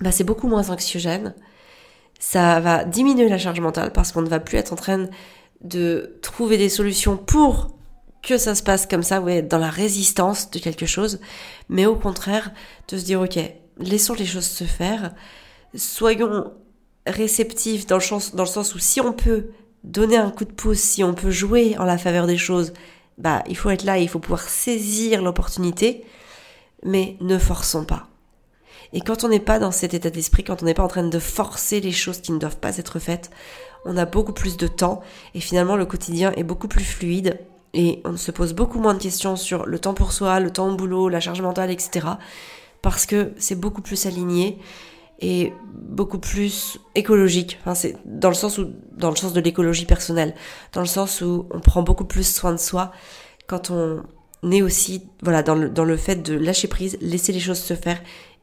bah 0.00 0.10
c'est 0.10 0.24
beaucoup 0.24 0.48
moins 0.48 0.70
anxiogène. 0.70 1.34
Ça 2.18 2.58
va 2.60 2.84
diminuer 2.84 3.28
la 3.28 3.38
charge 3.38 3.60
mentale 3.60 3.92
parce 3.92 4.10
qu'on 4.10 4.22
ne 4.22 4.28
va 4.28 4.40
plus 4.40 4.58
être 4.58 4.72
en 4.72 4.76
train 4.76 5.06
de 5.60 6.18
trouver 6.22 6.58
des 6.58 6.68
solutions 6.68 7.16
pour 7.16 7.75
que 8.26 8.38
ça 8.38 8.56
se 8.56 8.62
passe 8.62 8.86
comme 8.86 9.04
ça, 9.04 9.20
ouais, 9.20 9.40
dans 9.40 9.58
la 9.58 9.70
résistance 9.70 10.50
de 10.50 10.58
quelque 10.58 10.84
chose, 10.84 11.20
mais 11.68 11.86
au 11.86 11.94
contraire, 11.94 12.50
de 12.88 12.98
se 12.98 13.04
dire, 13.04 13.20
ok, 13.20 13.38
laissons 13.78 14.14
les 14.14 14.26
choses 14.26 14.46
se 14.46 14.64
faire, 14.64 15.14
soyons 15.74 16.52
réceptifs 17.06 17.86
dans 17.86 17.96
le, 17.96 18.02
sens, 18.02 18.34
dans 18.34 18.42
le 18.42 18.48
sens 18.48 18.74
où 18.74 18.80
si 18.80 19.00
on 19.00 19.12
peut 19.12 19.50
donner 19.84 20.16
un 20.16 20.32
coup 20.32 20.44
de 20.44 20.52
pouce, 20.52 20.80
si 20.80 21.04
on 21.04 21.14
peut 21.14 21.30
jouer 21.30 21.78
en 21.78 21.84
la 21.84 21.98
faveur 21.98 22.26
des 22.26 22.36
choses, 22.36 22.72
bah, 23.16 23.44
il 23.48 23.56
faut 23.56 23.70
être 23.70 23.84
là, 23.84 23.98
il 23.98 24.08
faut 24.08 24.18
pouvoir 24.18 24.42
saisir 24.42 25.22
l'opportunité, 25.22 26.04
mais 26.82 27.16
ne 27.20 27.38
forçons 27.38 27.84
pas. 27.84 28.08
Et 28.92 29.02
quand 29.02 29.22
on 29.22 29.28
n'est 29.28 29.38
pas 29.38 29.60
dans 29.60 29.70
cet 29.70 29.94
état 29.94 30.10
d'esprit, 30.10 30.42
quand 30.42 30.62
on 30.62 30.66
n'est 30.66 30.74
pas 30.74 30.82
en 30.82 30.88
train 30.88 31.06
de 31.06 31.18
forcer 31.20 31.80
les 31.80 31.92
choses 31.92 32.20
qui 32.20 32.32
ne 32.32 32.38
doivent 32.38 32.58
pas 32.58 32.76
être 32.76 32.98
faites, 32.98 33.30
on 33.84 33.96
a 33.96 34.04
beaucoup 34.04 34.32
plus 34.32 34.56
de 34.56 34.66
temps 34.66 35.00
et 35.34 35.40
finalement 35.40 35.76
le 35.76 35.86
quotidien 35.86 36.32
est 36.32 36.42
beaucoup 36.42 36.66
plus 36.66 36.84
fluide 36.84 37.38
et 37.74 38.00
on 38.04 38.16
se 38.16 38.30
pose 38.30 38.54
beaucoup 38.54 38.78
moins 38.78 38.94
de 38.94 39.02
questions 39.02 39.36
sur 39.36 39.66
le 39.66 39.78
temps 39.78 39.94
pour 39.94 40.12
soi, 40.12 40.40
le 40.40 40.50
temps 40.50 40.68
au 40.68 40.76
boulot, 40.76 41.08
la 41.08 41.20
charge 41.20 41.42
mentale, 41.42 41.70
etc. 41.70 42.06
Parce 42.82 43.06
que 43.06 43.32
c'est 43.36 43.58
beaucoup 43.58 43.82
plus 43.82 44.06
aligné 44.06 44.58
et 45.20 45.52
beaucoup 45.74 46.18
plus 46.18 46.78
écologique. 46.94 47.58
C'est 47.74 47.96
dans 48.04 48.28
le 48.28 48.34
sens 48.34 48.58
où, 48.58 48.70
dans 48.96 49.10
le 49.10 49.16
sens 49.16 49.32
de 49.32 49.40
l'écologie 49.40 49.86
personnelle, 49.86 50.34
dans 50.72 50.80
le 50.80 50.86
sens 50.86 51.20
où 51.20 51.46
on 51.50 51.60
prend 51.60 51.82
beaucoup 51.82 52.04
plus 52.04 52.26
soin 52.26 52.52
de 52.52 52.58
soi 52.58 52.92
quand 53.46 53.70
on 53.70 54.02
est 54.50 54.62
aussi, 54.62 55.02
voilà, 55.22 55.42
dans 55.42 55.54
le, 55.54 55.68
dans 55.68 55.84
le 55.84 55.96
fait 55.96 56.16
de 56.16 56.34
lâcher 56.34 56.68
prise, 56.68 56.98
laisser 57.00 57.32
les 57.32 57.40
choses 57.40 57.60
se 57.60 57.74
faire 57.74 58.00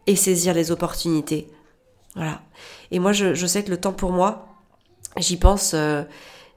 et 0.07 0.15
saisir 0.15 0.53
les 0.53 0.71
opportunités. 0.71 1.47
Voilà. 2.15 2.41
Et 2.91 2.99
moi, 2.99 3.13
je, 3.13 3.33
je 3.33 3.47
sais 3.47 3.63
que 3.63 3.69
le 3.69 3.79
temps 3.79 3.93
pour 3.93 4.11
moi, 4.11 4.47
j'y 5.17 5.37
pense. 5.37 5.73
Euh, 5.73 6.03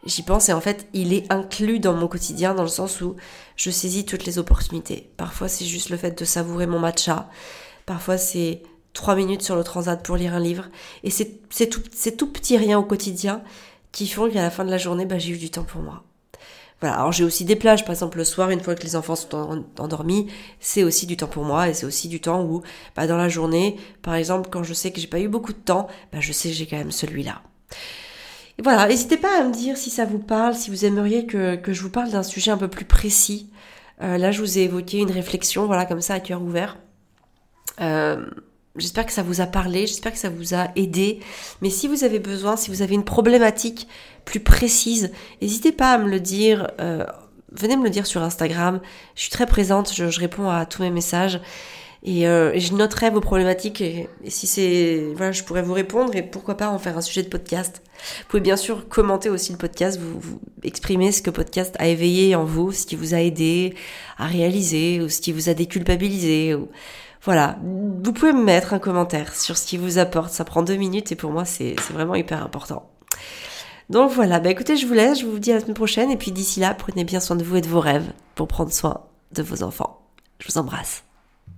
j'y 0.07 0.23
pense 0.23 0.49
et 0.49 0.53
en 0.53 0.61
fait 0.61 0.87
il 0.93 1.13
est 1.13 1.31
inclus 1.33 1.81
dans 1.81 1.95
mon 1.95 2.09
quotidien 2.09 2.55
dans 2.55 2.63
le 2.63 2.69
sens 2.69 3.01
où 3.01 3.17
je 3.57 3.71
saisis 3.71 4.05
toutes 4.05 4.25
les 4.25 4.39
opportunités. 4.39 5.11
Parfois 5.17 5.49
c'est 5.49 5.65
juste 5.65 5.91
le 5.91 5.97
fait 5.97 6.19
de 6.19 6.25
savourer 6.25 6.67
mon 6.67 6.79
matcha, 6.79 7.29
parfois 7.85 8.19
c'est 8.19 8.63
trois 8.93 9.15
minutes 9.15 9.43
sur 9.43 9.57
le 9.57 9.65
transat 9.65 10.03
pour 10.03 10.17
lire 10.17 10.35
un 10.35 10.41
livre 10.41 10.67
et 11.03 11.11
c'est 11.11 11.69
tout, 11.69 12.33
petit 12.33 12.57
rien 12.57 12.79
au 12.79 12.85
quotidien 12.85 13.43
qui 13.93 14.07
font 14.09 14.31
qu'à 14.31 14.43
la 14.43 14.51
fin 14.51 14.65
de 14.65 14.71
la 14.71 14.79
journée 14.79 15.07
bah, 15.07 15.19
j'ai 15.19 15.33
eu 15.33 15.39
du 15.39 15.51
temps 15.51 15.65
pour 15.65 15.83
moi. 15.83 16.05
Voilà, 16.81 16.97
alors 16.97 17.13
j'ai 17.13 17.25
aussi 17.25 17.47
des 17.47 17.57
plages, 17.57 17.85
par 17.87 17.93
exemple 17.93 18.19
le 18.19 18.25
soir, 18.25 18.51
une 18.51 18.61
fois 18.61 18.75
que 18.75 18.83
les 18.83 18.97
enfants 18.97 19.17
sont 19.17 19.65
endormis, 19.79 20.27
c'est 20.61 20.83
aussi 20.83 21.07
du 21.07 21.17
temps 21.17 21.27
pour 21.27 21.43
moi 21.43 21.71
et 21.71 21.75
c'est 21.75 21.87
aussi 21.87 22.07
du 22.07 22.21
temps 22.21 22.43
où, 22.45 22.63
bah, 22.95 23.07
dans 23.07 23.17
la 23.17 23.31
journée, 23.31 23.79
par 24.03 24.15
exemple, 24.15 24.51
quand 24.53 24.63
je 24.63 24.75
sais 24.75 24.93
que 24.93 25.01
j'ai 25.01 25.07
pas 25.07 25.21
eu 25.21 25.29
beaucoup 25.29 25.55
de 25.55 25.59
temps, 25.59 25.89
bah, 26.13 26.19
je 26.21 26.33
sais 26.33 26.51
que 26.51 26.55
j'ai 26.55 26.67
quand 26.67 26.77
même 26.77 26.93
celui-là. 26.93 27.41
Voilà, 28.63 28.89
n'hésitez 28.89 29.19
pas 29.19 29.41
à 29.41 29.45
me 29.45 29.53
dire 29.53 29.77
si 29.77 29.91
ça 29.91 30.07
vous 30.07 30.19
parle, 30.19 30.55
si 30.55 30.71
vous 30.71 30.85
aimeriez 30.85 31.27
que, 31.27 31.57
que 31.57 31.73
je 31.73 31.83
vous 31.83 31.91
parle 31.91 32.11
d'un 32.11 32.23
sujet 32.23 32.51
un 32.51 32.57
peu 32.57 32.69
plus 32.69 32.87
précis. 32.87 33.51
Euh, 34.03 34.19
là, 34.19 34.31
je 34.31 34.41
vous 34.41 34.59
ai 34.59 34.63
évoqué 34.63 34.99
une 34.99 35.11
réflexion, 35.11 35.67
voilà, 35.67 35.87
comme 35.87 36.01
ça, 36.01 36.15
à 36.15 36.21
cœur 36.21 36.43
ouvert. 36.43 36.79
Euh, 37.81 38.27
j'espère 38.77 39.07
que 39.07 39.13
ça 39.13 39.23
vous 39.23 39.41
a 39.41 39.47
parlé, 39.47 39.87
j'espère 39.87 40.13
que 40.13 40.19
ça 40.19 40.31
vous 40.31 40.55
a 40.55 40.69
aidé. 40.77 41.21
Mais 41.63 41.71
si 41.71 41.89
vous 41.89 42.05
avez 42.05 42.19
besoin, 42.19 42.57
si 42.57 42.71
vous 42.71 42.83
avez 42.83 42.95
une 42.95 43.05
problématique 43.05 43.89
plus 44.25 44.41
précise, 44.41 45.13
n'hésitez 45.41 45.73
pas 45.73 45.93
à 45.93 45.99
me 45.99 46.09
le 46.09 46.21
dire. 46.21 46.71
Euh, 46.81 47.07
venez 47.53 47.77
me 47.77 47.85
le 47.85 47.91
dire 47.91 48.07
sur 48.07 48.23
Instagram. 48.23 48.81
Je 49.15 49.23
suis 49.23 49.31
très 49.31 49.47
présente, 49.47 49.93
je, 49.95 50.19
réponds 50.19 50.51
à 50.51 50.67
tous 50.67 50.83
mes 50.83 50.91
messages. 50.91 51.41
Et, 52.03 52.27
euh, 52.29 52.59
je 52.59 52.73
noterai 52.75 53.11
vos 53.11 53.21
problématiques 53.21 53.81
et, 53.81 54.09
si 54.29 54.47
c'est 54.47 55.13
voilà, 55.17 55.33
je 55.33 55.43
pourrais 55.43 55.63
vous 55.63 55.73
répondre 55.73 56.15
et 56.15 56.23
pourquoi 56.23 56.57
pas 56.57 56.69
en 56.69 56.79
faire 56.79 56.97
un 56.97 57.01
sujet 57.01 57.23
de 57.23 57.29
podcast. 57.29 57.83
Vous 58.21 58.25
pouvez 58.29 58.41
bien 58.41 58.57
sûr 58.57 58.89
commenter 58.89 59.29
aussi 59.29 59.53
le 59.53 59.59
podcast, 59.59 59.99
vous, 59.99 60.21
vous 60.21 60.41
exprimer 60.63 61.13
ce 61.13 61.23
que 61.23 61.31
podcast 61.31 61.75
a 61.79 61.89
éveillé 61.89 62.35
en 62.35 62.45
vous, 62.45 62.73
ce 62.73 62.87
qui 62.87 62.97
vous 62.97 63.15
a 63.15 63.21
aidé 63.21 63.75
à 64.19 64.27
réaliser 64.27 65.01
ou 65.01 65.09
ce 65.09 65.21
qui 65.21 65.33
vous 65.33 65.49
a 65.49 65.55
déculpabilisé. 65.55 66.55
Ou... 66.55 66.69
Voilà, 67.23 67.59
vous 67.63 68.13
pouvez 68.13 68.33
me 68.33 68.43
mettre 68.43 68.75
un 68.75 68.79
commentaire 68.79 69.35
sur 69.35 69.57
ce 69.57 69.67
qui 69.67 69.77
vous 69.77 69.99
apporte. 69.99 70.33
Ça 70.33 70.45
prend 70.45 70.63
deux 70.63 70.77
minutes 70.77 71.13
et 71.13 71.17
pour 71.17 71.33
moi 71.33 71.45
c'est 71.45 71.75
vraiment 71.93 72.15
hyper 72.15 72.43
important. 72.43 72.89
Donc 73.89 74.11
voilà, 74.11 74.41
bah 74.41 74.51
écoutez, 74.51 74.77
je 74.77 74.87
vous 74.87 74.95
laisse, 74.95 75.21
je 75.21 75.27
vous 75.27 75.39
dis 75.39 75.53
à 75.53 75.55
la 75.55 75.61
semaine 75.61 75.75
prochaine 75.75 76.11
et 76.11 76.17
puis 76.17 76.33
d'ici 76.33 76.61
là, 76.61 76.75
prenez 76.75 77.05
bien 77.05 77.21
soin 77.21 77.37
de 77.37 77.45
vous 77.45 77.57
et 77.57 77.61
de 77.61 77.69
vos 77.69 77.81
rêves 77.81 78.13
pour 78.35 78.49
prendre 78.49 78.73
soin 78.73 79.07
de 79.33 79.43
vos 79.43 79.63
enfants. 79.63 80.01
Je 80.41 80.49
vous 80.49 80.59
embrasse. 80.59 81.06